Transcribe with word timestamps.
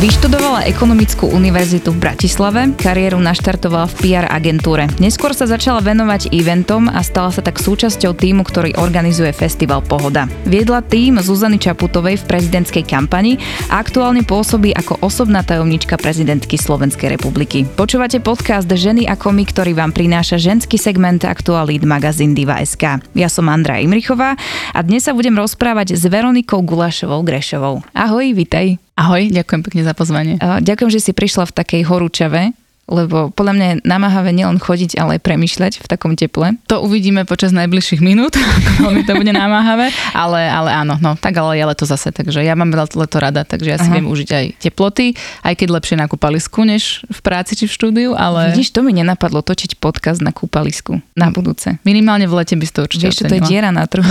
Vyštudovala 0.00 0.64
ekonomickú 0.64 1.28
univerzitu 1.28 1.92
v 1.92 2.00
Bratislave, 2.00 2.72
kariéru 2.72 3.20
naštartovala 3.20 3.84
v 3.84 3.94
PR 4.00 4.32
agentúre. 4.32 4.88
Neskôr 4.96 5.36
sa 5.36 5.44
začala 5.44 5.84
venovať 5.84 6.32
eventom 6.32 6.88
a 6.88 7.04
stala 7.04 7.28
sa 7.28 7.44
tak 7.44 7.60
súčasťou 7.60 8.16
týmu, 8.16 8.40
ktorý 8.40 8.80
organizuje 8.80 9.28
festival 9.36 9.84
Pohoda. 9.84 10.24
Viedla 10.48 10.80
tým 10.80 11.20
Zuzany 11.20 11.60
Čaputovej 11.60 12.16
v 12.16 12.32
prezidentskej 12.32 12.88
kampani 12.88 13.36
a 13.68 13.76
aktuálne 13.76 14.24
pôsobí 14.24 14.72
ako 14.72 15.04
osobná 15.04 15.44
tajomnička 15.44 16.00
prezidentky 16.00 16.56
Slovenskej 16.56 17.20
republiky. 17.20 17.68
Počúvate 17.68 18.24
podcast 18.24 18.72
Ženy 18.72 19.04
ako 19.04 19.36
my, 19.36 19.44
ktorý 19.52 19.76
vám 19.76 19.92
prináša 19.92 20.40
ženský 20.40 20.80
segment 20.80 21.28
aktualít 21.28 21.84
magazín 21.84 22.32
Diva.sk. 22.32 23.04
Ja 23.12 23.28
som 23.28 23.52
Andra 23.52 23.76
Imrichová 23.76 24.32
a 24.72 24.80
dnes 24.80 25.04
sa 25.04 25.12
budem 25.12 25.36
rozprávať 25.36 25.92
s 25.92 26.08
Veronikou 26.08 26.64
Gulašovou 26.64 27.20
Grešovou. 27.20 27.84
Ahoj, 27.92 28.32
vitaj. 28.32 28.89
Ahoj, 29.00 29.32
ďakujem 29.32 29.64
pekne 29.64 29.82
za 29.88 29.96
pozvanie. 29.96 30.36
Ďakujem, 30.36 30.90
že 30.92 31.00
si 31.00 31.12
prišla 31.16 31.48
v 31.48 31.56
takej 31.56 31.82
horúčave 31.88 32.52
lebo 32.90 33.30
podľa 33.30 33.54
mňa 33.54 33.66
je 33.66 33.76
namáhavé 33.86 34.30
nielen 34.34 34.58
chodiť, 34.58 34.98
ale 34.98 35.16
aj 35.16 35.22
premyšľať 35.22 35.72
v 35.80 35.86
takom 35.86 36.18
teple. 36.18 36.58
To 36.66 36.82
uvidíme 36.82 37.22
počas 37.24 37.54
najbližších 37.54 38.02
minút, 38.02 38.34
ako 38.76 38.90
mi 38.90 39.06
to 39.06 39.14
bude 39.14 39.30
namáhavé, 39.30 39.94
ale, 40.12 40.40
ale 40.50 40.70
áno, 40.74 40.98
no 40.98 41.14
tak 41.14 41.38
ale 41.38 41.56
je 41.56 41.64
leto 41.64 41.84
zase, 41.86 42.10
takže 42.10 42.42
ja 42.42 42.58
mám 42.58 42.74
leto 42.74 43.16
rada, 43.22 43.46
takže 43.46 43.68
ja 43.70 43.78
si 43.78 43.88
Aha. 43.88 43.96
viem 43.96 44.06
užiť 44.10 44.28
aj 44.28 44.44
teploty, 44.58 45.14
aj 45.46 45.54
keď 45.54 45.68
lepšie 45.80 45.96
na 45.96 46.10
kúpalisku, 46.10 46.66
než 46.66 47.06
v 47.06 47.20
práci 47.22 47.54
či 47.54 47.64
v 47.70 47.72
štúdiu, 47.72 48.10
ale... 48.18 48.50
Vidíš, 48.52 48.74
to 48.74 48.82
mi 48.82 48.90
nenapadlo 48.90 49.40
točiť 49.46 49.78
podcast 49.78 50.18
na 50.18 50.34
kúpalisku 50.34 50.98
na 51.14 51.30
budúce. 51.30 51.78
Minimálne 51.86 52.26
v 52.26 52.34
lete 52.42 52.58
by 52.58 52.64
si 52.66 52.72
to 52.74 52.80
určite 52.82 53.06
Vieš, 53.12 53.28
to 53.28 53.36
je 53.38 53.42
diera 53.46 53.70
na 53.70 53.86
trhu. 53.86 54.08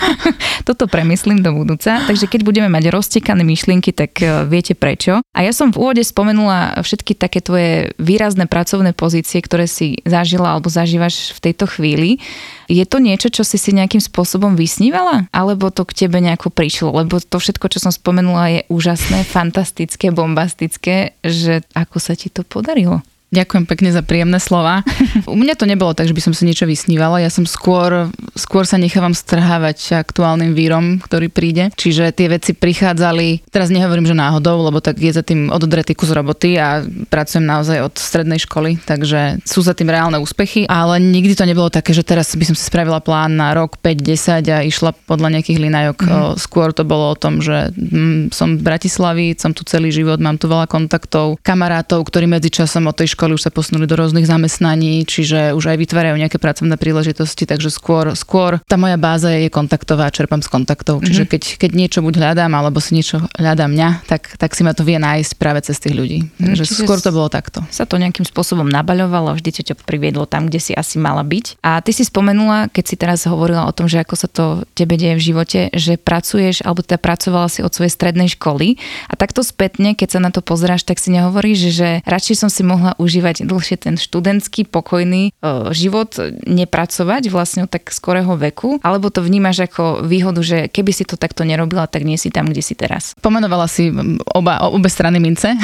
Toto 0.68 0.86
premyslím 0.86 1.44
do 1.44 1.52
budúca, 1.52 2.00
takže 2.06 2.30
keď 2.30 2.40
budeme 2.46 2.68
mať 2.70 2.88
roztekané 2.94 3.42
myšlienky, 3.42 3.90
tak 3.92 4.18
e, 4.22 4.46
viete 4.46 4.78
prečo. 4.78 5.20
A 5.34 5.44
ja 5.44 5.52
som 5.52 5.74
v 5.74 5.82
úvode 5.82 6.02
spomenula 6.06 6.78
všetky 6.80 7.18
také 7.18 7.42
tvoje 7.42 7.92
výrazné 8.06 8.46
pracovné 8.46 8.94
pozície, 8.94 9.42
ktoré 9.42 9.66
si 9.66 9.98
zažila 10.06 10.54
alebo 10.54 10.70
zažívaš 10.70 11.34
v 11.34 11.50
tejto 11.50 11.66
chvíli. 11.66 12.22
Je 12.70 12.86
to 12.86 13.02
niečo, 13.02 13.34
čo 13.34 13.42
si 13.42 13.58
si 13.58 13.74
nejakým 13.74 13.98
spôsobom 13.98 14.54
vysnívala? 14.54 15.26
Alebo 15.34 15.74
to 15.74 15.82
k 15.82 16.06
tebe 16.06 16.22
nejako 16.22 16.54
prišlo? 16.54 16.94
Lebo 17.02 17.18
to 17.18 17.42
všetko, 17.42 17.66
čo 17.66 17.82
som 17.82 17.90
spomenula, 17.90 18.54
je 18.54 18.60
úžasné, 18.70 19.26
fantastické, 19.26 20.14
bombastické, 20.14 21.18
že 21.26 21.66
ako 21.74 21.98
sa 21.98 22.14
ti 22.14 22.30
to 22.30 22.46
podarilo? 22.46 23.02
Ďakujem 23.34 23.66
pekne 23.66 23.90
za 23.90 24.06
príjemné 24.06 24.38
slova. 24.38 24.86
U 25.26 25.34
mňa 25.34 25.58
to 25.58 25.66
nebolo 25.66 25.90
tak, 25.98 26.06
že 26.06 26.14
by 26.14 26.22
som 26.22 26.30
si 26.30 26.46
niečo 26.46 26.62
vysnívala. 26.62 27.18
Ja 27.18 27.26
som 27.26 27.42
skôr, 27.42 28.06
skôr 28.38 28.62
sa 28.70 28.78
nechávam 28.78 29.18
strhávať 29.18 29.98
aktuálnym 29.98 30.54
vírom, 30.54 31.02
ktorý 31.02 31.26
príde. 31.26 31.74
Čiže 31.74 32.14
tie 32.14 32.30
veci 32.30 32.54
prichádzali, 32.54 33.50
teraz 33.50 33.74
nehovorím, 33.74 34.06
že 34.06 34.14
náhodou, 34.14 34.62
lebo 34.62 34.78
tak 34.78 35.02
je 35.02 35.10
za 35.10 35.26
tým 35.26 35.50
ododretý 35.50 35.98
kus 35.98 36.14
roboty 36.14 36.54
a 36.54 36.86
pracujem 37.10 37.42
naozaj 37.42 37.82
od 37.82 37.98
strednej 37.98 38.38
školy, 38.46 38.78
takže 38.86 39.42
sú 39.42 39.58
za 39.58 39.74
tým 39.74 39.90
reálne 39.90 40.22
úspechy, 40.22 40.70
ale 40.70 41.02
nikdy 41.02 41.34
to 41.34 41.50
nebolo 41.50 41.66
také, 41.66 41.90
že 41.90 42.06
teraz 42.06 42.30
by 42.30 42.46
som 42.46 42.54
si 42.54 42.62
spravila 42.62 43.02
plán 43.02 43.34
na 43.34 43.58
rok 43.58 43.74
5-10 43.82 44.54
a 44.54 44.62
išla 44.62 44.94
podľa 45.10 45.34
nejakých 45.34 45.58
linajok. 45.66 45.98
Mm. 46.06 46.14
Skôr 46.38 46.70
to 46.70 46.86
bolo 46.86 47.10
o 47.10 47.18
tom, 47.18 47.42
že 47.42 47.74
mm, 47.74 48.30
som 48.30 48.54
z 48.54 48.62
Bratislavy, 48.62 49.34
som 49.34 49.50
tu 49.50 49.66
celý 49.66 49.90
život, 49.90 50.22
mám 50.22 50.38
tu 50.38 50.46
veľa 50.46 50.70
kontaktov, 50.70 51.42
kamarátov, 51.42 52.06
ktorí 52.06 52.30
medzičasom 52.30 52.86
od 52.86 52.94
tej 52.94 53.15
školy 53.16 53.40
už 53.40 53.48
sa 53.48 53.50
posunuli 53.50 53.88
do 53.88 53.96
rôznych 53.96 54.28
zamestnaní, 54.28 55.08
čiže 55.08 55.56
už 55.56 55.72
aj 55.72 55.80
vytvárajú 55.80 56.20
nejaké 56.20 56.36
pracovné 56.36 56.76
príležitosti, 56.76 57.48
takže 57.48 57.72
skôr, 57.72 58.12
skôr 58.12 58.60
tá 58.68 58.76
moja 58.76 59.00
báza 59.00 59.32
je 59.32 59.48
kontaktová, 59.48 60.12
čerpám 60.12 60.44
z 60.44 60.52
kontaktov. 60.52 61.00
Čiže 61.00 61.24
mm-hmm. 61.24 61.32
keď, 61.32 61.42
keď 61.56 61.70
niečo 61.72 61.98
buď 62.04 62.14
hľadám, 62.20 62.52
alebo 62.52 62.76
si 62.84 62.92
niečo 62.92 63.24
hľadám 63.40 63.72
mňa, 63.72 63.88
tak, 64.04 64.36
tak 64.36 64.52
si 64.52 64.60
ma 64.60 64.76
to 64.76 64.84
vie 64.84 65.00
nájsť 65.00 65.32
práve 65.40 65.64
cez 65.64 65.80
tých 65.80 65.96
ľudí. 65.96 66.28
Mhm, 66.36 66.52
takže 66.52 66.64
čiže 66.68 66.84
skôr 66.84 67.00
to 67.00 67.10
bolo 67.10 67.32
takto. 67.32 67.64
Sa 67.72 67.88
to 67.88 67.96
nejakým 67.96 68.28
spôsobom 68.28 68.68
nabaľovalo, 68.68 69.32
vždy 69.32 69.64
ťa 69.64 69.74
priviedlo 69.86 70.28
tam, 70.28 70.52
kde 70.52 70.60
si 70.60 70.72
asi 70.76 71.00
mala 71.00 71.24
byť. 71.24 71.62
A 71.64 71.80
ty 71.80 71.96
si 71.96 72.04
spomenula, 72.04 72.68
keď 72.68 72.84
si 72.84 72.96
teraz 73.00 73.24
hovorila 73.24 73.64
o 73.64 73.72
tom, 73.72 73.88
že 73.88 74.02
ako 74.02 74.14
sa 74.18 74.28
to 74.28 74.44
tebe 74.76 74.98
deje 75.00 75.16
v 75.16 75.26
živote, 75.32 75.60
že 75.72 75.96
pracuješ, 75.96 76.60
alebo 76.66 76.84
teda 76.84 77.00
pracovala 77.00 77.48
si 77.48 77.64
od 77.64 77.72
svojej 77.72 77.92
strednej 77.94 78.28
školy 78.34 78.76
a 79.08 79.14
takto 79.14 79.40
spätne, 79.46 79.94
keď 79.94 80.18
sa 80.18 80.20
na 80.20 80.34
to 80.34 80.42
pozeráš, 80.42 80.84
tak 80.84 80.98
si 80.98 81.14
nehovoríš, 81.14 81.60
že 81.72 81.88
radšej 82.04 82.36
som 82.36 82.50
si 82.50 82.66
mohla 82.66 82.98
užívať 83.06 83.46
dlhšie 83.46 83.76
ten 83.78 83.94
študentský, 83.94 84.66
pokojný 84.66 85.30
e, 85.30 85.70
život, 85.70 86.18
nepracovať 86.42 87.30
vlastne 87.30 87.64
od 87.64 87.70
tak 87.70 87.94
skorého 87.94 88.34
veku, 88.34 88.82
alebo 88.82 89.08
to 89.14 89.22
vnímaš 89.22 89.70
ako 89.70 90.02
výhodu, 90.02 90.42
že 90.42 90.58
keby 90.66 90.90
si 90.90 91.06
to 91.06 91.14
takto 91.14 91.46
nerobila, 91.46 91.86
tak 91.86 92.02
nie 92.02 92.18
si 92.18 92.34
tam, 92.34 92.50
kde 92.50 92.62
si 92.66 92.74
teraz? 92.74 93.14
Pomenovala 93.22 93.70
si 93.70 93.94
oba, 94.34 94.66
obe 94.66 94.90
strany 94.90 95.22
mince. 95.22 95.54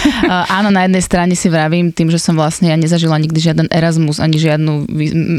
Áno, 0.56 0.70
na 0.70 0.86
jednej 0.86 1.02
strane 1.02 1.34
si 1.34 1.50
vravím 1.50 1.90
tým, 1.90 2.08
že 2.08 2.22
som 2.22 2.38
vlastne 2.38 2.70
ja 2.70 2.78
nezažila 2.78 3.18
nikdy 3.18 3.38
žiaden 3.42 3.66
Erasmus, 3.72 4.22
ani 4.22 4.38
žiadnu, 4.38 4.86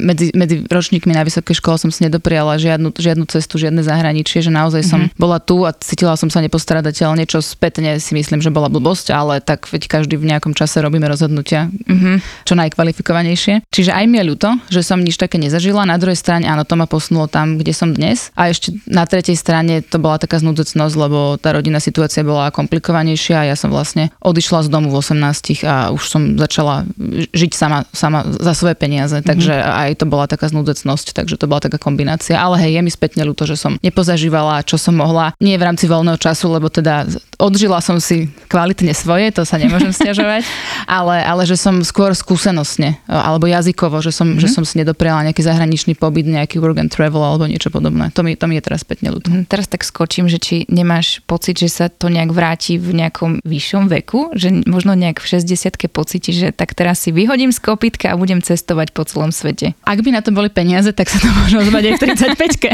medzi, 0.04 0.36
medzi 0.36 0.68
ročníkmi 0.68 1.16
na 1.16 1.24
vysokej 1.24 1.64
škole 1.64 1.80
som 1.80 1.90
si 1.94 2.04
nedopriala 2.04 2.60
žiadnu, 2.60 2.92
žiadnu 2.98 3.24
cestu, 3.30 3.56
žiadne 3.62 3.86
zahraničie, 3.86 4.44
že 4.44 4.52
naozaj 4.52 4.84
som 4.84 5.00
mm-hmm. 5.06 5.22
bola 5.22 5.40
tu 5.40 5.64
a 5.64 5.72
cítila 5.72 6.18
som 6.20 6.28
sa 6.28 6.44
nepostradateľne, 6.44 7.24
čo 7.30 7.40
spätne 7.40 8.02
si 8.02 8.12
myslím, 8.18 8.42
že 8.42 8.52
bola 8.52 8.68
blbosť, 8.68 9.14
ale 9.14 9.40
tak 9.40 9.70
veď 9.70 9.88
každý 9.88 10.18
v 10.18 10.34
nejakom 10.34 10.58
čase 10.58 10.82
robíme 10.82 11.06
rozhodnutia, 11.54 11.70
mm-hmm. 11.70 12.16
čo 12.46 12.54
najkvalifikovanejšie. 12.58 13.54
Čiže 13.70 13.92
aj 13.94 14.06
mi 14.10 14.18
je 14.20 14.26
ľúto, 14.34 14.50
že 14.70 14.82
som 14.82 15.00
nič 15.00 15.16
také 15.18 15.38
nezažila. 15.38 15.86
Na 15.86 16.02
druhej 16.02 16.18
strane, 16.18 16.50
áno, 16.50 16.66
to 16.66 16.74
ma 16.74 16.90
posunulo 16.90 17.30
tam, 17.30 17.62
kde 17.62 17.74
som 17.74 17.94
dnes. 17.94 18.34
A 18.34 18.50
ešte 18.50 18.74
na 18.90 19.06
tretej 19.06 19.38
strane 19.38 19.86
to 19.86 20.02
bola 20.02 20.18
taká 20.18 20.42
znudecnosť, 20.42 20.96
lebo 20.98 21.38
tá 21.38 21.54
rodinná 21.54 21.78
situácia 21.78 22.26
bola 22.26 22.50
komplikovanejšia 22.50 23.46
a 23.46 23.48
ja 23.54 23.56
som 23.58 23.70
vlastne 23.70 24.10
odišla 24.24 24.66
z 24.66 24.70
domu 24.74 24.90
v 24.90 25.00
18 25.00 25.66
a 25.66 25.94
už 25.94 26.04
som 26.04 26.22
začala 26.40 26.88
žiť 27.34 27.52
sama, 27.54 27.86
sama 27.94 28.26
za 28.26 28.54
svoje 28.58 28.76
peniaze. 28.78 29.22
Mm-hmm. 29.22 29.30
Takže 29.30 29.54
aj 29.54 29.92
to 30.02 30.06
bola 30.10 30.26
taká 30.26 30.50
znudecnosť, 30.50 31.14
takže 31.14 31.38
to 31.38 31.46
bola 31.46 31.62
taká 31.62 31.78
kombinácia. 31.78 32.40
Ale 32.40 32.58
hej, 32.60 32.80
je 32.80 32.82
mi 32.82 32.92
spätne 32.92 33.22
ľúto, 33.24 33.46
že 33.46 33.60
som 33.60 33.78
nepozažívala, 33.84 34.66
čo 34.66 34.80
som 34.80 34.98
mohla. 34.98 35.36
Nie 35.38 35.60
v 35.60 35.68
rámci 35.70 35.86
voľného 35.86 36.18
času, 36.18 36.50
lebo 36.50 36.72
teda 36.72 37.06
odžila 37.44 37.84
som 37.84 38.00
si 38.00 38.32
kvalitne 38.48 38.96
svoje, 38.96 39.36
to 39.36 39.44
sa 39.44 39.60
nemôžem 39.60 39.92
stiažovať, 40.00 40.48
ale, 40.88 41.20
ale 41.20 41.43
že 41.44 41.56
som 41.60 41.84
skôr 41.86 42.12
skúsenostne 42.18 43.00
alebo 43.08 43.46
jazykovo, 43.48 44.00
že 44.00 44.12
som, 44.12 44.34
mm-hmm. 44.34 44.42
že 44.42 44.48
som 44.50 44.64
si 44.64 44.80
nedopriala 44.80 45.28
nejaký 45.30 45.44
zahraničný 45.44 45.94
pobyt, 45.96 46.28
nejaký 46.28 46.60
work 46.60 46.80
and 46.80 46.92
travel 46.92 47.22
alebo 47.24 47.46
niečo 47.46 47.70
podobné. 47.70 48.10
To 48.16 48.24
mi, 48.24 48.36
to 48.36 48.48
mi 48.50 48.58
je 48.60 48.64
teraz 48.64 48.82
spätne 48.84 49.14
ľúto. 49.14 49.30
Mm, 49.32 49.46
teraz 49.46 49.68
tak 49.68 49.84
skočím, 49.84 50.28
že 50.32 50.40
či 50.40 50.56
nemáš 50.68 51.22
pocit, 51.28 51.60
že 51.60 51.70
sa 51.70 51.86
to 51.88 52.10
nejak 52.10 52.32
vráti 52.32 52.80
v 52.80 52.96
nejakom 53.04 53.44
vyššom 53.44 53.92
veku, 53.92 54.34
že 54.34 54.52
možno 54.66 54.96
nejak 54.96 55.20
v 55.22 55.40
60 55.40 55.92
pocíti, 55.92 56.32
že 56.34 56.52
tak 56.56 56.74
teraz 56.74 57.04
si 57.04 57.12
vyhodím 57.14 57.52
z 57.52 57.60
kopitka 57.60 58.12
a 58.12 58.20
budem 58.20 58.42
cestovať 58.42 58.96
po 58.96 59.04
celom 59.06 59.32
svete. 59.32 59.76
Ak 59.84 60.00
by 60.02 60.10
na 60.16 60.22
to 60.24 60.32
boli 60.32 60.50
peniaze, 60.50 60.90
tak 60.96 61.12
sa 61.12 61.20
to 61.20 61.30
možno 61.44 61.64
zbať 61.68 61.84
aj 61.84 61.94
v 61.94 62.02
35 62.40 62.74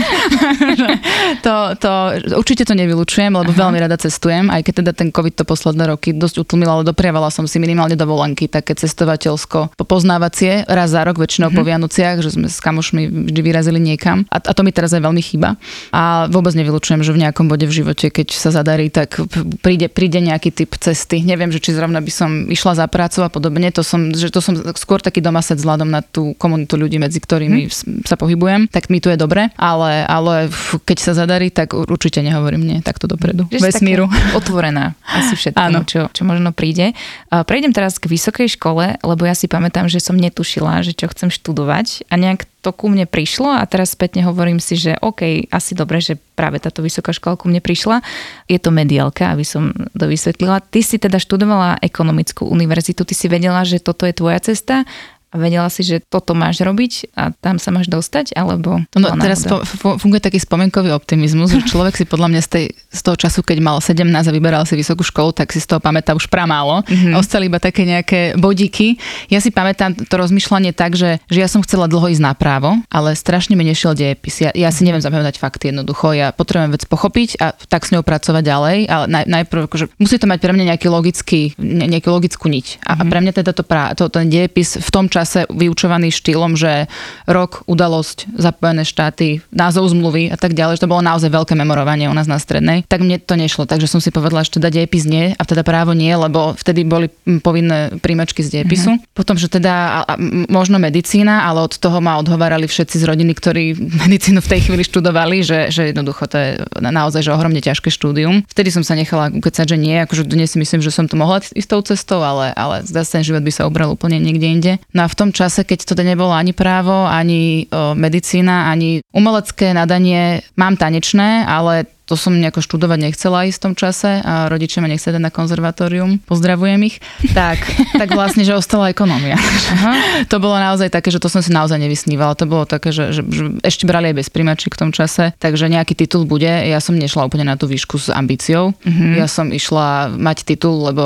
to, 1.46 1.56
to, 1.80 1.92
určite 2.38 2.64
to 2.68 2.74
nevylučujem, 2.78 3.34
lebo 3.34 3.52
Aha. 3.52 3.60
veľmi 3.68 3.78
rada 3.82 3.98
cestujem, 3.98 4.48
aj 4.52 4.62
keď 4.66 4.74
teda 4.86 4.92
ten 4.94 5.10
COVID 5.10 5.36
to 5.36 5.44
posledné 5.48 5.90
roky 5.90 6.14
dosť 6.14 6.46
utlmil, 6.46 6.70
ale 6.70 6.84
dopriavala 6.88 7.34
som 7.34 7.46
si 7.50 7.58
minimálne 7.58 7.96
dovolenky, 7.96 8.48
také 8.60 8.76
cestovateľsko 8.76 9.80
poznávacie 9.90 10.70
raz 10.70 10.94
za 10.94 11.02
rok, 11.02 11.18
väčšinou 11.18 11.50
mm-hmm. 11.50 11.64
po 11.64 11.68
Vianociach, 11.68 12.18
že 12.22 12.36
sme 12.36 12.48
s 12.52 12.62
kamošmi 12.62 13.32
vždy 13.32 13.42
vyrazili 13.42 13.80
niekam. 13.82 14.28
A, 14.30 14.38
a 14.38 14.52
to 14.54 14.62
mi 14.62 14.70
teraz 14.70 14.94
aj 14.94 15.02
veľmi 15.02 15.24
chýba. 15.24 15.58
A 15.90 16.30
vôbec 16.30 16.54
nevylučujem, 16.54 17.02
že 17.02 17.16
v 17.16 17.26
nejakom 17.26 17.50
bode 17.50 17.66
v 17.66 17.74
živote, 17.74 18.14
keď 18.14 18.28
sa 18.36 18.54
zadarí, 18.54 18.92
tak 18.94 19.18
príde, 19.64 19.90
príde 19.90 20.22
nejaký 20.22 20.54
typ 20.54 20.78
cesty. 20.78 21.26
Neviem, 21.26 21.50
že 21.50 21.64
či 21.64 21.74
zrovna 21.74 22.04
by 22.04 22.12
som 22.14 22.30
išla 22.52 22.84
za 22.84 22.86
prácu 22.86 23.26
a 23.26 23.30
podobne. 23.32 23.74
To 23.74 23.82
som, 23.82 24.14
že 24.14 24.30
to 24.30 24.44
som 24.44 24.54
skôr 24.78 25.02
taký 25.02 25.24
domased 25.24 25.58
vzhľadom 25.58 25.90
na 25.90 26.06
tú 26.06 26.38
komunitu 26.38 26.78
ľudí, 26.78 27.02
medzi 27.02 27.18
ktorými 27.18 27.70
mm. 27.70 28.06
sa 28.06 28.20
pohybujem. 28.20 28.70
Tak 28.70 28.92
mi 28.92 29.00
tu 29.00 29.10
je 29.10 29.18
dobre, 29.18 29.50
ale, 29.56 30.06
ale 30.06 30.52
keď 30.86 30.98
sa 31.00 31.12
zadarí, 31.16 31.50
tak 31.50 31.74
určite 31.74 32.22
nehovorím 32.22 32.66
nie 32.66 32.78
takto 32.84 33.08
dopredu. 33.08 33.48
Že 33.50 33.64
Vesmíru. 33.64 34.06
Otvorená 34.38 34.94
asi 35.08 35.34
všetko, 35.34 35.84
čo, 35.92 36.00
čo 36.12 36.24
možno 36.28 36.52
príde. 36.52 36.92
Prejdem 37.30 37.72
teraz 37.72 37.98
k 38.02 38.10
vysokej 38.12 38.49
škole, 38.50 38.98
lebo 39.00 39.24
ja 39.24 39.38
si 39.38 39.46
pamätám, 39.46 39.86
že 39.86 40.02
som 40.02 40.18
netušila, 40.18 40.82
že 40.82 40.98
čo 40.98 41.08
chcem 41.08 41.30
študovať 41.30 42.10
a 42.10 42.18
nejak 42.18 42.50
to 42.60 42.76
ku 42.76 42.92
mne 42.92 43.08
prišlo 43.08 43.56
a 43.56 43.64
teraz 43.64 43.96
spätne 43.96 44.28
hovorím 44.28 44.60
si, 44.60 44.76
že 44.76 45.00
OK, 45.00 45.48
asi 45.48 45.72
dobre, 45.78 46.04
že 46.04 46.20
práve 46.36 46.60
táto 46.60 46.84
vysoká 46.84 47.16
škola 47.16 47.40
ku 47.40 47.48
mne 47.48 47.64
prišla. 47.64 48.04
Je 48.52 48.60
to 48.60 48.74
mediálka, 48.74 49.32
aby 49.32 49.48
som 49.48 49.72
to 49.96 50.06
vysvetlila. 50.10 50.60
Ty 50.60 50.82
si 50.84 51.00
teda 51.00 51.22
študovala 51.22 51.80
ekonomickú 51.80 52.44
univerzitu, 52.50 53.08
ty 53.08 53.16
si 53.16 53.32
vedela, 53.32 53.64
že 53.64 53.80
toto 53.80 54.04
je 54.04 54.12
tvoja 54.12 54.44
cesta 54.44 54.84
A 55.30 55.38
vedela 55.38 55.70
si, 55.70 55.86
že 55.86 56.02
toto 56.02 56.34
máš 56.34 56.58
robiť 56.66 57.14
a 57.14 57.30
tam 57.30 57.62
sa 57.62 57.70
máš 57.70 57.86
dostať, 57.86 58.34
alebo... 58.34 58.82
No, 58.98 59.14
teraz 59.22 59.46
po, 59.46 59.62
funguje 60.02 60.18
taký 60.18 60.42
spomienkový 60.42 60.90
optimizmus, 60.90 61.54
že 61.54 61.62
človek 61.70 61.94
si 62.02 62.10
podľa 62.10 62.34
mňa 62.34 62.42
z, 62.42 62.50
tej, 62.50 62.66
z 62.74 63.00
toho 63.06 63.14
času, 63.14 63.46
keď 63.46 63.58
mal 63.62 63.78
17 63.78 64.10
a 64.10 64.32
vyberal 64.34 64.66
si 64.66 64.74
vysokú 64.74 65.06
školu, 65.06 65.38
tak 65.38 65.54
si 65.54 65.62
z 65.62 65.70
toho 65.70 65.78
pamätá 65.78 66.18
už 66.18 66.26
pramálo. 66.34 66.82
Mm-hmm. 66.82 67.14
Ostali 67.14 67.46
iba 67.46 67.62
také 67.62 67.86
nejaké 67.86 68.34
bodíky. 68.42 68.98
Ja 69.30 69.38
si 69.38 69.54
pamätám 69.54 69.94
to 69.94 70.16
rozmýšľanie 70.18 70.74
tak, 70.74 70.98
že, 70.98 71.22
že 71.30 71.40
ja 71.42 71.48
som 71.48 71.62
chcela 71.62 71.86
dlho 71.86 72.10
ísť 72.10 72.26
napravo, 72.26 72.82
ale 72.90 73.14
strašne 73.14 73.54
mi 73.54 73.62
nešiel 73.70 73.94
dejepis. 73.94 74.42
Ja, 74.42 74.52
ja 74.58 74.74
si 74.74 74.82
neviem 74.82 75.06
zapamätať 75.06 75.38
fakty 75.38 75.70
jednoducho. 75.70 76.18
Ja 76.18 76.34
potrebujem 76.34 76.74
vec 76.74 76.90
pochopiť 76.90 77.30
a 77.38 77.54
tak 77.54 77.86
s 77.86 77.94
ňou 77.94 78.02
pracovať 78.02 78.42
ďalej, 78.42 78.78
ale 78.90 79.06
naj, 79.06 79.26
najprv 79.30 79.70
akože, 79.70 79.86
musí 80.02 80.18
to 80.18 80.26
mať 80.26 80.42
pre 80.42 80.58
mňa 80.58 80.66
nejaký 80.74 80.88
logický, 80.90 81.54
nejakú 81.62 82.10
logickú 82.10 82.50
niť. 82.50 82.82
A, 82.82 82.98
mm-hmm. 82.98 83.00
a 83.00 83.04
pre 83.06 83.20
mňa 83.22 83.34
teda 83.38 83.52
to, 83.54 83.62
pra, 83.62 83.94
to, 83.94 84.10
ten 84.10 84.26
dejepis 84.26 84.82
v 84.82 84.90
tom 84.90 85.06
čase 85.06 85.19
vyučovaný 85.50 86.14
štýlom, 86.14 86.54
že 86.54 86.92
rok, 87.26 87.66
udalosť, 87.66 88.30
zapojené 88.38 88.84
štáty, 88.86 89.42
názov 89.50 89.90
zmluvy 89.92 90.30
a 90.30 90.38
tak 90.38 90.54
ďalej, 90.54 90.78
že 90.78 90.84
to 90.86 90.92
bolo 90.92 91.02
naozaj 91.02 91.34
veľké 91.34 91.58
memorovanie 91.58 92.12
u 92.12 92.16
nás 92.16 92.30
na 92.30 92.38
strednej, 92.38 92.86
tak 92.86 93.02
mne 93.02 93.18
to 93.18 93.34
nešlo. 93.34 93.66
Takže 93.66 93.90
som 93.90 94.04
si 94.04 94.14
povedala, 94.14 94.46
že 94.46 94.62
teda 94.62 94.70
dejepis 94.70 95.10
nie 95.10 95.34
a 95.34 95.44
teda 95.44 95.66
právo 95.66 95.98
nie, 95.98 96.12
lebo 96.14 96.54
vtedy 96.54 96.86
boli 96.86 97.10
povinné 97.42 97.98
príjmačky 97.98 98.46
z 98.46 98.62
dejepisu. 98.62 99.00
Mm-hmm. 99.00 99.16
Potom, 99.18 99.36
že 99.36 99.50
teda 99.50 99.74
a, 99.74 100.00
a, 100.06 100.14
možno 100.48 100.78
medicína, 100.78 101.50
ale 101.50 101.66
od 101.66 101.74
toho 101.76 101.98
ma 102.04 102.22
odhovárali 102.22 102.70
všetci 102.70 103.02
z 103.02 103.08
rodiny, 103.10 103.34
ktorí 103.34 103.64
medicínu 104.06 104.44
v 104.44 104.52
tej 104.52 104.60
chvíli 104.70 104.84
študovali, 104.86 105.42
že, 105.42 105.74
že 105.74 105.90
jednoducho 105.92 106.30
to 106.30 106.38
je 106.38 106.50
naozaj 106.78 107.26
že 107.26 107.34
ohromne 107.34 107.60
ťažké 107.60 107.90
štúdium. 107.92 108.46
Vtedy 108.48 108.70
som 108.70 108.86
sa 108.86 108.96
nechala 108.96 109.34
ukecať, 109.34 109.76
že 109.76 109.78
nie, 109.78 109.98
akože 110.04 110.30
dnes 110.30 110.54
si 110.54 110.58
myslím, 110.62 110.80
že 110.80 110.94
som 110.94 111.10
to 111.10 111.20
mohla 111.20 111.42
ísť 111.42 111.70
tou 111.70 111.82
cestou, 111.82 112.22
ale, 112.22 112.52
ale 112.54 112.86
sa, 112.86 113.22
že 113.22 113.34
život 113.34 113.46
by 113.46 113.52
sa 113.54 113.66
obral 113.66 113.90
úplne 113.94 114.22
niekde 114.22 114.48
inde. 114.48 114.72
No 114.94 115.06
a 115.06 115.09
v 115.10 115.18
tom 115.18 115.30
čase, 115.34 115.66
keď 115.66 115.90
to 115.90 115.94
nebolo 116.00 116.32
ani 116.32 116.54
právo, 116.54 117.10
ani 117.10 117.66
medicína, 117.98 118.70
ani 118.70 119.02
umelecké 119.10 119.74
nadanie, 119.74 120.46
mám 120.56 120.78
tanečné, 120.78 121.44
ale 121.50 121.90
to 122.10 122.18
som 122.18 122.34
nejako 122.34 122.66
študovať 122.66 122.98
nechcela 123.06 123.46
ísť 123.46 123.58
v 123.62 123.66
tom 123.70 123.76
čase 123.78 124.26
a 124.26 124.50
rodičia 124.50 124.82
ma 124.82 124.90
nechceli 124.90 125.22
na 125.22 125.30
konzervatórium, 125.30 126.18
pozdravujem 126.26 126.82
ich, 126.90 126.98
tak, 127.38 127.62
tak 127.94 128.10
vlastne, 128.18 128.42
že 128.42 128.58
ostala 128.58 128.90
ekonomia. 128.90 129.38
Aha. 129.38 130.26
To 130.26 130.42
bolo 130.42 130.58
naozaj 130.58 130.90
také, 130.90 131.14
že 131.14 131.22
to 131.22 131.30
som 131.30 131.46
si 131.46 131.54
naozaj 131.54 131.78
nevysnívala. 131.78 132.34
To 132.34 132.50
bolo 132.50 132.66
také, 132.66 132.90
že, 132.90 133.14
že, 133.14 133.22
že 133.22 133.62
ešte 133.62 133.86
brali 133.86 134.10
aj 134.10 134.26
bez 134.26 134.28
príjmačí 134.34 134.74
v 134.74 134.80
tom 134.82 134.90
čase, 134.90 135.38
takže 135.38 135.70
nejaký 135.70 135.94
titul 135.94 136.26
bude. 136.26 136.50
Ja 136.50 136.82
som 136.82 136.98
nešla 136.98 137.30
úplne 137.30 137.46
na 137.46 137.54
tú 137.54 137.70
výšku 137.70 138.02
s 138.02 138.10
ambíciou. 138.10 138.74
Mm-hmm. 138.82 139.12
Ja 139.22 139.30
som 139.30 139.54
išla 139.54 140.10
mať 140.10 140.50
titul, 140.50 140.90
lebo 140.90 141.04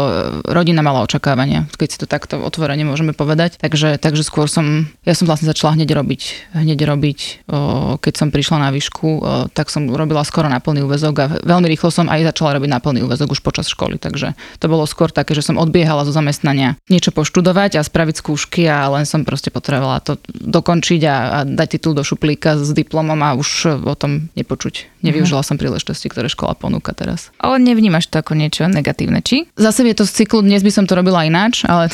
rodina 0.47 0.79
mala 0.79 1.03
očakávania, 1.03 1.67
keď 1.75 1.87
si 1.89 1.97
to 1.99 2.07
takto 2.07 2.39
otvorene 2.39 2.87
môžeme 2.87 3.11
povedať. 3.11 3.59
Takže, 3.59 3.99
takže 3.99 4.23
skôr 4.23 4.47
som, 4.47 4.87
ja 5.03 5.17
som 5.17 5.27
vlastne 5.27 5.49
začala 5.49 5.75
hneď 5.75 5.91
robiť, 5.97 6.21
hneď 6.55 6.79
robiť, 6.85 7.19
o, 7.49 7.57
keď 7.97 8.13
som 8.13 8.27
prišla 8.29 8.57
na 8.63 8.69
výšku, 8.69 9.07
o, 9.07 9.19
tak 9.49 9.73
som 9.73 9.89
robila 9.89 10.21
skoro 10.21 10.47
na 10.47 10.61
plný 10.61 10.85
úvezok 10.93 11.15
a 11.17 11.25
veľmi 11.41 11.65
rýchlo 11.73 11.89
som 11.89 12.05
aj 12.05 12.29
začala 12.29 12.61
robiť 12.61 12.69
na 12.69 12.77
plný 12.77 13.01
úvezok 13.01 13.33
už 13.33 13.41
počas 13.41 13.65
školy, 13.65 13.97
takže 13.97 14.37
to 14.61 14.65
bolo 14.69 14.85
skôr 14.85 15.09
také, 15.09 15.33
že 15.33 15.41
som 15.41 15.57
odbiehala 15.57 16.05
zo 16.05 16.13
zamestnania 16.13 16.77
niečo 16.85 17.09
poštudovať 17.09 17.81
a 17.81 17.81
spraviť 17.81 18.21
skúšky 18.21 18.69
a 18.69 18.85
len 18.93 19.09
som 19.09 19.25
proste 19.25 19.49
potrebovala 19.49 20.05
to 20.05 20.21
dokončiť 20.29 21.01
a, 21.09 21.15
a 21.17 21.37
dať 21.49 21.67
titul 21.81 21.97
do 21.97 22.05
šuplíka 22.05 22.61
s 22.61 22.69
diplomom 22.77 23.17
a 23.25 23.33
už 23.33 23.81
o 23.81 23.95
tom 23.97 24.29
nepočuť. 24.37 24.93
Nevyužila 25.01 25.41
mm-hmm. 25.41 25.57
som 25.57 25.59
príležitosti, 25.59 26.07
ktoré 26.07 26.29
škola 26.29 26.53
ponúka 26.55 26.93
teraz. 26.95 27.33
Ale 27.41 27.59
nevnímaš 27.59 28.07
to 28.07 28.21
ako 28.21 28.37
niečo 28.37 28.69
negatívne, 28.69 29.19
či? 29.19 29.49
Zase 29.57 29.83
je 29.83 29.97
to 29.97 30.05
z 30.07 30.23
cyklu, 30.23 30.45
dnes 30.45 30.63
by 30.63 30.71
som 30.71 30.85
to 30.87 30.95
robila 30.95 31.25
ináč, 31.27 31.67
ale 31.67 31.91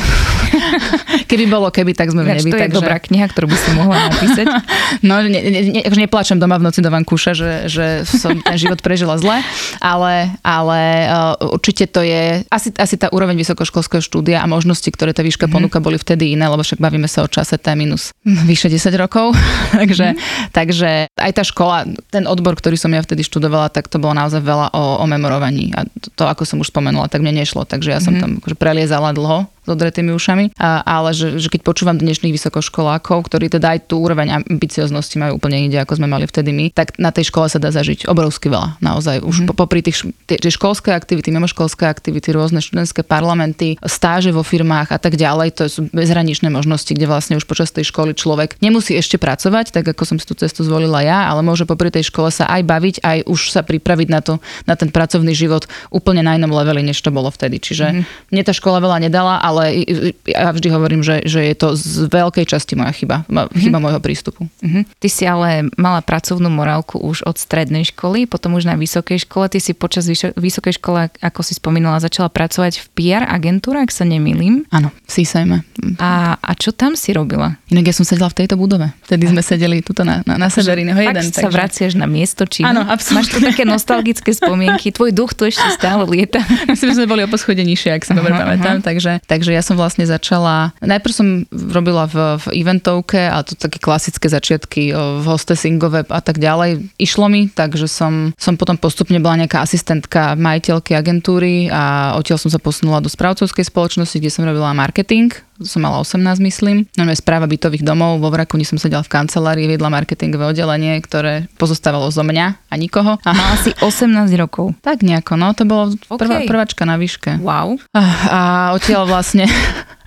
keby 1.30 1.50
bolo 1.50 1.74
keby, 1.74 1.98
tak 1.98 2.12
sme 2.14 2.22
v 2.22 2.38
nebi. 2.38 2.52
To 2.52 2.60
je 2.60 2.70
takže... 2.70 2.78
dobrá 2.78 2.98
kniha, 3.02 3.26
ktorú 3.32 3.50
by 3.50 3.58
si 3.58 3.70
mohla 3.74 3.98
napísať. 4.14 4.46
no, 5.08 5.26
ne, 5.26 5.40
ne, 5.42 5.60
ne, 5.74 5.82
akože 5.82 6.02
neplačem 6.06 6.38
doma 6.38 6.62
v 6.62 6.70
noci 6.70 6.86
do 6.86 6.94
vankúša, 6.94 7.32
že, 7.34 7.52
že 7.66 7.86
som 8.06 8.38
ten 8.46 8.58
život 8.62 8.82
prežila 8.90 9.22
zle, 9.22 9.46
ale, 9.78 10.34
ale 10.42 10.82
uh, 11.06 11.54
určite 11.54 11.86
to 11.86 12.02
je 12.02 12.42
asi, 12.50 12.74
asi 12.74 12.98
tá 12.98 13.14
úroveň 13.14 13.38
vysokoškolského 13.38 14.02
štúdia 14.02 14.42
a 14.42 14.50
možnosti, 14.50 14.90
ktoré 14.90 15.14
tá 15.14 15.22
výška 15.22 15.46
mm-hmm. 15.46 15.54
ponúka, 15.70 15.78
boli 15.78 16.02
vtedy 16.02 16.34
iné, 16.34 16.50
lebo 16.50 16.66
však 16.66 16.82
bavíme 16.82 17.06
sa 17.06 17.22
o 17.22 17.30
čase 17.30 17.62
T 17.62 17.70
minus 17.78 18.10
vyše 18.26 18.66
10 18.66 18.90
rokov. 18.98 19.38
takže, 19.78 20.18
mm-hmm. 20.18 20.50
takže 20.50 20.90
aj 21.14 21.32
tá 21.38 21.44
škola, 21.46 21.86
ten 22.10 22.26
odbor, 22.26 22.58
ktorý 22.58 22.82
som 22.82 22.90
ja 22.90 23.06
vtedy 23.06 23.22
študovala, 23.22 23.70
tak 23.70 23.86
to 23.86 24.02
bolo 24.02 24.18
naozaj 24.18 24.42
veľa 24.42 24.74
o, 24.74 24.84
o 25.02 25.06
memorovaní. 25.06 25.70
A 25.78 25.86
to, 25.86 26.10
to, 26.18 26.24
ako 26.26 26.50
som 26.50 26.58
už 26.58 26.74
spomenula, 26.74 27.06
tak 27.06 27.22
mne 27.22 27.46
nešlo. 27.46 27.70
Takže 27.70 27.94
ja 27.94 28.02
som 28.02 28.18
mm-hmm. 28.18 28.42
tam 28.42 28.42
akože 28.42 28.58
preliezala 28.58 29.14
dlho 29.14 29.46
s 29.70 29.78
odretými 29.78 30.10
ušami, 30.18 30.58
a, 30.58 30.82
ale 30.82 31.14
že, 31.14 31.38
že 31.38 31.54
keď 31.54 31.62
počúvam 31.62 32.02
dnešných 32.02 32.34
vysokoškolákov, 32.34 33.30
ktorí 33.30 33.54
teda 33.54 33.78
aj 33.78 33.86
tú 33.86 34.02
úroveň 34.02 34.42
ambicioznosti 34.42 35.14
majú 35.22 35.38
úplne 35.38 35.70
inde, 35.70 35.78
ako 35.78 36.02
sme 36.02 36.10
mali 36.10 36.26
vtedy 36.26 36.50
my, 36.50 36.74
tak 36.74 36.98
na 36.98 37.14
tej 37.14 37.30
škole 37.30 37.46
sa 37.46 37.62
dá 37.62 37.70
zažiť 37.70 38.10
obrovsky 38.10 38.50
veľa. 38.50 38.82
Naozaj 38.82 39.22
už 39.22 39.36
mm-hmm. 39.46 39.54
popri 39.54 39.86
tých 39.86 40.10
tie, 40.26 40.42
tie 40.42 40.52
školské 40.52 40.90
aktivity, 40.90 41.30
mimoškolské 41.30 41.86
aktivity, 41.86 42.34
rôzne 42.34 42.64
študentské 42.64 43.06
parlamenty, 43.06 43.78
stáže 43.86 44.34
vo 44.34 44.42
firmách 44.42 44.90
a 44.96 44.98
tak 44.98 45.20
ďalej, 45.20 45.60
to 45.60 45.64
sú 45.70 45.86
bezhraničné 45.92 46.50
možnosti, 46.50 46.90
kde 46.90 47.06
vlastne 47.06 47.36
už 47.38 47.46
počas 47.46 47.70
tej 47.70 47.92
školy 47.92 48.16
človek 48.16 48.58
nemusí 48.64 48.96
ešte 48.96 49.20
pracovať, 49.22 49.76
tak 49.76 49.86
ako 49.86 50.04
som 50.06 50.18
si 50.18 50.26
tú 50.26 50.34
cestu 50.34 50.64
zvolila 50.64 51.04
ja, 51.04 51.28
ale 51.28 51.44
môže 51.44 51.68
popri 51.68 51.92
tej 51.92 52.08
škole 52.10 52.32
sa 52.32 52.48
aj 52.48 52.62
baviť, 52.64 52.96
aj 53.04 53.18
už 53.28 53.52
sa 53.52 53.62
pripraviť 53.62 54.08
na, 54.10 54.22
to, 54.24 54.40
na 54.66 54.74
ten 54.80 54.90
pracovný 54.90 55.36
život 55.36 55.68
úplne 55.92 56.24
na 56.24 56.40
inom 56.40 56.50
leveli, 56.50 56.82
než 56.82 57.02
to 57.04 57.12
bolo 57.12 57.28
vtedy. 57.28 57.60
Čiže 57.60 57.86
mm-hmm. 57.92 58.32
mne 58.32 58.44
tá 58.46 58.54
škola 58.56 58.80
veľa 58.80 58.98
nedala, 59.04 59.36
ale 59.44 59.59
ale 59.60 59.84
ja 60.24 60.56
vždy 60.56 60.68
hovorím, 60.72 61.02
že, 61.04 61.20
že 61.28 61.44
je 61.44 61.56
to 61.60 61.76
z 61.76 62.08
veľkej 62.08 62.48
časti 62.48 62.80
moja 62.80 62.96
chyba, 62.96 63.28
mhm. 63.28 63.52
chyba 63.60 63.76
mm-hmm. 63.76 63.84
môjho 63.84 64.00
prístupu. 64.00 64.48
Mm-hmm. 64.64 64.84
Ty 64.96 65.08
si 65.12 65.24
ale 65.28 65.68
mala 65.76 66.00
pracovnú 66.00 66.48
morálku 66.48 66.96
už 66.96 67.28
od 67.28 67.36
strednej 67.36 67.84
školy, 67.92 68.24
potom 68.24 68.56
už 68.56 68.64
na 68.64 68.80
vysokej 68.80 69.28
škole. 69.28 69.52
Ty 69.52 69.60
si 69.60 69.76
počas 69.76 70.08
vysokej 70.40 70.80
školy, 70.80 71.12
ako 71.20 71.44
si 71.44 71.60
spomínala, 71.60 72.00
začala 72.00 72.32
pracovať 72.32 72.80
v 72.80 72.88
PR 72.96 73.28
agentúre, 73.28 73.84
ak 73.84 73.92
sa 73.92 74.08
nemýlim. 74.08 74.64
Áno, 74.72 74.96
v 74.96 75.10
CSM. 75.12 75.60
A, 76.00 76.40
a 76.40 76.52
čo 76.56 76.72
tam 76.72 76.96
si 76.96 77.12
robila? 77.12 77.60
Inak 77.68 77.92
ja 77.92 77.96
som 77.96 78.08
sedela 78.08 78.32
v 78.32 78.46
tejto 78.46 78.56
budove. 78.56 78.92
Vtedy 79.04 79.28
sme 79.28 79.44
sedeli 79.44 79.84
tuto 79.84 80.08
na, 80.08 80.24
na, 80.24 80.40
na 80.40 80.48
Severiného 80.48 80.96
jeden. 80.96 81.20
Takže... 81.20 81.36
sa 81.36 81.50
vraciaš 81.52 81.94
na 82.00 82.08
miesto, 82.08 82.48
či 82.48 82.64
Áno, 82.64 82.86
absolútne. 82.86 83.18
Máš 83.20 83.28
tu 83.34 83.38
také 83.44 83.64
nostalgické 83.68 84.32
spomienky. 84.32 84.94
Tvoj 84.94 85.12
duch 85.12 85.36
tu 85.36 85.44
ešte 85.50 85.66
stále 85.76 86.06
lieta. 86.08 86.40
Myslím, 86.72 86.94
že 86.94 86.96
sme 87.04 87.08
boli 87.10 87.22
o 87.26 87.30
poschodie 87.30 87.66
nižšie, 87.66 87.90
ak 88.00 88.02
si 88.06 88.12
dobre 88.16 88.32
pamätám. 88.32 88.80
Takže, 88.80 89.24
takže 89.40 89.56
ja 89.56 89.64
som 89.64 89.80
vlastne 89.80 90.04
začala, 90.04 90.76
najprv 90.84 91.14
som 91.16 91.28
robila 91.48 92.04
v, 92.12 92.36
v 92.44 92.60
eventovke 92.60 93.32
a 93.32 93.40
to 93.40 93.56
také 93.56 93.80
klasické 93.80 94.28
začiatky 94.28 94.92
v 94.92 95.24
hostessingové 95.24 96.04
a 96.12 96.20
tak 96.20 96.44
ďalej. 96.44 96.92
Išlo 97.00 97.32
mi, 97.32 97.48
takže 97.48 97.88
som, 97.88 98.36
som 98.36 98.60
potom 98.60 98.76
postupne 98.76 99.16
bola 99.24 99.40
nejaká 99.40 99.64
asistentka 99.64 100.36
majiteľky 100.36 100.92
agentúry 100.92 101.72
a 101.72 102.14
odtiaľ 102.20 102.36
som 102.44 102.52
sa 102.52 102.60
posunula 102.60 103.00
do 103.00 103.08
správcovskej 103.08 103.72
spoločnosti, 103.72 104.20
kde 104.20 104.28
som 104.28 104.44
robila 104.44 104.76
marketing 104.76 105.32
som 105.60 105.84
mala 105.84 106.00
18, 106.02 106.40
myslím. 106.40 106.88
No 106.96 107.04
správa 107.12 107.50
bytových 107.50 107.84
domov, 107.84 108.24
vo 108.24 108.32
Vrakuni 108.32 108.64
som 108.64 108.80
sedela 108.80 109.04
v 109.04 109.12
kancelárii, 109.12 109.68
viedla 109.68 109.92
marketingové 109.92 110.48
oddelenie, 110.48 110.96
ktoré 111.04 111.52
pozostávalo 111.60 112.08
zo 112.10 112.24
mňa 112.24 112.72
a 112.72 112.74
nikoho. 112.80 113.20
A 113.24 113.30
mala 113.36 113.56
si 113.60 113.76
18 113.84 114.08
rokov. 114.40 114.72
Tak 114.80 115.04
nejako, 115.04 115.36
no 115.36 115.52
to 115.52 115.68
bolo 115.68 115.92
prvá, 116.08 116.48
prváčka 116.48 116.88
na 116.88 116.96
výške. 116.96 117.44
Wow. 117.44 117.76
A, 117.92 118.02
a 118.30 118.40
odtiaľ 118.78 119.10
vlastne 119.10 119.46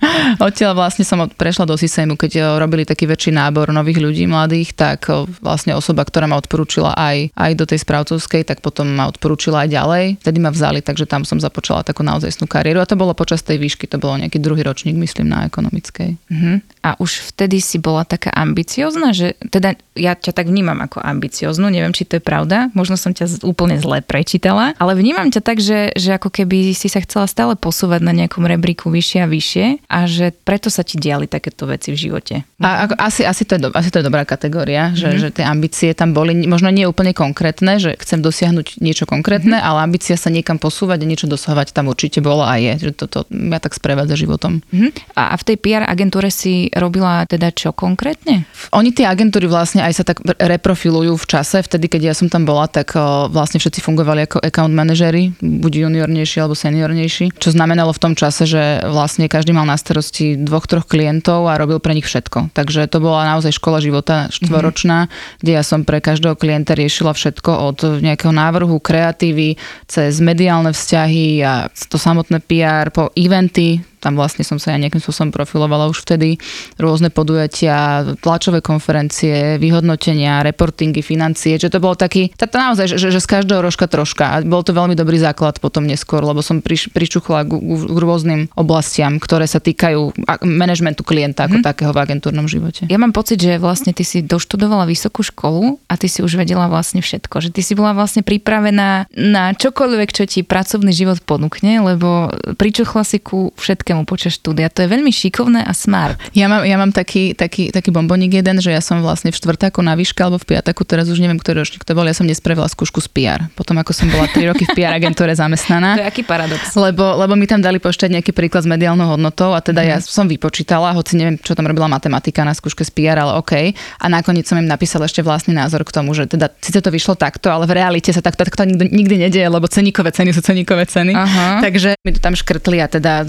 Odtiaľ 0.47 0.75
vlastne 0.77 1.07
som 1.07 1.23
prešla 1.25 1.67
do 1.67 1.75
systému, 1.79 2.19
keď 2.19 2.31
eh, 2.37 2.43
robili 2.59 2.83
taký 2.83 3.07
väčší 3.09 3.31
nábor 3.33 3.71
nových 3.71 3.99
ľudí 3.99 4.25
mladých, 4.27 4.75
tak 4.75 5.07
eh, 5.09 5.25
vlastne 5.39 5.73
osoba, 5.73 6.03
ktorá 6.03 6.27
ma 6.27 6.39
odporúčila 6.39 6.93
aj, 6.93 7.33
aj 7.33 7.51
do 7.55 7.65
tej 7.67 7.79
správcovskej, 7.81 8.47
tak 8.47 8.59
potom 8.59 8.89
ma 8.91 9.09
odporúčila 9.09 9.65
aj 9.65 9.69
ďalej. 9.71 10.05
Vtedy 10.23 10.37
ma 10.39 10.51
vzali, 10.51 10.79
takže 10.83 11.09
tam 11.09 11.23
som 11.23 11.39
započala 11.39 11.85
takú 11.85 12.03
naozajstnú 12.03 12.45
kariéru 12.45 12.83
a 12.83 12.89
to 12.89 12.99
bolo 12.99 13.15
počas 13.15 13.41
tej 13.41 13.59
výšky, 13.59 13.87
to 13.87 13.97
bolo 13.97 14.19
nejaký 14.19 14.39
druhý 14.39 14.61
ročník, 14.63 14.95
myslím, 14.99 15.31
na 15.31 15.47
ekonomickej. 15.47 16.09
Uh-huh. 16.15 16.57
A 16.83 16.99
už 16.99 17.33
vtedy 17.33 17.63
si 17.63 17.79
bola 17.79 18.03
taká 18.03 18.31
ambiciozna, 18.35 19.15
že 19.15 19.39
teda 19.47 19.79
ja 19.93 20.17
ťa 20.17 20.33
tak 20.33 20.49
vnímam 20.49 20.77
ako 20.81 21.01
ambicioznú, 21.01 21.69
neviem, 21.69 21.93
či 21.93 22.05
to 22.05 22.17
je 22.17 22.23
pravda, 22.23 22.73
možno 22.73 22.97
som 22.97 23.13
ťa 23.13 23.45
úplne 23.45 23.77
zle 23.77 24.01
prečítala, 24.01 24.73
ale 24.81 24.97
vnímam 24.97 25.29
ťa 25.29 25.41
tak, 25.45 25.61
že, 25.61 25.93
že 25.93 26.17
ako 26.17 26.33
keby 26.33 26.73
si 26.73 26.89
sa 26.89 27.01
chcela 27.05 27.29
stále 27.29 27.53
posúvať 27.53 28.01
na 28.01 28.13
nejakom 28.13 28.43
rebríku 28.43 28.89
vyššie 28.89 29.19
a 29.21 29.27
vyššie 29.29 29.65
a 29.85 29.99
že 30.09 30.33
preto 30.33 30.73
sa 30.73 30.81
ti 30.81 30.97
diali 30.97 31.29
takéto 31.29 31.69
veci 31.69 31.93
v 31.93 31.97
živote. 32.09 32.35
A 32.57 32.89
ako, 32.89 32.93
asi, 32.97 33.21
asi, 33.21 33.45
to 33.45 33.59
je 33.59 33.61
do, 33.65 33.69
asi 33.71 33.93
to 33.93 34.01
je 34.01 34.05
dobrá 34.05 34.25
kategória, 34.25 34.89
mm-hmm. 34.89 34.99
že, 34.99 35.09
mhm. 35.09 35.19
že 35.21 35.29
tie 35.29 35.45
ambície 35.45 35.89
tam 35.93 36.17
boli 36.17 36.33
možno 36.49 36.73
nie 36.73 36.89
úplne 36.89 37.13
konkrétne, 37.13 37.77
že 37.77 37.93
chcem 38.01 38.19
dosiahnuť 38.25 38.81
niečo 38.81 39.05
konkrétne, 39.05 39.61
mm-hmm. 39.61 39.69
ale 39.69 39.85
ambícia 39.85 40.17
sa 40.17 40.33
niekam 40.33 40.57
posúvať 40.57 41.05
a 41.05 41.09
niečo 41.09 41.29
dosahovať 41.29 41.75
tam 41.75 41.91
určite 41.93 42.19
bola 42.23 42.49
a 42.49 42.57
je, 42.57 42.89
že 42.89 42.91
toto 42.97 43.29
ma 43.29 43.61
tak 43.61 43.77
sprevádza 43.77 44.17
životom. 44.17 44.65
Mm-hmm. 44.73 45.13
A 45.13 45.37
v 45.37 45.43
tej 45.45 45.57
PR 45.61 45.85
agentúre 45.85 46.33
si 46.33 46.73
robila 46.73 47.27
teda 47.29 47.53
čo 47.53 47.75
konkrétne? 47.75 48.49
Oni 48.73 48.89
tie 48.95 49.05
agentúry 49.05 49.45
vlastne 49.45 49.82
aj 49.83 49.93
sa 49.99 50.03
tak 50.07 50.23
reprofilujú 50.23 51.19
v 51.19 51.25
čase, 51.27 51.59
vtedy 51.59 51.91
keď 51.91 52.01
ja 52.07 52.13
som 52.15 52.31
tam 52.31 52.47
bola, 52.47 52.71
tak 52.71 52.95
vlastne 53.27 53.59
všetci 53.59 53.83
fungovali 53.83 54.31
ako 54.31 54.39
account 54.39 54.71
manažery, 54.71 55.35
buď 55.43 55.91
juniornejší 55.91 56.39
alebo 56.39 56.55
seniornejší, 56.55 57.35
čo 57.35 57.51
znamenalo 57.51 57.91
v 57.91 57.99
tom 57.99 58.13
čase, 58.15 58.47
že 58.47 58.79
vlastne 58.87 59.27
každý 59.27 59.51
mal 59.51 59.67
na 59.67 59.73
na 59.73 59.81
starosti 59.81 60.37
dvoch, 60.37 60.69
troch 60.69 60.85
klientov 60.85 61.49
a 61.49 61.57
robil 61.57 61.81
pre 61.81 61.97
nich 61.97 62.05
všetko. 62.05 62.53
Takže 62.53 62.85
to 62.85 63.01
bola 63.01 63.25
naozaj 63.25 63.57
škola 63.57 63.81
života 63.81 64.29
štvoročná, 64.29 65.09
mm-hmm. 65.09 65.41
kde 65.41 65.51
ja 65.57 65.65
som 65.65 65.81
pre 65.81 65.97
každého 65.97 66.37
klienta 66.37 66.77
riešila 66.77 67.17
všetko 67.17 67.51
od 67.73 67.77
nejakého 68.05 68.29
návrhu, 68.29 68.77
kreatívy, 68.77 69.57
cez 69.89 70.21
mediálne 70.21 70.69
vzťahy 70.69 71.41
a 71.41 71.73
to 71.89 71.97
samotné 71.97 72.45
PR 72.45 72.93
po 72.93 73.09
eventy, 73.17 73.81
tam 74.03 74.19
vlastne 74.19 74.43
som 74.43 74.59
sa 74.59 74.75
ja 74.75 74.77
nejakým 74.83 74.99
spôsobom 74.99 75.31
profilovala 75.31 75.87
už 75.87 76.03
vtedy. 76.03 76.35
Rôzne 76.75 77.07
podujatia, 77.07 78.03
tlačové 78.19 78.59
konferencie, 78.59 79.55
vyhodnotenia, 79.63 80.43
reportingy, 80.43 80.99
financie, 80.99 81.55
že 81.55 81.71
to 81.71 81.79
bolo 81.79 81.95
taký, 81.95 82.35
to 82.35 82.43
naozaj, 82.51 82.91
že, 82.91 82.99
že 82.99 83.23
z 83.23 83.27
každého 83.39 83.63
rožka 83.63 83.87
troška. 83.87 84.25
A 84.27 84.35
bol 84.43 84.65
to 84.65 84.75
veľmi 84.75 84.97
dobrý 84.99 85.21
základ 85.21 85.63
potom 85.63 85.87
neskôr, 85.87 86.19
lebo 86.19 86.43
som 86.43 86.59
priš, 86.59 86.91
pričuchla 86.91 87.45
k, 87.45 87.51
k 87.55 87.97
rôznym 88.03 88.51
oblastiam, 88.57 89.21
ktoré 89.21 89.45
sa 89.45 89.61
týkajú 89.61 90.17
manažmentu 90.43 91.05
klienta 91.05 91.45
ako 91.45 91.61
hmm. 91.61 91.67
takého 91.69 91.91
v 91.93 92.01
agentúrnom 92.01 92.49
živote. 92.49 92.89
Ja 92.89 92.97
mám 92.97 93.13
pocit, 93.13 93.37
že 93.37 93.61
vlastne 93.61 93.93
ty 93.93 94.01
si 94.01 94.25
doštudovala 94.25 94.89
vysokú 94.89 95.21
školu 95.21 95.77
a 95.85 95.93
ty 95.93 96.09
si 96.09 96.25
už 96.25 96.41
vedela 96.41 96.65
vlastne 96.65 97.05
všetko. 97.05 97.45
Že 97.45 97.49
ty 97.53 97.61
si 97.61 97.77
bola 97.77 97.93
vlastne 97.93 98.25
pripravená 98.25 99.05
na 99.13 99.43
čokoľvek, 99.53 100.09
čo 100.09 100.25
ti 100.25 100.41
pracovný 100.41 100.89
život 100.89 101.21
ponúkne, 101.21 101.85
lebo 101.85 102.33
pričuchla 102.57 103.05
si 103.05 103.21
ku 103.21 103.53
všetkému 103.53 103.92
všetkému 103.93 104.09
počas 104.09 104.33
štúdia. 104.41 104.73
To 104.73 104.81
je 104.81 104.89
veľmi 104.89 105.13
šikovné 105.13 105.61
a 105.61 105.71
smart. 105.77 106.17
Ja 106.33 106.49
mám, 106.49 106.65
ja 106.65 106.81
mám 106.81 106.89
taký, 106.89 107.37
taký, 107.37 107.69
taký 107.69 107.93
bombonik 107.93 108.33
jeden, 108.33 108.57
že 108.57 108.73
ja 108.73 108.81
som 108.81 109.05
vlastne 109.05 109.29
v 109.29 109.37
štvrtáku 109.37 109.85
na 109.85 109.93
výške 109.93 110.17
alebo 110.25 110.41
v 110.41 110.57
piataku, 110.57 110.81
teraz 110.81 111.05
už 111.13 111.21
neviem, 111.21 111.37
ktorý 111.37 111.61
ročník 111.61 111.85
to 111.85 111.93
bol, 111.93 112.01
ja 112.01 112.17
som 112.17 112.25
nespravila 112.25 112.65
skúšku 112.65 112.97
z 113.05 113.09
PR. 113.13 113.39
Potom 113.53 113.77
ako 113.77 113.93
som 113.93 114.09
bola 114.09 114.25
3 114.25 114.49
roky 114.49 114.65
v 114.65 114.73
PR 114.73 114.97
agentúre 114.97 115.29
zamestnaná. 115.37 115.93
To 116.01 116.01
je 116.01 116.09
aký 116.09 116.25
paradox. 116.25 116.73
Lebo, 116.73 117.05
lebo 117.21 117.37
mi 117.37 117.45
tam 117.45 117.61
dali 117.61 117.77
poštať 117.77 118.09
nejaký 118.17 118.33
príklad 118.33 118.65
s 118.65 118.69
mediálnou 118.69 119.13
hodnotou 119.13 119.53
a 119.53 119.61
teda 119.61 119.85
mm. 119.85 119.87
ja 119.93 119.97
som 120.01 120.25
vypočítala, 120.25 120.97
hoci 120.97 121.13
neviem, 121.21 121.37
čo 121.37 121.53
tam 121.53 121.69
robila 121.69 121.85
matematika 121.85 122.41
na 122.41 122.57
skúške 122.57 122.81
z 122.81 122.89
PR, 122.89 123.21
ale 123.21 123.37
OK. 123.37 123.53
A 124.01 124.05
nakoniec 124.09 124.49
som 124.49 124.57
im 124.57 124.65
napísala 124.65 125.05
ešte 125.05 125.21
vlastný 125.21 125.53
názor 125.53 125.85
k 125.85 125.93
tomu, 125.93 126.17
že 126.17 126.25
teda 126.25 126.49
síce 126.57 126.81
to 126.81 126.89
vyšlo 126.89 127.13
takto, 127.13 127.53
ale 127.53 127.69
v 127.69 127.77
realite 127.77 128.09
sa 128.09 128.25
takto, 128.25 128.41
takto 128.41 128.65
nikdy, 128.65 128.89
nikdy 128.89 129.15
nedieje, 129.29 129.45
lebo 129.45 129.69
ceníkové 129.69 130.09
ceny 130.09 130.33
sú 130.33 130.41
ceníkové 130.41 130.89
ceny. 130.89 131.13
Aha. 131.13 131.61
Takže 131.61 131.99
mi 132.01 132.11
to 132.15 132.19
tam 132.23 132.33
škrtli 132.33 132.81
a 132.81 132.87
teda 132.89 133.27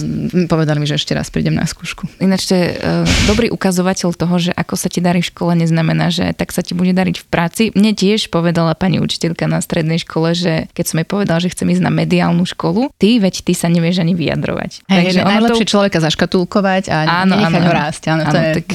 povedali 0.55 0.79
mi, 0.79 0.87
že 0.87 0.95
ešte 0.95 1.19
raz 1.19 1.35
prídem 1.35 1.59
na 1.59 1.67
skúšku. 1.67 2.07
Ináč 2.23 2.47
to 2.47 2.55
je 2.55 2.79
uh, 2.79 3.03
dobrý 3.27 3.51
ukazovateľ 3.51 4.15
toho, 4.15 4.37
že 4.39 4.55
ako 4.55 4.79
sa 4.79 4.87
ti 4.87 5.03
darí 5.03 5.19
v 5.19 5.35
škole, 5.35 5.59
neznamená, 5.59 6.15
že 6.15 6.31
tak 6.39 6.55
sa 6.55 6.63
ti 6.63 6.79
bude 6.79 6.95
dariť 6.95 7.17
v 7.19 7.27
práci. 7.27 7.63
Mne 7.75 7.99
tiež 7.99 8.31
povedala 8.31 8.79
pani 8.79 9.03
učiteľka 9.03 9.51
na 9.51 9.59
strednej 9.59 9.99
škole, 9.99 10.39
že 10.39 10.71
keď 10.71 10.85
som 10.87 10.97
jej 11.03 11.09
povedala, 11.11 11.43
že 11.43 11.51
chcem 11.51 11.67
ísť 11.75 11.83
na 11.83 11.91
mediálnu 11.91 12.47
školu, 12.47 12.95
ty, 12.95 13.19
veď 13.19 13.43
ty 13.43 13.53
sa 13.59 13.67
nevieš 13.67 13.99
ani 13.99 14.15
vyjadrovať. 14.15 14.87
Hej, 14.87 14.97
Takže 15.11 15.19
je 15.19 15.27
najlepšie 15.27 15.67
to... 15.67 15.73
človeka 15.75 15.99
zaškatulkovať 15.99 16.85
a 16.95 17.27
áno, 17.27 17.35
nenechať 17.35 17.59
áno, 17.59 17.67
ho 17.67 17.73
rásť. 17.75 18.03
Áno, 18.07 18.23
áno, 18.23 18.31
to 18.31 18.37
je... 18.39 18.53
tak, 18.63 18.67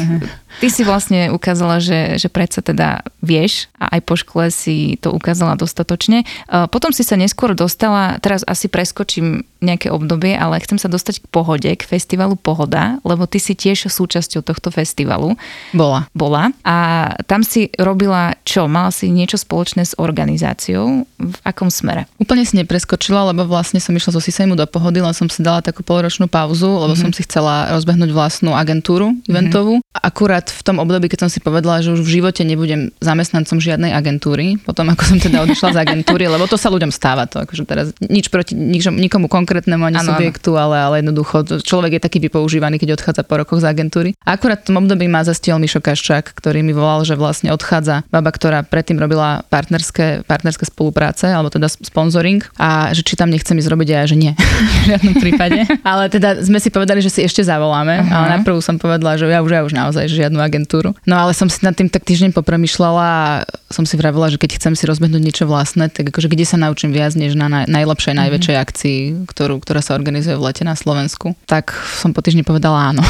Ty 0.57 0.67
si 0.73 0.81
vlastne 0.81 1.29
ukázala, 1.29 1.77
že, 1.77 2.17
že 2.17 2.27
predsa 2.27 2.65
teda 2.65 3.05
vieš 3.21 3.69
a 3.77 3.93
aj 3.93 4.01
po 4.01 4.17
škole 4.17 4.49
si 4.49 4.97
to 4.97 5.13
ukázala 5.13 5.53
dostatočne. 5.53 6.25
Potom 6.73 6.89
si 6.89 7.05
sa 7.05 7.13
neskôr 7.13 7.53
dostala, 7.53 8.17
teraz 8.17 8.41
asi 8.49 8.65
preskočím 8.65 9.45
nejaké 9.59 9.91
obdobie, 9.91 10.39
ale 10.39 10.63
chcem 10.63 10.79
sa 10.79 10.87
dostať 10.87 11.19
k 11.19 11.27
pohode, 11.29 11.67
k 11.67 11.83
festivalu 11.83 12.39
Pohoda, 12.39 12.97
lebo 13.03 13.27
ty 13.27 13.43
si 13.43 13.53
tiež 13.59 13.91
súčasťou 13.91 14.39
tohto 14.39 14.71
festivalu. 14.71 15.35
Bola. 15.75 16.07
Bola. 16.15 16.55
A 16.63 17.11
tam 17.27 17.43
si 17.43 17.67
robila 17.75 18.39
čo? 18.47 18.71
Mala 18.71 18.87
si 18.95 19.11
niečo 19.11 19.35
spoločné 19.35 19.83
s 19.83 19.99
organizáciou? 19.99 21.03
V 21.19 21.37
akom 21.43 21.67
smere? 21.67 22.07
Úplne 22.23 22.47
si 22.47 22.55
nepreskočila, 22.55 23.35
lebo 23.35 23.43
vlastne 23.51 23.83
som 23.83 23.91
išla 23.91 24.15
zo 24.15 24.23
Sisejmu 24.23 24.55
do 24.55 24.63
Pohody, 24.63 25.03
len 25.03 25.11
som 25.11 25.27
si 25.27 25.43
dala 25.43 25.59
takú 25.59 25.83
polročnú 25.83 26.31
pauzu, 26.31 26.71
lebo 26.71 26.95
mm-hmm. 26.95 27.03
som 27.03 27.11
si 27.11 27.27
chcela 27.27 27.67
rozbehnúť 27.75 28.15
vlastnú 28.15 28.55
agentúru 28.55 29.11
eventovú. 29.27 29.83
Mm-hmm. 29.83 29.99
Akurát 29.99 30.38
akurát 30.39 30.55
v 30.55 30.63
tom 30.63 30.77
období, 30.79 31.11
keď 31.11 31.27
som 31.27 31.29
si 31.29 31.43
povedala, 31.43 31.83
že 31.83 31.91
už 31.91 32.01
v 32.07 32.19
živote 32.19 32.47
nebudem 32.47 32.95
zamestnancom 33.03 33.59
žiadnej 33.59 33.91
agentúry, 33.91 34.55
potom 34.63 34.87
ako 34.87 35.03
som 35.03 35.17
teda 35.19 35.43
odišla 35.43 35.75
z 35.75 35.77
agentúry, 35.83 36.31
lebo 36.31 36.47
to 36.47 36.55
sa 36.55 36.71
ľuďom 36.71 36.95
stáva, 36.95 37.27
to 37.27 37.43
akože 37.43 37.67
teraz 37.67 37.91
nič 37.99 38.31
proti 38.31 38.55
nič, 38.55 38.87
nikomu 38.87 39.27
konkrétnemu 39.27 39.83
ani 39.83 39.99
ano, 39.99 40.15
subjektu, 40.15 40.55
ale, 40.55 40.79
ale 40.79 40.95
jednoducho 41.03 41.59
človek 41.59 41.99
je 41.99 42.01
taký 42.01 42.23
vypoužívaný, 42.23 42.79
keď 42.79 42.95
odchádza 42.95 43.27
po 43.27 43.35
rokoch 43.35 43.59
z 43.59 43.67
agentúry. 43.67 44.15
Akurát 44.23 44.63
v 44.63 44.71
tom 44.71 44.79
období 44.79 45.11
ma 45.11 45.27
zastiel 45.27 45.59
Mišo 45.59 45.83
Kaščák, 45.83 46.31
ktorý 46.31 46.63
mi 46.63 46.71
volal, 46.71 47.03
že 47.03 47.19
vlastne 47.19 47.51
odchádza 47.51 48.07
baba, 48.07 48.31
ktorá 48.31 48.63
predtým 48.63 48.95
robila 48.95 49.43
partnerské, 49.51 50.23
partnerské 50.23 50.63
spolupráce, 50.63 51.27
alebo 51.27 51.51
teda 51.51 51.67
sponsoring 51.67 52.39
a 52.55 52.95
že 52.95 53.03
či 53.03 53.19
tam 53.19 53.27
nechcem 53.27 53.59
ísť 53.59 53.69
robiť 53.69 53.87
a 53.91 53.95
ja, 53.99 54.05
že 54.07 54.15
nie, 54.15 54.31
v 54.87 54.95
žiadnom 54.95 55.15
prípade. 55.19 55.67
ale 55.89 56.07
teda 56.07 56.39
sme 56.39 56.63
si 56.63 56.71
povedali, 56.71 57.03
že 57.03 57.11
si 57.11 57.21
ešte 57.25 57.43
zavoláme, 57.43 58.05
uh-huh. 58.05 58.15
ale 58.15 58.25
najprv 58.39 58.55
som 58.63 58.77
povedala, 58.77 59.17
že 59.17 59.25
ja 59.27 59.41
už, 59.41 59.51
ja 59.51 59.61
už 59.65 59.73
naozaj, 59.73 60.05
že 60.05 60.28
žiadnu 60.29 60.37
agentúru. 60.45 60.93
No 61.09 61.17
ale 61.17 61.33
som 61.33 61.49
si 61.49 61.65
nad 61.65 61.73
tým 61.73 61.89
tak 61.89 62.05
týždeň 62.05 62.37
popremýšľala 62.37 63.01
a 63.01 63.49
som 63.73 63.89
si 63.89 63.97
vravila, 63.97 64.29
že 64.29 64.37
keď 64.37 64.61
chcem 64.61 64.73
si 64.77 64.85
rozbehnúť 64.85 65.21
niečo 65.25 65.45
vlastné, 65.49 65.89
tak 65.89 66.13
akože 66.13 66.29
kde 66.29 66.45
sa 66.45 66.61
naučím 66.61 66.93
viac 66.93 67.17
než 67.17 67.33
na 67.33 67.49
naj, 67.49 67.65
najlepšej, 67.65 68.13
mm-hmm. 68.13 68.21
najväčšej 68.29 68.55
akcii, 68.61 68.99
ktorú, 69.25 69.57
ktorá 69.57 69.81
sa 69.81 69.97
organizuje 69.97 70.37
v 70.37 70.45
lete 70.45 70.61
na 70.61 70.77
Slovensku. 70.77 71.33
Tak 71.49 71.73
som 71.73 72.13
po 72.13 72.21
týždni 72.21 72.45
povedala 72.45 72.93
áno. 72.93 73.01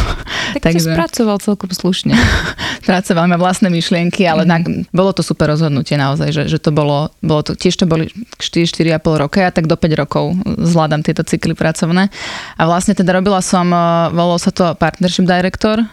Tak 0.55 0.63
Takže... 0.71 0.95
spracoval 0.95 1.43
celkom 1.43 1.71
slušne. 1.75 2.15
Pracoval 2.89 3.27
ma 3.27 3.35
vlastné 3.35 3.67
myšlienky, 3.67 4.23
ale 4.23 4.47
mm-hmm. 4.47 4.87
na, 4.87 4.87
bolo 4.95 5.11
to 5.11 5.19
super 5.19 5.51
rozhodnutie 5.51 5.99
naozaj, 5.99 6.31
že, 6.31 6.43
že 6.47 6.57
to 6.63 6.71
bolo, 6.71 7.11
bolo 7.19 7.43
to, 7.43 7.59
tiež 7.59 7.75
to 7.75 7.85
boli 7.87 8.07
4-4,5 8.39 9.23
roka, 9.27 9.43
ja 9.43 9.51
tak 9.51 9.67
do 9.67 9.75
5 9.75 10.01
rokov 10.07 10.35
zvládam 10.59 11.03
tieto 11.03 11.27
cykly 11.27 11.55
pracovné. 11.55 12.07
A 12.55 12.61
vlastne 12.67 12.95
teda 12.95 13.15
robila 13.15 13.43
som, 13.43 13.67
eh, 13.71 14.11
volalo 14.11 14.39
sa 14.39 14.51
to 14.51 14.75
Partnership 14.75 15.27
Director 15.27 15.79
eh, 15.79 15.87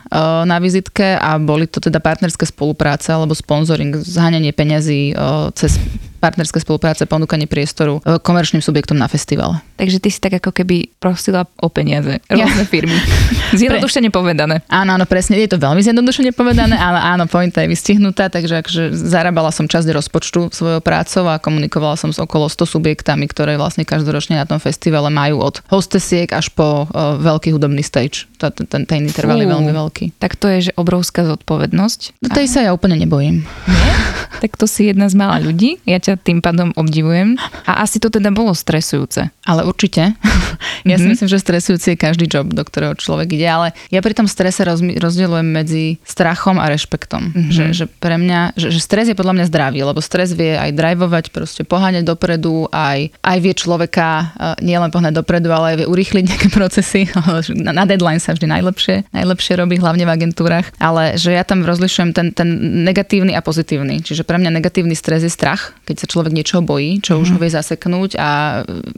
na 0.46 0.58
vizitke 0.58 1.15
a 1.18 1.40
boli 1.40 1.66
to 1.66 1.80
teda 1.80 1.98
partnerské 1.98 2.46
spolupráce 2.46 3.12
alebo 3.12 3.34
sponsoring, 3.34 3.96
zháňanie 3.96 4.52
peňazí 4.52 5.16
cez 5.56 5.80
partnerské 6.26 6.58
spolupráce, 6.58 7.06
ponúkanie 7.06 7.46
priestoru 7.46 8.02
e, 8.02 8.18
komerčným 8.18 8.58
subjektom 8.58 8.98
na 8.98 9.06
festivale. 9.06 9.62
Takže 9.78 10.02
ty 10.02 10.10
si 10.10 10.18
tak 10.18 10.42
ako 10.42 10.50
keby 10.50 10.98
prosila 10.98 11.46
o 11.62 11.70
peniaze 11.70 12.18
rôzne 12.26 12.66
ja. 12.66 12.66
firmy. 12.66 12.98
Zjednodušene 13.62 14.10
povedané. 14.10 14.66
Áno, 14.66 14.98
áno, 14.98 15.06
presne. 15.06 15.38
Je 15.38 15.46
to 15.46 15.62
veľmi 15.62 15.78
zjednodušene 15.86 16.34
povedané, 16.34 16.74
ale 16.74 16.98
áno, 16.98 17.30
pointa 17.30 17.62
je 17.62 17.70
vystihnutá, 17.70 18.26
takže 18.26 18.66
akože 18.66 18.82
zarábala 18.90 19.54
som 19.54 19.70
časť 19.70 19.86
rozpočtu 19.94 20.50
svojou 20.50 20.82
prácou 20.82 21.30
a 21.30 21.38
komunikovala 21.38 21.94
som 21.94 22.10
s 22.10 22.18
okolo 22.18 22.50
100 22.50 22.66
subjektami, 22.66 23.30
ktoré 23.30 23.54
vlastne 23.54 23.86
každoročne 23.86 24.42
na 24.42 24.48
tom 24.48 24.58
festivale 24.58 25.12
majú 25.14 25.38
od 25.44 25.62
hostesiek 25.70 26.26
až 26.34 26.50
po 26.50 26.90
uh, 26.90 27.20
veľký 27.22 27.54
hudobný 27.54 27.86
stage. 27.86 28.26
Ten, 28.40 28.66
ten, 28.66 29.00
interval 29.06 29.38
je 29.38 29.46
veľmi 29.46 29.72
veľký. 29.76 30.04
Tak 30.18 30.34
to 30.34 30.50
je 30.50 30.58
že 30.68 30.72
obrovská 30.74 31.22
zodpovednosť. 31.28 32.24
No 32.24 32.28
tej 32.32 32.50
sa 32.50 32.64
ja 32.66 32.74
úplne 32.74 32.98
nebojím. 32.98 33.46
Nie? 33.68 33.94
Tak 34.42 34.58
to 34.58 34.66
si 34.68 34.90
jedna 34.90 35.08
z 35.08 35.14
mála 35.18 35.42
ľudí. 35.42 35.78
Ja 35.88 35.98
ťa 35.98 36.20
tým 36.20 36.44
pádom 36.44 36.72
obdivujem. 36.76 37.38
A 37.64 37.82
asi 37.82 38.02
to 38.02 38.12
teda 38.12 38.30
bolo 38.30 38.52
stresujúce. 38.52 39.30
Ale 39.46 39.62
určite. 39.62 40.14
ja 40.88 40.96
si 40.98 41.06
mm-hmm. 41.06 41.10
myslím, 41.14 41.28
že 41.30 41.38
stresujúci 41.38 41.86
je 41.94 41.98
každý 41.98 42.26
job, 42.26 42.50
do 42.50 42.62
ktorého 42.62 42.98
človek 42.98 43.32
ide, 43.32 43.46
ale 43.46 43.66
ja 43.94 44.02
pri 44.02 44.12
tom 44.12 44.26
strese 44.26 44.66
rozdielujem 44.98 45.46
medzi 45.46 46.02
strachom 46.02 46.58
a 46.58 46.66
rešpektom. 46.66 47.32
Mm-hmm. 47.32 47.52
Že, 47.54 47.64
že 47.72 47.84
pre 47.86 48.18
mňa, 48.18 48.58
že, 48.58 48.74
že 48.74 48.80
stres 48.82 49.06
je 49.06 49.16
podľa 49.16 49.40
mňa 49.40 49.44
zdravý, 49.48 49.80
lebo 49.86 50.02
stres 50.02 50.34
vie 50.34 50.58
aj 50.58 50.74
drivovať, 50.74 51.24
proste 51.30 51.62
poháňať 51.62 52.04
dopredu, 52.04 52.66
aj, 52.74 53.14
aj 53.22 53.38
vie 53.38 53.54
človeka 53.54 54.08
uh, 54.34 54.58
nielen 54.58 54.90
pohnať 54.90 55.22
dopredu, 55.22 55.48
ale 55.54 55.74
aj 55.74 55.76
vie 55.84 55.86
urýchliť 55.86 56.24
nejaké 56.30 56.48
procesy. 56.50 57.06
na, 57.54 57.70
na 57.78 57.84
deadline 57.86 58.18
sa 58.18 58.34
vždy 58.34 58.50
najlepšie, 58.50 58.96
najlepšie 59.14 59.54
robí, 59.54 59.78
hlavne 59.78 60.04
v 60.04 60.12
agentúrach. 60.12 60.66
Ale 60.82 61.14
že 61.14 61.32
ja 61.32 61.46
tam 61.46 61.62
rozlišujem 61.62 62.10
ten, 62.10 62.34
ten 62.34 62.48
negatívny 62.82 63.32
a 63.38 63.40
pozitívny. 63.40 64.02
Čiže 64.02 64.25
pre 64.26 64.42
mňa 64.42 64.50
negatívny 64.58 64.98
stres 64.98 65.22
je 65.22 65.30
strach, 65.30 65.72
keď 65.86 66.02
sa 66.02 66.10
človek 66.10 66.34
niečoho 66.34 66.60
bojí, 66.66 66.98
čo 67.00 67.16
mm. 67.16 67.20
už 67.22 67.28
ho 67.32 67.38
mhm. 67.38 67.42
vie 67.46 67.50
zaseknúť 67.54 68.10
a 68.18 68.28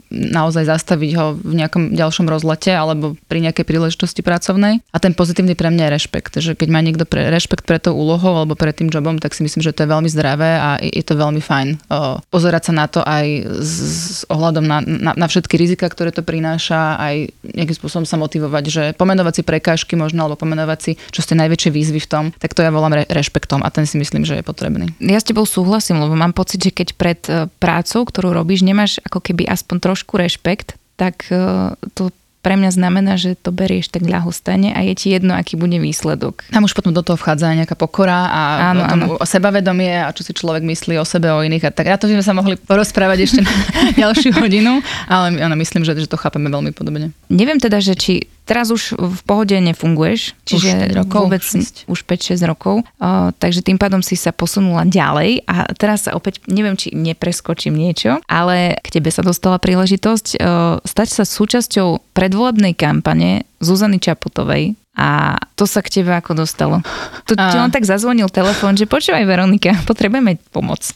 naozaj 0.09 0.65
zastaviť 0.65 1.11
ho 1.15 1.25
v 1.37 1.53
nejakom 1.53 1.93
ďalšom 1.93 2.25
rozlete 2.25 2.73
alebo 2.73 3.13
pri 3.29 3.45
nejakej 3.45 3.65
príležitosti 3.65 4.25
pracovnej. 4.25 4.81
A 4.89 4.97
ten 4.97 5.13
pozitívny 5.13 5.53
pre 5.53 5.69
mňa 5.69 5.87
je 5.87 5.95
rešpekt, 5.95 6.33
že 6.41 6.57
keď 6.57 6.67
má 6.73 6.81
niekto 6.81 7.05
pre, 7.05 7.29
rešpekt 7.29 7.69
pre 7.69 7.77
tou 7.77 7.93
úlohou 7.93 8.41
alebo 8.41 8.57
pre 8.57 8.73
tým 8.73 8.89
jobom, 8.89 9.21
tak 9.21 9.37
si 9.37 9.45
myslím, 9.45 9.61
že 9.61 9.71
to 9.71 9.85
je 9.85 9.93
veľmi 9.93 10.09
zdravé 10.09 10.57
a 10.57 10.69
je 10.81 11.03
to 11.05 11.13
veľmi 11.13 11.39
fajn 11.39 11.67
o, 11.93 12.19
pozerať 12.33 12.71
sa 12.71 12.73
na 12.73 12.85
to 12.89 13.05
aj 13.05 13.25
s, 13.61 13.73
s 13.85 14.19
ohľadom 14.27 14.65
na, 14.65 14.81
na, 14.81 15.11
na 15.13 15.27
všetky 15.29 15.55
rizika, 15.55 15.85
ktoré 15.85 16.09
to 16.09 16.25
prináša, 16.25 16.97
aj 16.97 17.29
nejakým 17.43 17.77
spôsobom 17.77 18.05
sa 18.07 18.17
motivovať, 18.17 18.63
že 18.65 18.83
pomenovať 18.97 19.41
si 19.41 19.43
prekážky 19.45 19.93
možno 19.93 20.25
alebo 20.25 20.39
pomenovať 20.39 20.79
si, 20.81 20.91
čo 21.13 21.21
ste 21.21 21.37
najväčšie 21.37 21.69
výzvy 21.69 21.99
v 22.01 22.09
tom, 22.09 22.25
tak 22.39 22.57
to 22.57 22.65
ja 22.65 22.73
volám 22.73 22.97
re, 22.97 23.03
rešpektom 23.05 23.61
a 23.61 23.69
ten 23.69 23.85
si 23.85 23.99
myslím, 23.99 24.25
že 24.25 24.39
je 24.39 24.43
potrebný. 24.43 24.95
Ja 25.09 25.17
s 25.17 25.25
tebou 25.25 25.49
súhlasím, 25.49 25.97
lebo 25.97 26.13
mám 26.13 26.37
pocit, 26.37 26.61
že 26.61 26.69
keď 26.69 26.87
pred 26.93 27.21
e, 27.25 27.49
prácou, 27.57 28.05
ktorú 28.05 28.29
robíš, 28.29 28.61
nemáš 28.61 29.01
ako 29.01 29.25
keby 29.25 29.49
aspoň 29.49 29.81
trošku 29.81 30.21
rešpekt, 30.21 30.77
tak 31.01 31.25
e, 31.33 31.73
to 31.97 32.13
pre 32.39 32.55
mňa 32.55 32.71
znamená, 32.71 33.19
že 33.19 33.35
to 33.35 33.51
berieš 33.51 33.91
tak 33.91 34.07
ľahostane 34.07 34.71
a 34.71 34.79
je 34.79 34.93
ti 34.95 35.11
jedno, 35.11 35.35
aký 35.35 35.59
bude 35.59 35.75
výsledok. 35.75 36.47
Tam 36.47 36.63
už 36.63 36.71
potom 36.71 36.95
do 36.95 37.03
toho 37.03 37.19
vchádza 37.19 37.51
nejaká 37.51 37.75
pokora 37.75 38.31
a 38.31 38.41
áno, 38.71 38.83
áno. 38.87 39.05
o 39.19 39.25
sebavedomie 39.27 39.99
a 39.99 40.13
čo 40.15 40.23
si 40.23 40.31
človek 40.31 40.63
myslí 40.63 40.95
o 40.95 41.03
sebe, 41.03 41.27
o 41.27 41.43
iných. 41.43 41.67
A 41.67 41.71
tak 41.75 41.91
ja 41.91 41.99
to 41.99 42.07
by 42.07 42.15
sme 42.15 42.25
sa 42.25 42.31
mohli 42.31 42.55
porozprávať 42.55 43.27
ešte 43.27 43.39
na 43.43 43.51
ďalšiu 44.07 44.31
hodinu, 44.39 44.79
ale 45.11 45.35
áno, 45.35 45.55
myslím, 45.59 45.83
že, 45.83 45.99
že 45.99 46.07
to 46.07 46.15
chápeme 46.15 46.47
veľmi 46.47 46.71
podobne. 46.71 47.11
Neviem 47.27 47.59
teda, 47.59 47.83
že 47.83 47.99
či 47.99 48.31
teraz 48.49 48.73
už 48.73 48.97
v 48.97 49.21
pohode 49.29 49.53
nefunguješ, 49.53 50.33
čiže 50.41 50.69
Už 50.73 50.89
5 50.89 50.99
rokov, 51.05 51.21
vôbec 51.29 51.43
šesť. 51.45 51.75
už 51.85 51.99
5-6 52.09 52.49
rokov, 52.49 52.75
uh, 52.81 53.29
takže 53.37 53.61
tým 53.61 53.77
pádom 53.77 54.01
si 54.01 54.17
sa 54.17 54.33
posunula 54.33 54.89
ďalej. 54.89 55.45
A 55.45 55.69
teraz 55.77 56.09
sa 56.09 56.17
opäť, 56.17 56.41
neviem, 56.49 56.73
či 56.73 56.89
nepreskočím 56.97 57.77
niečo, 57.77 58.17
ale 58.25 58.81
k 58.81 58.97
tebe 58.97 59.13
sa 59.13 59.21
dostala 59.21 59.61
príležitosť. 59.61 60.41
Uh, 60.41 60.81
stať 60.81 61.21
sa 61.21 61.23
súčasťou 61.29 62.17
predvolebnej 62.17 62.73
kampane 62.73 63.45
Zuzany 63.61 64.01
Čaputovej 64.01 64.73
a 64.99 65.39
to 65.55 65.63
sa 65.63 65.79
k 65.79 65.87
tebe 65.87 66.11
ako 66.11 66.43
dostalo? 66.43 66.83
Tu 67.23 67.31
ti 67.39 67.55
len 67.55 67.71
tak 67.71 67.87
zazvonil 67.87 68.27
telefón, 68.27 68.75
že 68.75 68.83
počúvaj 68.83 69.23
Veronika, 69.23 69.71
potrebujeme 69.87 70.35
pomoc. 70.51 70.91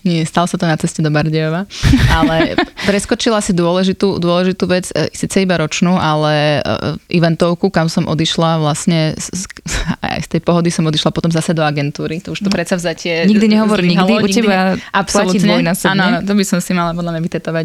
Nie, 0.00 0.24
stalo 0.24 0.48
sa 0.48 0.56
to 0.56 0.64
na 0.64 0.80
ceste 0.80 1.04
do 1.04 1.12
Bardejova, 1.12 1.68
ale 2.08 2.56
preskočila 2.88 3.44
si 3.44 3.52
dôležitú, 3.52 4.16
dôležitú 4.16 4.64
vec, 4.64 4.88
e, 4.96 5.12
síce 5.12 5.44
iba 5.44 5.60
ročnú, 5.60 5.96
ale 5.96 6.64
e, 6.64 7.20
eventovku, 7.20 7.68
kam 7.68 7.92
som 7.92 8.08
odišla 8.08 8.64
vlastne, 8.64 9.12
z, 9.20 9.44
aj 10.00 10.24
z 10.24 10.28
tej 10.36 10.40
pohody 10.40 10.72
som 10.72 10.88
odišla 10.88 11.12
potom 11.12 11.28
zase 11.28 11.52
do 11.52 11.60
agentúry, 11.60 12.24
to 12.24 12.32
už 12.32 12.44
to 12.44 12.48
predsavzatie 12.48 13.28
Nikdy 13.28 13.46
nehovor 13.52 13.80
nikdy, 13.84 14.24
u 14.24 14.28
teba 14.28 14.80
platí 15.04 15.36
dvojnásobne. 15.36 15.92
Áno, 15.92 16.02
áno, 16.16 16.18
to 16.24 16.32
by 16.32 16.44
som 16.48 16.64
si 16.64 16.72
mala 16.72 16.96
podľa 16.96 17.16
mňa 17.16 17.22
vytetovať 17.24 17.64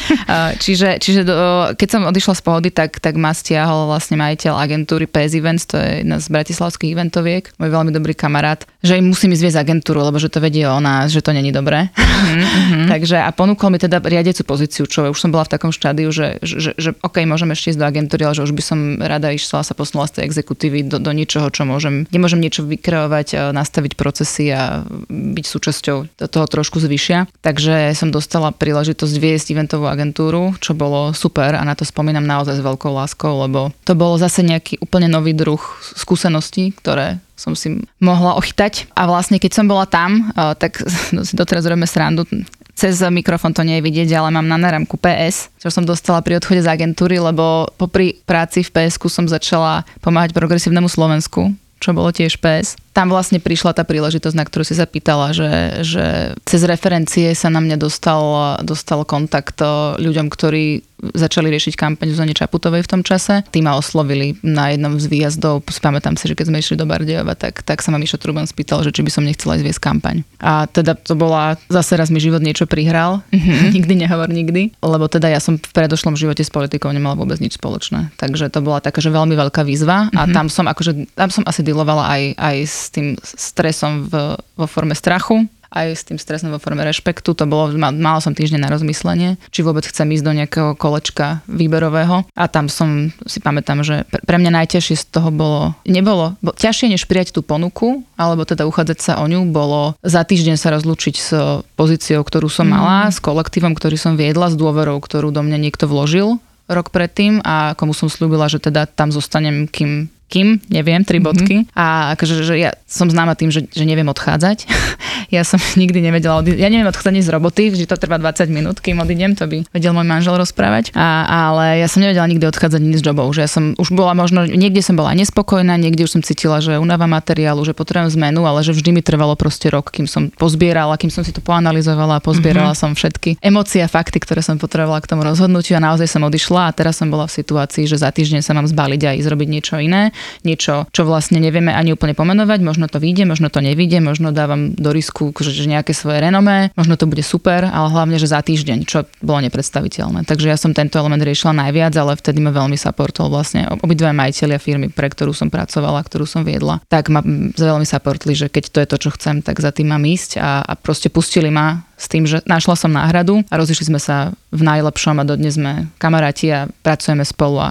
čiže 0.64 1.00
čiže 1.00 1.24
do, 1.24 1.36
keď 1.72 1.88
som 1.88 2.02
odišla 2.04 2.34
z 2.36 2.42
pohody, 2.44 2.68
tak, 2.68 3.00
tak 3.00 3.16
ma 3.16 3.32
stiahol 3.32 3.88
vlastne 3.88 4.20
majiteľ 4.20 4.60
agentúry 4.60 5.01
PS 5.08 5.38
Events, 5.38 5.64
to 5.66 5.76
je 5.78 6.02
jedna 6.02 6.18
z 6.20 6.26
bratislavských 6.28 6.92
eventoviek, 6.92 7.50
môj 7.56 7.70
veľmi 7.70 7.90
dobrý 7.94 8.12
kamarát, 8.12 8.66
že 8.82 8.98
im 8.98 9.14
musím 9.14 9.32
ísť 9.32 9.54
agentúru, 9.54 10.02
lebo 10.02 10.18
že 10.18 10.28
to 10.28 10.42
vedie 10.42 10.66
o 10.66 10.82
nás, 10.82 11.14
že 11.14 11.22
to 11.22 11.30
není 11.30 11.54
dobré. 11.54 11.88
Mhm, 11.94 12.86
Takže 12.92 13.22
a 13.22 13.30
ponúkol 13.30 13.70
mi 13.70 13.78
teda 13.78 14.02
riadiacu 14.02 14.42
pozíciu, 14.42 14.84
čo 14.90 15.14
už 15.14 15.18
som 15.18 15.30
bola 15.30 15.46
v 15.46 15.54
takom 15.54 15.70
štádiu, 15.70 16.10
že, 16.10 16.42
že, 16.42 16.74
že 16.74 16.90
OK, 17.00 17.22
môžem 17.22 17.54
ešte 17.54 17.72
ísť 17.72 17.80
do 17.80 17.88
agentúry, 17.88 18.22
ale 18.26 18.34
že 18.34 18.44
už 18.44 18.52
by 18.52 18.62
som 18.62 18.78
rada 18.98 19.30
išla 19.30 19.62
sa 19.62 19.74
posunula 19.78 20.10
z 20.10 20.18
tej 20.18 20.22
exekutívy 20.28 20.90
do, 20.90 20.98
do 20.98 21.10
niečoho, 21.14 21.46
čo 21.48 21.62
môžem, 21.62 22.10
kde 22.10 22.18
môžem 22.18 22.42
niečo 22.42 22.66
vykreovať, 22.66 23.28
a 23.38 23.40
nastaviť 23.54 23.94
procesy 23.94 24.50
a 24.50 24.82
byť 25.08 25.46
súčasťou 25.46 25.96
toho 26.26 26.46
trošku 26.50 26.82
zvyšia. 26.82 27.30
Takže 27.40 27.94
som 27.94 28.10
dostala 28.10 28.50
príležitosť 28.50 29.14
viesť 29.14 29.54
eventovú 29.54 29.86
agentúru, 29.86 30.58
čo 30.58 30.74
bolo 30.74 31.14
super 31.14 31.54
a 31.54 31.62
na 31.62 31.78
to 31.78 31.86
spomínam 31.86 32.26
naozaj 32.26 32.58
s 32.58 32.66
veľkou 32.66 32.90
láskou, 32.90 33.46
lebo 33.46 33.70
to 33.86 33.94
bolo 33.94 34.18
zase 34.18 34.42
nejaký 34.42 34.82
úplne 34.82 35.06
nový 35.06 35.32
druh 35.32 35.62
skúseností, 35.94 36.74
ktoré 36.74 37.22
som 37.36 37.56
si 37.56 37.82
mohla 37.98 38.36
ochytať. 38.38 38.92
A 38.96 39.08
vlastne 39.08 39.40
keď 39.40 39.52
som 39.62 39.66
bola 39.66 39.88
tam, 39.88 40.32
eh, 40.32 40.54
tak 40.56 40.82
si 41.28 41.34
doteraz 41.34 41.66
robíme 41.66 41.88
srandu, 41.88 42.24
cez 42.72 42.98
mikrofón 43.04 43.52
to 43.52 43.62
nie 43.62 43.78
je 43.78 43.86
vidieť, 43.86 44.08
ale 44.16 44.32
mám 44.32 44.48
na 44.48 44.56
náramku 44.56 44.96
PS, 44.96 45.52
čo 45.60 45.68
som 45.68 45.84
dostala 45.84 46.24
pri 46.24 46.40
odchode 46.40 46.64
z 46.64 46.72
agentúry, 46.72 47.20
lebo 47.20 47.68
popri 47.76 48.18
práci 48.24 48.64
v 48.64 48.72
PSku 48.72 49.12
som 49.12 49.28
začala 49.28 49.84
pomáhať 50.00 50.32
progresívnemu 50.32 50.88
Slovensku, 50.88 51.52
čo 51.78 51.90
bolo 51.92 52.10
tiež 52.10 52.40
PS. 52.40 52.80
Tam 52.92 53.08
vlastne 53.08 53.40
prišla 53.40 53.72
tá 53.72 53.88
príležitosť, 53.88 54.36
na 54.36 54.44
ktorú 54.44 54.68
si 54.68 54.76
sa 54.76 54.84
pýtala, 54.84 55.32
že, 55.32 55.80
že 55.80 56.36
cez 56.44 56.60
referencie 56.68 57.32
sa 57.32 57.48
na 57.48 57.64
mňa 57.64 57.76
dostal, 57.80 58.22
dostal 58.60 59.02
kontakt 59.08 59.56
o 59.64 59.96
ľuďom, 59.96 60.28
ktorí 60.28 60.84
začali 61.02 61.50
riešiť 61.50 61.74
kampaň 61.74 62.14
Zuzane 62.14 62.30
Čaputovej 62.30 62.86
v 62.86 62.90
tom 62.94 63.02
čase. 63.02 63.42
Tí 63.50 63.58
ma 63.58 63.74
oslovili 63.74 64.38
na 64.46 64.70
jednom 64.70 64.94
z 65.02 65.10
výjazdov. 65.10 65.66
Pamätám 65.82 66.14
si, 66.14 66.30
že 66.30 66.38
keď 66.38 66.46
sme 66.54 66.62
išli 66.62 66.78
do 66.78 66.86
Bardejova, 66.86 67.34
tak, 67.34 67.66
tak 67.66 67.82
sa 67.82 67.90
ma 67.90 67.98
Mišo 67.98 68.22
Truban 68.22 68.46
spýtal, 68.46 68.86
že 68.86 68.94
či 68.94 69.02
by 69.02 69.10
som 69.10 69.26
nechcela 69.26 69.58
ísť 69.58 69.66
viesť 69.66 69.82
kampaň. 69.82 70.22
A 70.38 70.70
teda 70.70 70.94
to 70.94 71.18
bola, 71.18 71.58
zase 71.66 71.98
raz 71.98 72.06
mi 72.14 72.22
život 72.22 72.38
niečo 72.38 72.70
prihral. 72.70 73.26
Mm-hmm. 73.34 73.68
nikdy 73.76 73.94
nehovor 73.98 74.30
nikdy. 74.30 74.62
Lebo 74.78 75.10
teda 75.10 75.26
ja 75.26 75.42
som 75.42 75.58
v 75.58 75.74
predošlom 75.74 76.14
živote 76.14 76.46
s 76.46 76.54
politikou 76.54 76.94
nemala 76.94 77.18
vôbec 77.18 77.42
nič 77.42 77.58
spoločné. 77.58 78.14
Takže 78.14 78.46
to 78.54 78.62
bola 78.62 78.78
taká, 78.78 79.02
že 79.02 79.10
veľmi 79.10 79.34
veľká 79.34 79.66
výzva 79.66 80.06
a 80.06 80.22
mm-hmm. 80.22 80.34
tam 80.38 80.46
som 80.46 80.70
akože, 80.70 81.18
tam 81.18 81.34
som 81.34 81.42
asi 81.50 81.66
dealovala 81.66 82.06
aj, 82.06 82.22
aj 82.38 82.56
s 82.62 82.76
tým 82.90 83.20
stresom 83.22 84.08
v, 84.10 84.34
vo 84.56 84.66
forme 84.66 84.96
strachu, 84.96 85.46
aj 85.72 85.96
s 85.96 86.04
tým 86.04 86.20
stresom 86.20 86.52
vo 86.52 86.60
forme 86.60 86.84
rešpektu. 86.84 87.32
To 87.32 87.44
bolo, 87.48 87.72
mal, 87.80 88.20
som 88.20 88.36
týždeň 88.36 88.60
na 88.60 88.70
rozmyslenie, 88.70 89.40
či 89.48 89.64
vôbec 89.64 89.88
chcem 89.88 90.04
ísť 90.12 90.24
do 90.24 90.36
nejakého 90.36 90.70
kolečka 90.76 91.40
výberového. 91.48 92.28
A 92.36 92.44
tam 92.46 92.68
som 92.68 93.08
si 93.24 93.40
pamätám, 93.40 93.80
že 93.80 94.04
pre, 94.08 94.36
mňa 94.36 94.52
najťažšie 94.62 94.96
z 95.00 95.04
toho 95.08 95.32
bolo, 95.32 95.72
nebolo, 95.88 96.36
bo, 96.44 96.52
ťažšie 96.52 96.92
než 96.92 97.08
prijať 97.08 97.32
tú 97.32 97.40
ponuku, 97.40 98.04
alebo 98.20 98.44
teda 98.44 98.68
uchádzať 98.68 98.98
sa 99.00 99.12
o 99.24 99.26
ňu, 99.26 99.48
bolo 99.48 99.96
za 100.04 100.22
týždeň 100.22 100.60
sa 100.60 100.68
rozlúčiť 100.76 101.14
s 101.16 101.30
pozíciou, 101.74 102.20
ktorú 102.20 102.52
som 102.52 102.68
mala, 102.68 103.08
s 103.08 103.18
kolektívom, 103.18 103.72
ktorý 103.72 103.96
som 103.96 104.14
viedla, 104.20 104.52
s 104.52 104.60
dôverou, 104.60 105.00
ktorú 105.00 105.32
do 105.32 105.40
mňa 105.40 105.58
niekto 105.58 105.88
vložil 105.88 106.36
rok 106.70 106.94
predtým 106.94 107.42
a 107.42 107.74
komu 107.74 107.92
som 107.92 108.06
slúbila, 108.06 108.46
že 108.46 108.62
teda 108.62 108.86
tam 108.86 109.10
zostanem, 109.10 109.66
kým 109.68 110.08
kým, 110.32 110.64
neviem, 110.72 111.04
tri 111.04 111.20
bodky. 111.20 111.68
Mm-hmm. 111.68 111.76
A 111.76 112.16
akože, 112.16 112.40
že 112.40 112.56
ja 112.56 112.72
som 112.88 113.12
známa 113.12 113.36
tým, 113.36 113.52
že, 113.52 113.68
že 113.68 113.84
neviem 113.84 114.08
odchádzať. 114.08 114.64
ja 115.36 115.44
som 115.44 115.60
nikdy 115.82 116.00
nevedela 116.00 116.40
odísť. 116.40 116.56
Ja 116.56 116.72
neviem 116.72 116.88
odchádzať 116.88 117.20
z 117.20 117.28
roboty, 117.28 117.62
že 117.76 117.84
to 117.84 118.00
trvá 118.00 118.16
20 118.16 118.48
minút, 118.48 118.80
kým 118.80 118.96
odídem, 119.04 119.36
to 119.36 119.44
by 119.44 119.68
vedel 119.76 119.92
môj 119.92 120.08
manžel 120.08 120.40
rozprávať. 120.40 120.96
A, 120.96 121.28
ale 121.52 121.84
ja 121.84 121.88
som 121.92 122.00
nevedela 122.00 122.24
nikdy 122.24 122.48
odchádzať 122.48 122.80
nič 122.80 123.04
z 123.04 123.12
jobov, 123.12 123.28
že 123.36 123.44
ja 123.44 123.50
som 123.52 123.76
už 123.76 123.92
bola 123.92 124.16
možno, 124.16 124.48
niekde 124.48 124.80
som 124.80 124.96
bola 124.96 125.12
nespokojná, 125.12 125.76
niekde 125.76 126.08
už 126.08 126.16
som 126.16 126.22
cítila, 126.24 126.64
že 126.64 126.80
unáva 126.80 127.04
materiálu, 127.04 127.60
že 127.68 127.76
potrebujem 127.76 128.16
zmenu, 128.16 128.48
ale 128.48 128.64
že 128.64 128.72
vždy 128.72 128.96
mi 128.96 129.02
trvalo 129.04 129.36
proste 129.36 129.68
rok, 129.68 129.92
kým 129.92 130.08
som 130.08 130.32
pozbierala, 130.32 130.96
kým 130.96 131.12
som 131.12 131.20
si 131.20 131.36
to 131.36 131.44
poanalizovala, 131.44 132.24
pozbierala 132.24 132.72
mm-hmm. 132.72 132.88
som 132.88 132.96
všetky 132.96 133.42
emócie 133.44 133.84
a 133.84 133.90
fakty, 133.90 134.16
ktoré 134.22 134.40
som 134.40 134.56
potrebovala 134.56 135.02
k 135.04 135.10
tomu 135.10 135.26
rozhodnutiu 135.26 135.76
a 135.76 135.84
naozaj 135.84 136.08
som 136.08 136.22
odišla 136.24 136.70
a 136.70 136.74
teraz 136.74 137.02
som 137.02 137.10
bola 137.10 137.26
v 137.26 137.34
situácii, 137.42 137.84
že 137.84 138.00
za 138.00 138.08
týždeň 138.14 138.40
sa 138.40 138.54
mám 138.54 138.70
zbaliť 138.70 139.00
a 139.04 139.10
ísť 139.18 139.28
robiť 139.28 139.48
niečo 139.50 139.74
iné 139.82 140.14
niečo, 140.42 140.86
čo 140.90 141.02
vlastne 141.04 141.38
nevieme 141.38 141.72
ani 141.72 141.94
úplne 141.94 142.16
pomenovať, 142.16 142.60
možno 142.62 142.86
to 142.88 142.98
vyjde, 142.98 143.28
možno 143.28 143.48
to 143.48 143.60
nevyjde, 143.60 144.02
možno 144.02 144.34
dávam 144.34 144.74
do 144.74 144.90
risku 144.90 145.30
že, 145.42 145.66
nejaké 145.66 145.92
svoje 145.96 146.22
renomé, 146.22 146.70
možno 146.78 146.98
to 146.98 147.08
bude 147.08 147.22
super, 147.22 147.66
ale 147.66 147.88
hlavne, 147.90 148.16
že 148.18 148.30
za 148.30 148.40
týždeň, 148.42 148.78
čo 148.86 149.04
bolo 149.22 149.44
nepredstaviteľné. 149.46 150.24
Takže 150.26 150.46
ja 150.50 150.58
som 150.58 150.76
tento 150.76 150.98
element 150.98 151.22
riešila 151.22 151.56
najviac, 151.56 151.92
ale 151.96 152.18
vtedy 152.18 152.38
ma 152.42 152.54
veľmi 152.54 152.78
supportol 152.78 153.30
vlastne 153.30 153.66
obidva 153.80 154.14
majiteľia 154.14 154.58
firmy, 154.58 154.86
pre 154.92 155.08
ktorú 155.10 155.34
som 155.34 155.48
pracovala, 155.48 156.04
ktorú 156.04 156.24
som 156.28 156.42
viedla, 156.42 156.82
tak 156.86 157.08
ma 157.10 157.22
veľmi 157.56 157.86
supportli, 157.86 158.34
že 158.34 158.50
keď 158.52 158.64
to 158.70 158.78
je 158.82 158.90
to, 158.90 158.96
čo 159.08 159.10
chcem, 159.16 159.40
tak 159.42 159.58
za 159.58 159.70
tým 159.70 159.92
mám 159.92 160.02
ísť 160.02 160.38
a, 160.38 160.62
a 160.62 160.72
proste 160.78 161.12
pustili 161.12 161.50
ma 161.50 161.91
s 161.96 162.06
tým, 162.06 162.28
že 162.28 162.44
našla 162.44 162.74
som 162.76 162.92
náhradu 162.92 163.42
a 163.48 163.54
rozišli 163.56 163.88
sme 163.88 164.00
sa 164.02 164.30
v 164.50 164.62
najlepšom 164.62 165.16
a 165.16 165.24
dodnes 165.24 165.56
sme 165.56 165.88
kamaráti 165.96 166.50
a 166.52 166.68
pracujeme 166.84 167.24
spolu 167.24 167.58
a 167.62 167.70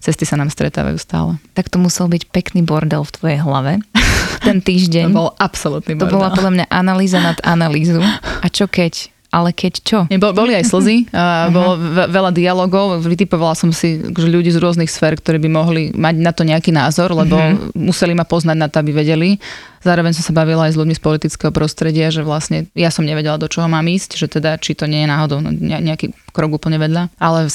cesty 0.00 0.24
sa 0.24 0.40
nám 0.40 0.48
stretávajú 0.48 0.96
stále. 0.96 1.36
Tak 1.52 1.68
to 1.68 1.76
musel 1.76 2.08
byť 2.08 2.32
pekný 2.32 2.64
bordel 2.64 3.04
v 3.04 3.12
tvojej 3.12 3.38
hlave. 3.42 3.82
Ten 4.42 4.58
týždeň. 4.64 5.12
To 5.12 5.18
bol 5.28 5.30
absolútny 5.36 5.94
To 5.94 6.08
bordel. 6.08 6.14
bola 6.18 6.28
podľa 6.32 6.52
mňa 6.56 6.66
analýza 6.72 7.18
nad 7.20 7.38
analýzu. 7.44 8.00
A 8.42 8.46
čo 8.48 8.66
keď? 8.66 9.11
Ale 9.32 9.48
keď 9.56 9.72
čo? 9.80 9.98
Bol- 10.20 10.36
boli 10.36 10.52
aj 10.52 10.68
slzy, 10.68 11.08
a 11.08 11.48
bolo 11.48 11.80
ve- 11.80 12.04
veľa 12.04 12.36
dialogov, 12.36 13.00
vytipovala 13.00 13.56
som 13.56 13.72
si 13.72 13.96
že 13.96 14.28
ľudí 14.28 14.52
z 14.52 14.60
rôznych 14.60 14.92
sfér, 14.92 15.16
ktorí 15.16 15.40
by 15.40 15.48
mohli 15.48 15.82
mať 15.96 16.14
na 16.20 16.36
to 16.36 16.44
nejaký 16.44 16.68
názor, 16.68 17.16
lebo 17.16 17.40
museli 17.72 18.12
ma 18.12 18.28
poznať 18.28 18.56
na 18.60 18.68
to, 18.68 18.84
aby 18.84 18.92
vedeli. 18.92 19.40
Zároveň 19.80 20.12
som 20.14 20.22
sa 20.22 20.36
bavila 20.36 20.68
aj 20.68 20.76
s 20.76 20.78
ľuďmi 20.78 20.94
z 20.94 21.02
politického 21.02 21.50
prostredia, 21.50 22.12
že 22.12 22.22
vlastne 22.22 22.68
ja 22.76 22.92
som 22.92 23.08
nevedela, 23.08 23.40
do 23.40 23.48
čoho 23.48 23.66
mám 23.72 23.88
ísť, 23.88 24.20
že 24.20 24.28
teda 24.28 24.60
či 24.60 24.76
to 24.76 24.84
nie 24.84 25.02
je 25.02 25.08
náhodou 25.08 25.40
ne- 25.40 25.80
nejaký 25.80 26.12
krok 26.36 26.52
úplne 26.52 26.76
vedľa. 26.76 27.10
Ale 27.16 27.48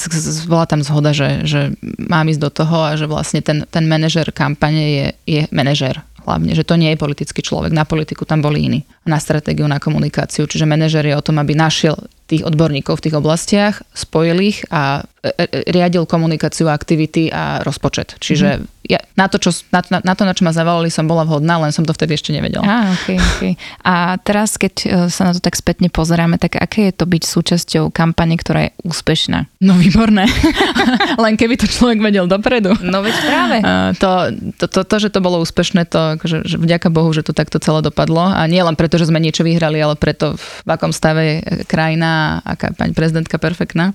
bola 0.50 0.66
tam 0.66 0.82
zhoda, 0.82 1.14
že, 1.14 1.46
že 1.46 1.78
mám 1.96 2.26
ísť 2.26 2.42
do 2.42 2.50
toho 2.50 2.90
a 2.90 2.98
že 2.98 3.06
vlastne 3.06 3.38
ten, 3.38 3.62
ten 3.70 3.86
manažer 3.86 4.28
kampane 4.34 4.82
je, 4.82 5.06
je 5.24 5.40
manažer 5.54 6.02
hlavne, 6.28 6.52
že 6.52 6.68
to 6.68 6.76
nie 6.76 6.92
je 6.92 7.00
politický 7.00 7.40
človek. 7.40 7.72
Na 7.72 7.88
politiku 7.88 8.28
tam 8.28 8.44
boli 8.44 8.68
iní. 8.68 8.80
Na 9.08 9.16
stratégiu, 9.16 9.64
na 9.64 9.80
komunikáciu. 9.80 10.44
Čiže 10.44 10.68
manažer 10.68 11.08
je 11.08 11.16
o 11.16 11.24
tom, 11.24 11.40
aby 11.40 11.56
našiel 11.56 11.96
tých 12.28 12.44
odborníkov 12.44 13.00
v 13.00 13.04
tých 13.08 13.16
oblastiach, 13.16 13.74
spojil 13.96 14.36
ich 14.44 14.60
a 14.68 15.00
e, 15.24 15.32
e, 15.32 15.64
riadil 15.72 16.04
komunikáciu, 16.04 16.68
aktivity 16.68 17.32
a 17.32 17.64
rozpočet. 17.64 18.20
Čiže 18.20 18.60
mm-hmm. 18.60 18.84
ja, 18.84 19.00
na, 19.16 19.32
to, 19.32 19.40
čo, 19.40 19.56
na, 19.72 19.80
na, 19.88 20.04
na 20.04 20.12
to, 20.12 20.28
na 20.28 20.36
čo 20.36 20.44
ma 20.44 20.52
zavolali, 20.52 20.92
som 20.92 21.08
bola 21.08 21.24
vhodná, 21.24 21.56
len 21.56 21.72
som 21.72 21.88
to 21.88 21.96
vtedy 21.96 22.20
ešte 22.20 22.36
nevedela. 22.36 22.68
Á, 22.68 22.92
okay, 22.92 23.16
okay. 23.16 23.52
A 23.80 24.20
teraz, 24.20 24.60
keď 24.60 24.74
e, 24.84 24.86
sa 25.08 25.24
na 25.24 25.32
to 25.32 25.40
tak 25.40 25.56
spätne 25.56 25.88
pozeráme, 25.88 26.36
tak 26.36 26.60
aké 26.60 26.92
je 26.92 27.00
to 27.00 27.08
byť 27.08 27.22
súčasťou 27.24 27.88
kampane, 27.96 28.36
ktorá 28.36 28.68
je 28.68 28.70
úspešná? 28.84 29.48
No 29.64 29.80
výborné. 29.80 30.28
len 31.24 31.32
keby 31.40 31.56
to 31.56 31.64
človek 31.64 32.04
vedel 32.04 32.28
dopredu. 32.28 32.76
No 32.84 33.00
veď 33.00 33.16
práve. 33.24 33.56
To, 34.04 34.10
to, 34.60 34.64
to, 34.68 34.80
to, 34.84 34.96
že 35.00 35.08
to 35.16 35.24
bolo 35.24 35.40
úspešné, 35.40 35.88
to 35.88 36.20
akože, 36.20 36.44
že 36.44 36.60
vďaka 36.60 36.92
Bohu, 36.92 37.08
že 37.16 37.24
to 37.24 37.32
takto 37.32 37.56
celé 37.56 37.80
dopadlo. 37.80 38.20
A 38.20 38.44
nie 38.44 38.60
len 38.60 38.76
preto, 38.76 38.97
že 38.98 39.08
sme 39.08 39.22
niečo 39.22 39.46
vyhrali, 39.46 39.78
ale 39.78 39.94
preto, 39.94 40.34
v 40.36 40.68
akom 40.68 40.90
stave 40.90 41.22
je 41.22 41.36
krajina 41.64 42.42
aká 42.42 42.74
pani 42.74 42.92
prezidentka 42.92 43.38
perfektná. 43.38 43.94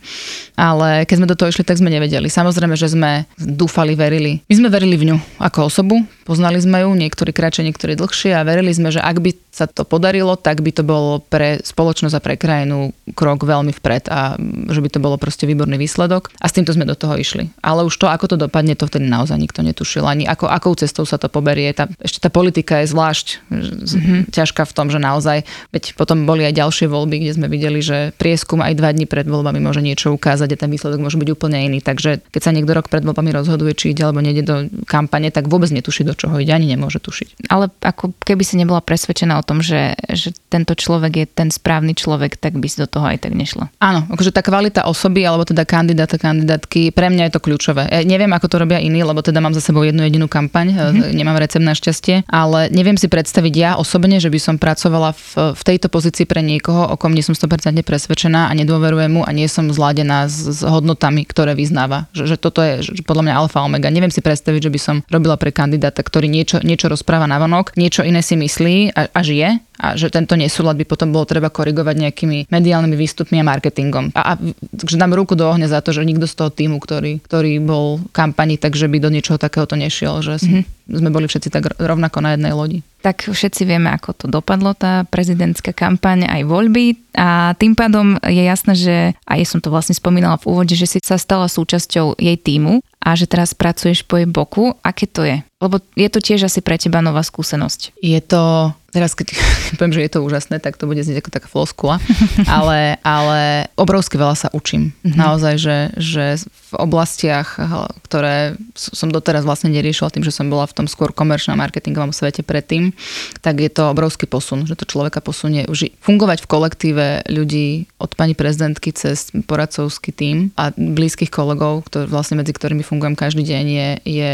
Ale 0.56 1.04
keď 1.04 1.16
sme 1.20 1.30
do 1.30 1.38
toho 1.38 1.52
išli, 1.52 1.68
tak 1.68 1.78
sme 1.78 1.92
nevedeli. 1.92 2.32
Samozrejme, 2.32 2.74
že 2.80 2.89
sme 2.89 3.28
dúfali, 3.38 3.94
verili. 3.94 4.42
My 4.48 4.56
sme 4.58 4.70
verili 4.72 4.96
v 4.96 5.13
ňu 5.13 5.18
ako 5.44 5.68
osobu, 5.68 6.02
poznali 6.24 6.58
sme 6.63 6.88
ju, 6.88 6.89
niektorí 6.96 7.36
kratšie, 7.36 7.68
niektorí 7.68 8.00
dlhšie 8.00 8.32
a 8.34 8.48
verili 8.48 8.72
sme, 8.72 8.89
že 8.89 9.04
ak 9.04 9.20
by 9.20 9.32
sa 9.54 9.70
to 9.70 9.86
podarilo, 9.86 10.34
tak 10.34 10.66
by 10.66 10.74
to 10.74 10.82
bolo 10.82 11.22
pre 11.22 11.62
spoločnosť 11.62 12.16
a 12.18 12.24
pre 12.26 12.36
krajinu 12.42 12.89
krok 13.13 13.46
veľmi 13.46 13.70
vpred 13.78 14.10
a 14.10 14.34
že 14.74 14.82
by 14.82 14.89
to 14.89 14.98
bolo 14.98 15.22
proste 15.22 15.46
výborný 15.46 15.78
výsledok. 15.78 16.34
A 16.42 16.50
s 16.50 16.56
týmto 16.58 16.74
sme 16.74 16.89
do 16.89 16.98
toho 16.98 17.13
išli. 17.13 17.54
Ale 17.62 17.86
už 17.86 17.94
to, 18.02 18.10
ako 18.10 18.34
to 18.34 18.38
dopadne, 18.39 18.74
to 18.74 18.89
vtedy 18.89 19.06
naozaj 19.06 19.38
nikto 19.38 19.62
netušil. 19.62 20.10
Ani 20.10 20.26
ako, 20.26 20.50
akou 20.50 20.74
cestou 20.74 21.06
sa 21.06 21.22
to 21.22 21.30
poberie. 21.30 21.70
Tá, 21.78 21.86
ešte 22.02 22.18
tá 22.18 22.34
politika 22.34 22.82
je 22.82 22.89
zvlášť 22.89 23.28
mm-hmm. 23.54 24.20
ťažká 24.34 24.66
v 24.66 24.74
tom, 24.74 24.89
že 24.94 25.02
naozaj, 25.02 25.42
veď 25.74 25.98
potom 25.98 26.30
boli 26.30 26.46
aj 26.46 26.54
ďalšie 26.54 26.86
voľby, 26.86 27.26
kde 27.26 27.34
sme 27.34 27.48
videli, 27.50 27.82
že 27.82 28.14
prieskum 28.22 28.62
aj 28.62 28.78
dva 28.78 28.94
dní 28.94 29.10
pred 29.10 29.26
voľbami 29.26 29.58
môže 29.58 29.82
niečo 29.82 30.14
ukázať 30.14 30.54
a 30.54 30.58
ten 30.62 30.70
výsledok 30.70 31.02
môže 31.02 31.18
byť 31.18 31.30
úplne 31.34 31.66
iný. 31.66 31.82
Takže 31.82 32.22
keď 32.30 32.42
sa 32.42 32.54
niekto 32.54 32.78
rok 32.78 32.94
pred 32.94 33.02
voľbami 33.02 33.34
rozhoduje, 33.34 33.74
či 33.74 33.98
ide 33.98 34.06
alebo 34.06 34.22
nejde 34.22 34.44
do 34.46 34.56
kampane, 34.86 35.34
tak 35.34 35.50
vôbec 35.50 35.74
netuší, 35.74 36.06
do 36.06 36.14
čoho 36.14 36.38
ide, 36.38 36.54
ani 36.54 36.70
nemôže 36.70 37.02
tušiť. 37.02 37.50
Ale 37.50 37.74
ako 37.82 38.14
keby 38.22 38.44
si 38.46 38.56
nebola 38.62 38.86
presvedčená 38.86 39.42
o 39.42 39.44
tom, 39.44 39.66
že, 39.66 39.98
že 40.14 40.36
tento 40.54 40.78
človek 40.78 41.14
je 41.18 41.26
ten 41.26 41.50
správny 41.50 41.98
človek, 41.98 42.38
tak 42.38 42.60
by 42.62 42.68
si 42.70 42.78
do 42.78 42.88
toho 42.88 43.10
aj 43.10 43.26
tak 43.26 43.34
nešla. 43.34 43.74
Áno, 43.82 44.06
akože 44.14 44.30
tá 44.30 44.46
kvalita 44.46 44.86
osoby 44.86 45.26
alebo 45.26 45.48
teda 45.48 45.66
kandidáta, 45.66 46.22
kandidátky, 46.22 46.94
pre 46.94 47.10
mňa 47.10 47.30
je 47.30 47.34
to 47.34 47.42
kľúčové. 47.42 47.90
Ja 47.90 48.04
neviem, 48.06 48.30
ako 48.36 48.48
to 48.52 48.62
robia 48.62 48.78
iní, 48.78 49.02
lebo 49.02 49.24
teda 49.24 49.42
mám 49.42 49.56
za 49.56 49.64
sebou 49.64 49.82
jednu 49.82 50.06
jedinú 50.06 50.30
kampaň, 50.30 50.76
mm-hmm. 50.76 51.16
nemám 51.16 51.40
recept 51.40 51.64
na 51.64 51.74
šťastie, 51.74 52.28
ale 52.30 52.70
neviem 52.70 53.00
si 53.00 53.08
predstaviť 53.08 53.54
ja 53.54 53.72
osobne, 53.80 54.20
že 54.20 54.30
by 54.30 54.40
som 54.40 54.56
pracovala 54.74 55.14
v, 55.14 55.54
v 55.54 55.62
tejto 55.62 55.88
pozícii 55.94 56.26
pre 56.26 56.42
niekoho, 56.42 56.90
o 56.90 56.98
kom 56.98 57.14
nie 57.14 57.22
som 57.22 57.38
100% 57.38 57.78
presvedčená 57.86 58.50
a 58.50 58.54
nedôverujem 58.58 59.14
mu 59.14 59.22
a 59.22 59.30
nie 59.30 59.46
som 59.46 59.70
zladená 59.70 60.26
s, 60.26 60.50
s 60.50 60.66
hodnotami, 60.66 61.30
ktoré 61.30 61.54
vyznáva. 61.54 62.10
Že, 62.18 62.34
že 62.34 62.38
toto 62.42 62.66
je 62.66 62.82
že 62.82 63.06
podľa 63.06 63.30
mňa 63.30 63.38
alfa 63.38 63.62
omega. 63.62 63.94
Neviem 63.94 64.10
si 64.10 64.26
predstaviť, 64.26 64.66
že 64.66 64.74
by 64.74 64.80
som 64.82 64.96
robila 65.14 65.38
pre 65.38 65.54
kandidáta, 65.54 66.02
ktorý 66.02 66.26
niečo, 66.26 66.58
niečo 66.66 66.90
rozpráva 66.90 67.30
na 67.30 67.38
vonok, 67.38 67.78
niečo 67.78 68.02
iné 68.02 68.26
si 68.26 68.34
myslí 68.34 68.98
a, 68.98 69.14
a 69.14 69.20
žije 69.22 69.62
a 69.78 69.98
že 69.98 70.14
tento 70.14 70.38
nesúlad 70.38 70.78
by 70.78 70.86
potom 70.86 71.10
bolo 71.10 71.26
treba 71.26 71.50
korigovať 71.50 71.96
nejakými 71.98 72.38
mediálnymi 72.50 72.96
výstupmi 72.98 73.42
a 73.42 73.48
marketingom. 73.48 74.14
A, 74.14 74.22
a 74.22 74.42
že 74.74 74.96
dám 75.00 75.18
ruku 75.18 75.34
do 75.34 75.50
ohňa 75.50 75.70
za 75.70 75.80
to, 75.82 75.96
že 75.96 76.06
nikto 76.06 76.30
z 76.30 76.36
toho 76.38 76.50
týmu, 76.54 76.78
ktorý, 76.78 77.22
ktorý 77.26 77.58
bol 77.64 78.02
v 78.02 78.06
kampani, 78.14 78.62
takže 78.62 78.86
by 78.86 78.98
do 79.02 79.10
niečoho 79.10 79.42
takéhoto 79.42 79.74
nešiel, 79.74 80.22
že 80.22 80.38
mm-hmm. 80.38 80.64
sme 80.94 81.10
boli 81.10 81.26
všetci 81.26 81.50
tak 81.50 81.74
rovnako 81.82 82.22
na 82.22 82.38
jednej 82.38 82.54
lodi. 82.54 82.80
Tak 83.04 83.28
všetci 83.28 83.68
vieme, 83.68 83.92
ako 83.92 84.16
to 84.16 84.26
dopadlo, 84.32 84.72
tá 84.72 85.04
prezidentská 85.04 85.76
kampaň, 85.76 86.24
aj 86.24 86.48
voľby. 86.48 86.96
A 87.20 87.52
tým 87.60 87.76
pádom 87.76 88.16
je 88.24 88.44
jasné, 88.48 88.74
že, 88.80 88.98
a 89.28 89.36
ja 89.36 89.44
som 89.44 89.60
to 89.60 89.68
vlastne 89.68 89.92
spomínala 89.92 90.40
v 90.40 90.48
úvode, 90.56 90.72
že 90.72 90.88
si 90.88 90.98
sa 91.04 91.20
stala 91.20 91.52
súčasťou 91.52 92.16
jej 92.16 92.38
týmu 92.40 92.80
a 93.04 93.10
že 93.20 93.28
teraz 93.28 93.52
pracuješ 93.52 94.08
po 94.08 94.16
jej 94.16 94.28
boku. 94.30 94.72
Aké 94.80 95.12
to 95.12 95.28
je? 95.28 95.44
Lebo 95.63 95.80
je 95.95 96.10
to 96.12 96.19
tiež 96.19 96.52
asi 96.52 96.60
pre 96.60 96.76
teba 96.76 96.99
nová 96.99 97.23
skúsenosť. 97.23 97.95
Je 98.04 98.19
to 98.19 98.76
teraz 98.93 99.17
keď 99.17 99.34
poviem, 99.82 99.93
že 99.97 100.06
je 100.06 100.12
to 100.13 100.21
úžasné, 100.21 100.62
tak 100.62 100.78
to 100.78 100.86
bude 100.86 101.02
znieť 101.02 101.26
ako 101.26 101.32
taká 101.34 101.47
floskula, 101.49 101.97
ale, 102.47 103.02
ale 103.02 103.67
obrovsky 103.73 104.21
veľa 104.21 104.38
sa 104.38 104.47
učím. 104.54 104.93
Mm-hmm. 105.02 105.17
Naozaj, 105.17 105.54
že, 105.58 105.78
že 105.97 106.26
v 106.45 106.73
oblastiach, 106.78 107.58
ktoré 108.06 108.54
som 108.78 109.10
doteraz 109.10 109.45
vlastne 109.45 109.73
neriešila 109.73 110.13
tým, 110.13 110.21
že 110.21 110.34
som 110.34 110.47
bola 110.47 110.69
v 110.69 110.78
tom 110.78 110.86
skôr 110.86 111.10
komerčnom 111.10 111.58
marketingovom 111.58 112.13
svete 112.13 112.45
predtým, 112.45 112.93
tak 113.41 113.58
je 113.58 113.69
to 113.73 113.89
obrovský 113.89 114.30
posun, 114.30 114.69
že 114.69 114.78
to 114.78 114.86
človeka 114.86 115.21
posunie 115.26 115.65
už 115.65 115.89
fungovať 116.06 116.45
v 116.45 116.49
kolektíve 116.49 117.06
ľudí 117.30 117.89
od 117.97 118.13
pani 118.13 118.38
prezidentky 118.38 118.93
cez 118.93 119.34
poradcovský 119.49 120.13
tým 120.13 120.54
a 120.54 120.69
blízkych 120.73 121.34
kolegov, 121.34 121.89
ktorý, 121.89 122.06
vlastne 122.10 122.38
medzi 122.38 122.54
ktorými 122.54 122.86
fungujem 122.86 123.17
každý 123.17 123.41
deň, 123.41 123.65
je, 123.65 123.89
je 124.06 124.32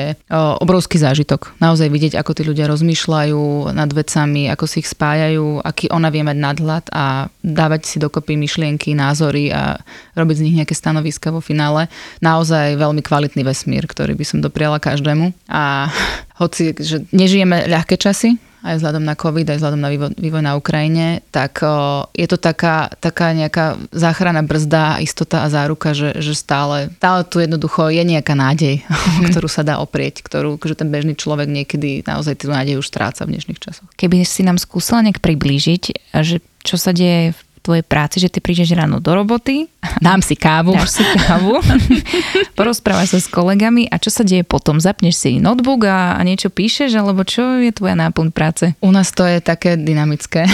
obrovský 0.60 1.00
zážitok. 1.00 1.19
Naozaj 1.64 1.88
vidieť, 1.90 2.14
ako 2.20 2.32
tí 2.36 2.44
ľudia 2.44 2.68
rozmýšľajú 2.68 3.72
nad 3.72 3.90
vecami, 3.90 4.52
ako 4.52 4.66
si 4.68 4.84
ich 4.84 4.90
spájajú, 4.92 5.64
aký 5.64 5.88
ona 5.90 6.12
vie 6.12 6.24
mať 6.26 6.38
nadhľad 6.38 6.86
a 6.92 7.32
dávať 7.42 7.82
si 7.88 7.98
dokopy 7.98 8.36
myšlienky, 8.36 8.94
názory 8.94 9.54
a 9.54 9.80
robiť 10.20 10.36
z 10.36 10.44
nich 10.46 10.56
nejaké 10.60 10.76
stanoviska 10.76 11.32
vo 11.32 11.40
finále. 11.40 11.88
Naozaj 12.20 12.76
veľmi 12.76 13.00
kvalitný 13.00 13.48
vesmír, 13.48 13.88
ktorý 13.88 14.14
by 14.20 14.26
som 14.28 14.40
dopriala 14.44 14.84
každému. 14.84 15.32
A 15.48 15.88
hoci, 16.42 16.76
že 16.76 17.08
nežijeme 17.16 17.70
ľahké 17.72 17.96
časy, 17.96 18.40
aj 18.64 18.76
vzhľadom 18.80 19.04
na 19.04 19.16
COVID, 19.16 19.48
aj 19.48 19.58
vzhľadom 19.60 19.82
na 19.82 19.90
vývoj, 19.90 20.12
vývoj 20.20 20.44
na 20.44 20.54
Ukrajine, 20.60 21.24
tak 21.32 21.64
je 22.12 22.28
to 22.28 22.36
taká, 22.36 22.92
taká 23.00 23.32
nejaká 23.32 23.80
záchrana 23.96 24.44
brzda, 24.44 25.00
istota 25.00 25.44
a 25.44 25.52
záruka, 25.52 25.96
že, 25.96 26.20
že 26.20 26.36
stále, 26.36 26.92
stále 27.00 27.24
tu 27.24 27.40
jednoducho 27.40 27.88
je 27.88 28.04
nejaká 28.04 28.36
nádej, 28.36 28.84
mm. 28.84 29.28
ktorú 29.32 29.48
sa 29.48 29.64
dá 29.64 29.80
oprieť, 29.80 30.22
ktorú 30.24 30.60
že 30.60 30.76
ten 30.76 30.92
bežný 30.92 31.16
človek 31.16 31.48
niekedy 31.48 32.04
naozaj 32.04 32.44
tú 32.44 32.52
nádej 32.52 32.78
už 32.78 32.88
stráca 32.92 33.24
v 33.24 33.38
dnešných 33.38 33.60
časoch. 33.60 33.88
Keby 33.96 34.28
si 34.28 34.44
nám 34.44 34.60
skúsila 34.60 35.02
nejak 35.02 35.24
priblížiť, 35.24 36.14
že 36.20 36.44
čo 36.60 36.76
sa 36.76 36.92
deje 36.92 37.32
v 37.32 37.42
tvojej 37.70 37.86
práci, 37.86 38.18
že 38.18 38.34
ty 38.34 38.42
prídeš 38.42 38.74
ráno 38.74 38.98
do 38.98 39.14
roboty. 39.14 39.70
Dám 40.02 40.26
si 40.26 40.34
kávu. 40.34 40.74
Dáš 40.74 40.98
si 40.98 41.06
kávu. 41.06 41.62
porozprávaš 42.58 43.14
sa 43.14 43.20
s 43.22 43.28
kolegami 43.30 43.86
a 43.88 44.02
čo 44.02 44.10
sa 44.10 44.26
deje 44.26 44.42
potom? 44.42 44.82
Zapneš 44.82 45.22
si 45.22 45.38
notebook 45.38 45.86
a, 45.86 46.18
a 46.18 46.22
niečo 46.26 46.50
píšeš, 46.50 46.98
alebo 46.98 47.22
čo 47.28 47.60
je 47.60 47.72
tvoja 47.76 47.94
náplň 47.94 48.34
práce? 48.34 48.74
U 48.82 48.90
nás 48.90 49.12
to 49.14 49.28
je 49.28 49.44
také 49.44 49.76
dynamické. 49.76 50.48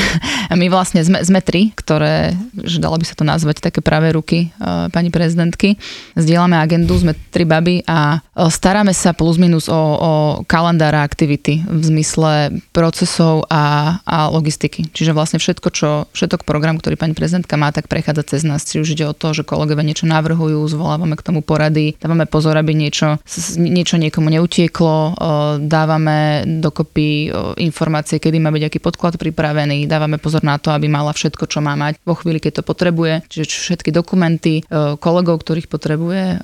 My 0.60 0.68
vlastne 0.68 1.06
sme, 1.06 1.22
sme 1.22 1.40
tri, 1.40 1.72
ktoré, 1.78 2.34
že 2.66 2.82
dalo 2.82 2.98
by 2.98 3.06
sa 3.06 3.16
to 3.16 3.24
nazvať 3.24 3.62
také 3.62 3.80
pravé 3.86 4.18
ruky 4.18 4.50
uh, 4.58 4.90
pani 4.90 5.14
prezidentky. 5.14 5.78
Zdieľame 6.18 6.58
agendu, 6.58 6.98
sme 6.98 7.14
tri 7.30 7.46
baby 7.46 7.86
a 7.86 8.20
uh, 8.20 8.50
staráme 8.50 8.94
sa 8.94 9.14
plus 9.14 9.38
minus 9.38 9.70
o, 9.70 9.78
o 9.78 10.12
kalendára 10.50 11.06
aktivity 11.06 11.62
v 11.66 11.82
zmysle 11.86 12.62
procesov 12.74 13.46
a, 13.50 13.98
a 14.06 14.30
logistiky. 14.34 14.90
Čiže 14.90 15.14
vlastne 15.14 15.38
všetko, 15.38 15.68
čo, 15.70 15.90
všetok 16.14 16.48
program, 16.48 16.82
ktorý 16.82 16.98
pani 16.98 17.05
prezidentka 17.14 17.60
má, 17.60 17.70
tak 17.70 17.92
prechádza 17.92 18.24
cez 18.24 18.42
nás. 18.48 18.66
Či 18.66 18.82
už 18.82 18.98
ide 18.98 19.06
o 19.06 19.14
to, 19.14 19.36
že 19.36 19.46
kolegovia 19.46 19.86
niečo 19.86 20.10
navrhujú, 20.10 20.64
zvolávame 20.66 21.14
k 21.20 21.26
tomu 21.26 21.46
porady, 21.46 21.94
dávame 22.02 22.26
pozor, 22.26 22.58
aby 22.58 22.74
niečo, 22.74 23.22
niečo 23.60 24.00
niekomu 24.00 24.32
neutieklo, 24.34 25.20
dávame 25.62 26.48
dokopy 26.64 27.30
informácie, 27.60 28.18
kedy 28.18 28.40
má 28.40 28.50
byť 28.50 28.64
aký 28.72 28.80
podklad 28.80 29.20
pripravený, 29.20 29.86
dávame 29.86 30.18
pozor 30.18 30.42
na 30.42 30.56
to, 30.56 30.72
aby 30.72 30.88
mala 30.88 31.12
všetko, 31.12 31.46
čo 31.46 31.60
má 31.60 31.76
mať 31.76 32.00
vo 32.08 32.16
chvíli, 32.16 32.40
keď 32.40 32.62
to 32.62 32.64
potrebuje, 32.64 33.28
čiže 33.28 33.46
všetky 33.46 33.92
dokumenty, 33.92 34.64
kolegov, 35.04 35.44
ktorých 35.44 35.68
potrebuje, 35.68 36.40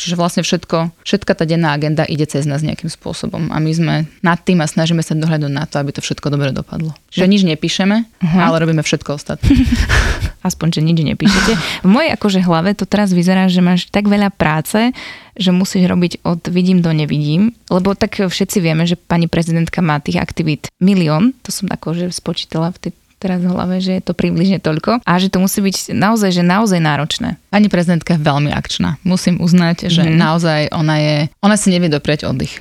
čiže 0.00 0.14
vlastne 0.16 0.42
všetko, 0.46 1.04
všetka 1.04 1.32
tá 1.36 1.44
denná 1.44 1.76
agenda 1.76 2.08
ide 2.08 2.24
cez 2.24 2.48
nás 2.48 2.64
nejakým 2.64 2.88
spôsobom 2.88 3.52
a 3.52 3.56
my 3.60 3.72
sme 3.74 3.94
nad 4.24 4.38
tým 4.40 4.64
a 4.64 4.66
snažíme 4.70 5.04
sa 5.04 5.12
dohľadnúť 5.12 5.52
na 5.52 5.68
to, 5.68 5.82
aby 5.82 5.90
to 5.92 6.00
všetko 6.00 6.32
dobre 6.32 6.54
dopadlo. 6.54 6.94
Čiže 7.12 7.26
nič 7.28 7.42
nepíšeme, 7.44 7.96
uh-huh. 8.00 8.40
ale 8.40 8.56
robíme 8.62 8.80
všetko 8.80 9.18
ostatné. 9.18 9.52
Aspoň, 10.48 10.68
že 10.74 10.80
nič 10.82 10.98
nepíšete. 11.06 11.52
V 11.86 11.88
mojej 11.88 12.10
akože 12.18 12.42
hlave 12.42 12.74
to 12.74 12.82
teraz 12.82 13.14
vyzerá, 13.14 13.46
že 13.46 13.62
máš 13.62 13.86
tak 13.88 14.10
veľa 14.10 14.34
práce, 14.34 14.90
že 15.38 15.54
musíš 15.54 15.86
robiť 15.86 16.26
od 16.26 16.42
vidím 16.50 16.82
do 16.82 16.90
nevidím, 16.90 17.54
lebo 17.70 17.94
tak 17.94 18.18
všetci 18.26 18.58
vieme, 18.58 18.84
že 18.84 18.98
pani 18.98 19.30
prezidentka 19.30 19.80
má 19.80 20.02
tých 20.02 20.18
aktivít 20.18 20.68
milión, 20.82 21.32
to 21.46 21.54
som 21.54 21.70
akože 21.70 22.10
spočítala 22.10 22.74
v 22.74 22.88
tej 22.88 22.92
teraz 23.22 23.38
v 23.38 23.54
hlave, 23.54 23.78
že 23.78 23.94
je 23.94 24.02
to 24.02 24.18
približne 24.18 24.58
toľko 24.58 24.98
a 25.06 25.12
že 25.22 25.30
to 25.30 25.38
musí 25.38 25.62
byť 25.62 25.94
naozaj, 25.94 26.30
že 26.34 26.42
naozaj 26.42 26.82
náročné. 26.82 27.38
Pani 27.54 27.70
prezidentka 27.70 28.18
je 28.18 28.26
veľmi 28.26 28.50
akčná. 28.50 28.98
Musím 29.06 29.38
uznať, 29.38 29.86
že 29.86 30.02
mm. 30.02 30.18
naozaj 30.18 30.60
ona 30.74 30.98
je, 30.98 31.16
ona 31.38 31.54
si 31.54 31.70
nevie 31.70 31.86
doprieť 31.86 32.26
oddych. 32.26 32.58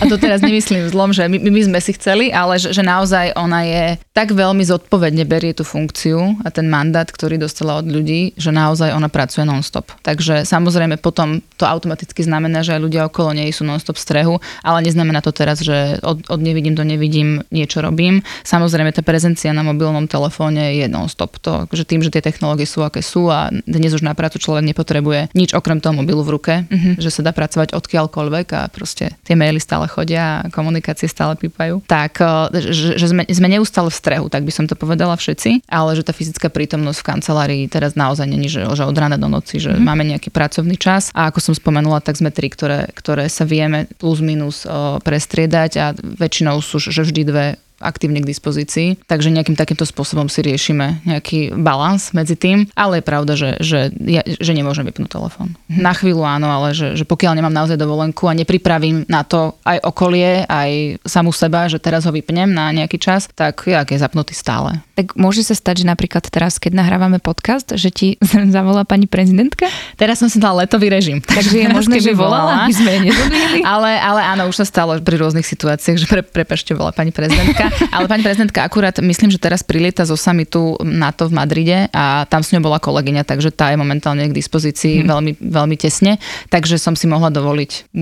A 0.00 0.04
to 0.08 0.16
teraz 0.16 0.40
nemyslím 0.40 0.88
zlom, 0.88 1.12
že 1.12 1.28
my, 1.28 1.38
my 1.38 1.60
sme 1.66 1.80
si 1.82 1.92
chceli, 1.96 2.32
ale 2.32 2.56
že, 2.56 2.72
že 2.72 2.80
naozaj 2.80 3.36
ona 3.36 3.60
je 3.66 3.84
tak 4.12 4.32
veľmi 4.32 4.64
zodpovedne 4.64 5.24
berie 5.24 5.52
tú 5.52 5.64
funkciu 5.64 6.40
a 6.44 6.48
ten 6.48 6.68
mandát, 6.68 7.08
ktorý 7.08 7.40
dostala 7.40 7.80
od 7.80 7.86
ľudí, 7.88 8.36
že 8.36 8.52
naozaj 8.52 8.92
ona 8.92 9.08
pracuje 9.12 9.44
non-stop. 9.44 9.92
Takže 10.04 10.44
samozrejme 10.48 11.00
potom 11.00 11.40
to 11.56 11.64
automaticky 11.64 12.24
znamená, 12.24 12.60
že 12.64 12.76
aj 12.76 12.84
ľudia 12.84 13.02
okolo 13.08 13.36
nej 13.36 13.48
sú 13.52 13.64
non-stop 13.64 13.96
v 13.96 14.04
strehu, 14.04 14.34
ale 14.64 14.84
neznamená 14.84 15.20
to 15.24 15.32
teraz, 15.32 15.60
že 15.60 16.00
od, 16.00 16.24
od 16.28 16.40
nevidím 16.40 16.76
do 16.76 16.84
nevidím 16.84 17.42
niečo 17.48 17.80
robím. 17.80 18.20
Samozrejme 18.44 18.92
tá 18.92 19.00
prezencia 19.00 19.52
na 19.56 19.64
mobilnom 19.64 20.04
telefóne 20.08 20.76
je 20.76 20.86
non-stop. 20.88 21.40
To, 21.42 21.52
že 21.72 21.88
tým, 21.88 22.04
že 22.04 22.12
tie 22.12 22.24
technológie 22.24 22.68
sú 22.68 22.84
aké 22.84 23.00
sú 23.00 23.32
a 23.32 23.48
dnes 23.64 23.92
už 23.96 24.04
na 24.04 24.12
prácu 24.12 24.38
človek 24.38 24.64
nepotrebuje 24.66 25.32
nič 25.32 25.56
okrem 25.56 25.80
toho 25.80 25.96
mobilu 25.96 26.20
v 26.22 26.32
ruke, 26.36 26.54
mm-hmm. 26.68 27.00
že 27.00 27.10
sa 27.10 27.24
dá 27.24 27.32
pracovať 27.32 27.72
odkiaľkoľvek 27.72 28.46
a 28.54 28.60
proste 28.68 29.16
tie 29.24 29.34
maily 29.34 29.58
stále 29.58 29.81
chodia 29.90 30.42
a 30.42 30.48
komunikácie 30.50 31.06
stále 31.06 31.34
pípajú, 31.38 31.82
tak 31.86 32.20
eh, 32.20 32.72
že, 32.72 32.98
že 32.98 33.06
sme, 33.08 33.22
sme 33.26 33.48
neustále 33.48 33.88
v 33.88 33.98
strehu, 33.98 34.26
tak 34.28 34.46
by 34.46 34.52
som 34.52 34.64
to 34.66 34.74
povedala 34.74 35.14
všetci, 35.16 35.66
ale 35.68 35.94
že 35.98 36.06
tá 36.06 36.12
fyzická 36.14 36.50
prítomnosť 36.50 36.98
v 37.00 37.08
kancelárii 37.08 37.62
teraz 37.70 37.94
naozaj 37.94 38.26
není, 38.26 38.46
že, 38.46 38.64
že 38.64 38.84
od 38.84 38.96
rána 38.96 39.16
do 39.16 39.30
noci, 39.30 39.62
že 39.62 39.72
mm. 39.72 39.82
máme 39.82 40.04
nejaký 40.06 40.28
pracovný 40.30 40.76
čas 40.76 41.10
a 41.14 41.30
ako 41.30 41.38
som 41.40 41.54
spomenula, 41.56 42.04
tak 42.04 42.18
sme 42.18 42.34
tri, 42.34 42.50
ktoré, 42.52 42.90
ktoré 42.92 43.26
sa 43.30 43.46
vieme 43.46 43.88
plus 43.98 44.22
minus 44.22 44.64
o, 44.64 44.70
eh, 44.70 45.02
prestriedať 45.02 45.70
a 45.78 45.86
väčšinou 45.96 46.58
sú 46.62 46.78
že 46.82 47.06
vždy 47.06 47.22
dve 47.24 47.46
aktívne 47.82 48.22
k 48.22 48.30
dispozícii. 48.30 49.02
Takže 49.04 49.34
nejakým 49.34 49.58
takýmto 49.58 49.84
spôsobom 49.84 50.30
si 50.30 50.40
riešime 50.40 51.02
nejaký 51.04 51.52
balans 51.58 52.14
medzi 52.14 52.38
tým. 52.38 52.70
Ale 52.78 53.02
je 53.02 53.04
pravda, 53.04 53.32
že, 53.34 53.50
že, 53.58 53.90
ja, 54.06 54.22
že 54.24 54.52
nemôžem 54.54 54.86
vypnúť 54.86 55.10
telefón. 55.10 55.58
Na 55.66 55.92
chvíľu 55.92 56.22
áno, 56.22 56.48
ale 56.48 56.72
že, 56.72 56.94
že 56.94 57.04
pokiaľ 57.04 57.42
nemám 57.42 57.52
naozaj 57.52 57.76
dovolenku 57.76 58.30
a 58.30 58.38
nepripravím 58.38 59.04
na 59.10 59.26
to 59.26 59.58
aj 59.66 59.82
okolie, 59.82 60.46
aj 60.46 61.02
samú 61.02 61.34
seba, 61.34 61.66
že 61.66 61.82
teraz 61.82 62.06
ho 62.06 62.12
vypnem 62.14 62.48
na 62.48 62.70
nejaký 62.70 63.02
čas, 63.02 63.26
tak 63.34 63.66
ja 63.66 63.82
je 63.82 63.98
zapnutý 63.98 64.32
stále. 64.32 64.78
Tak 64.94 65.18
môže 65.18 65.42
sa 65.42 65.58
stať, 65.58 65.82
že 65.82 65.90
napríklad 65.90 66.22
teraz, 66.30 66.62
keď 66.62 66.78
nahrávame 66.78 67.18
podcast, 67.18 67.74
že 67.74 67.90
ti 67.90 68.08
zavolá 68.54 68.86
pani 68.86 69.10
prezidentka? 69.10 69.66
Teraz 69.98 70.22
som 70.22 70.30
si 70.30 70.38
dala 70.38 70.64
letový 70.64 70.92
režim. 70.92 71.18
Takže 71.18 71.66
je 71.66 71.68
možné, 71.76 71.98
že 71.98 72.14
volala, 72.14 72.64
aby 72.64 72.72
sme 72.72 72.92
ale, 73.72 73.90
ale 73.98 74.20
áno, 74.22 74.46
už 74.46 74.62
sa 74.62 74.66
stalo 74.68 74.94
pri 75.00 75.16
rôznych 75.18 75.46
situáciách, 75.46 75.96
že 75.98 76.06
pre, 76.06 76.22
prepašte, 76.22 76.76
bola 76.76 76.94
pani 76.94 77.10
prezidentka. 77.10 77.71
Ale 77.94 78.06
pani 78.08 78.22
prezidentka 78.22 78.64
akurát, 78.64 78.94
myslím, 79.00 79.30
že 79.30 79.38
teraz 79.40 79.62
prilieta 79.64 80.04
zo 80.04 80.16
samitu 80.18 80.76
NATO 80.82 81.28
v 81.28 81.32
Madride 81.34 81.78
a 81.92 82.24
tam 82.28 82.44
s 82.44 82.52
ňou 82.52 82.62
bola 82.62 82.78
kolegyňa, 82.78 83.24
takže 83.24 83.50
tá 83.50 83.72
je 83.72 83.78
momentálne 83.80 84.26
k 84.28 84.34
dispozícii 84.34 85.02
hmm. 85.02 85.08
veľmi, 85.08 85.32
veľmi 85.40 85.76
tesne, 85.78 86.20
takže 86.52 86.76
som 86.76 86.94
si 86.94 87.08
mohla 87.08 87.32
dovoliť. 87.32 87.94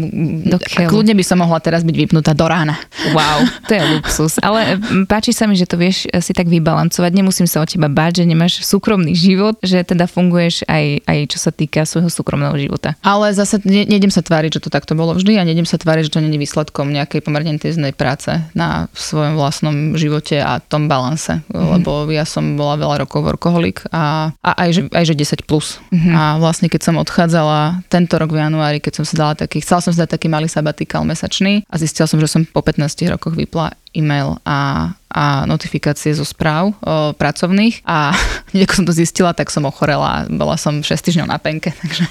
Do 0.50 0.56
kľudne 0.90 1.14
by 1.14 1.24
som 1.24 1.40
mohla 1.40 1.62
teraz 1.62 1.86
byť 1.86 1.96
vypnutá 1.96 2.34
do 2.34 2.46
rána. 2.48 2.76
Wow, 3.14 3.46
to 3.68 3.72
je 3.76 3.82
luxus. 3.96 4.36
Ale 4.42 4.80
páči 5.06 5.30
sa 5.30 5.46
mi, 5.46 5.54
že 5.54 5.68
to 5.68 5.76
vieš 5.76 6.08
si 6.08 6.32
tak 6.32 6.48
vybalancovať. 6.50 7.10
Nemusím 7.12 7.46
sa 7.46 7.62
o 7.62 7.66
teba 7.68 7.86
báť, 7.86 8.22
že 8.22 8.24
nemáš 8.26 8.64
súkromný 8.64 9.12
život, 9.12 9.60
že 9.60 9.84
teda 9.84 10.10
funguješ 10.10 10.64
aj, 10.66 11.04
aj 11.06 11.18
čo 11.30 11.38
sa 11.38 11.50
týka 11.54 11.84
svojho 11.86 12.10
súkromného 12.10 12.56
života. 12.58 12.96
Ale 13.04 13.30
zase 13.36 13.60
ne, 13.62 13.86
nejdem 13.86 14.10
sa 14.10 14.24
tváriť, 14.24 14.58
že 14.58 14.62
to 14.66 14.70
takto 14.72 14.96
bolo 14.96 15.14
vždy 15.14 15.38
a 15.38 15.46
nejdem 15.46 15.68
sa 15.68 15.78
tváriť, 15.78 16.08
že 16.08 16.14
to 16.18 16.24
není 16.24 16.40
výsledkom 16.40 16.90
nejakej 16.90 17.20
pomerne 17.22 17.54
intenzívnej 17.54 17.92
práce 17.94 18.32
na 18.56 18.90
svojom 18.96 19.36
vlastnom 19.36 19.49
živote 19.98 20.38
a 20.38 20.62
tom 20.62 20.86
balanse. 20.86 21.42
Mm-hmm. 21.50 21.70
Lebo 21.76 21.90
ja 22.08 22.22
som 22.22 22.54
bola 22.54 22.78
veľa 22.78 23.04
rokov 23.04 23.26
workoholik 23.26 23.84
a, 23.90 24.30
a 24.40 24.50
aj, 24.66 24.70
že, 24.70 24.82
aj 24.94 25.04
že 25.10 25.14
10 25.42 25.50
plus. 25.50 25.82
Mm-hmm. 25.90 26.14
A 26.14 26.22
vlastne 26.38 26.70
keď 26.70 26.80
som 26.86 26.94
odchádzala 26.96 27.82
tento 27.90 28.14
rok 28.16 28.30
v 28.30 28.40
januári, 28.42 28.78
keď 28.78 29.02
som 29.02 29.04
si 29.04 29.14
dala 29.18 29.34
taký, 29.34 29.60
chcela 29.60 29.82
som 29.82 29.92
si 29.92 29.98
dať 29.98 30.16
taký 30.16 30.30
malý 30.30 30.46
sabatikál 30.46 31.02
mesačný 31.02 31.66
a 31.66 31.74
zistila 31.76 32.06
som, 32.06 32.18
že 32.22 32.30
som 32.30 32.46
po 32.46 32.62
15 32.62 32.86
rokoch 33.10 33.34
vypla 33.34 33.74
e-mail 33.90 34.38
a, 34.46 34.92
a 35.10 35.42
notifikácie 35.42 36.14
zo 36.14 36.22
správ 36.22 36.70
o, 36.78 37.10
pracovných 37.18 37.82
a 37.82 38.14
ako 38.64 38.72
som 38.82 38.86
to 38.86 38.94
zistila, 38.94 39.34
tak 39.34 39.50
som 39.50 39.66
ochorela. 39.66 40.30
Bola 40.30 40.54
som 40.54 40.82
6 40.82 40.86
týždňov 40.94 41.26
na 41.26 41.38
penke. 41.42 41.74
Takže... 41.82 42.06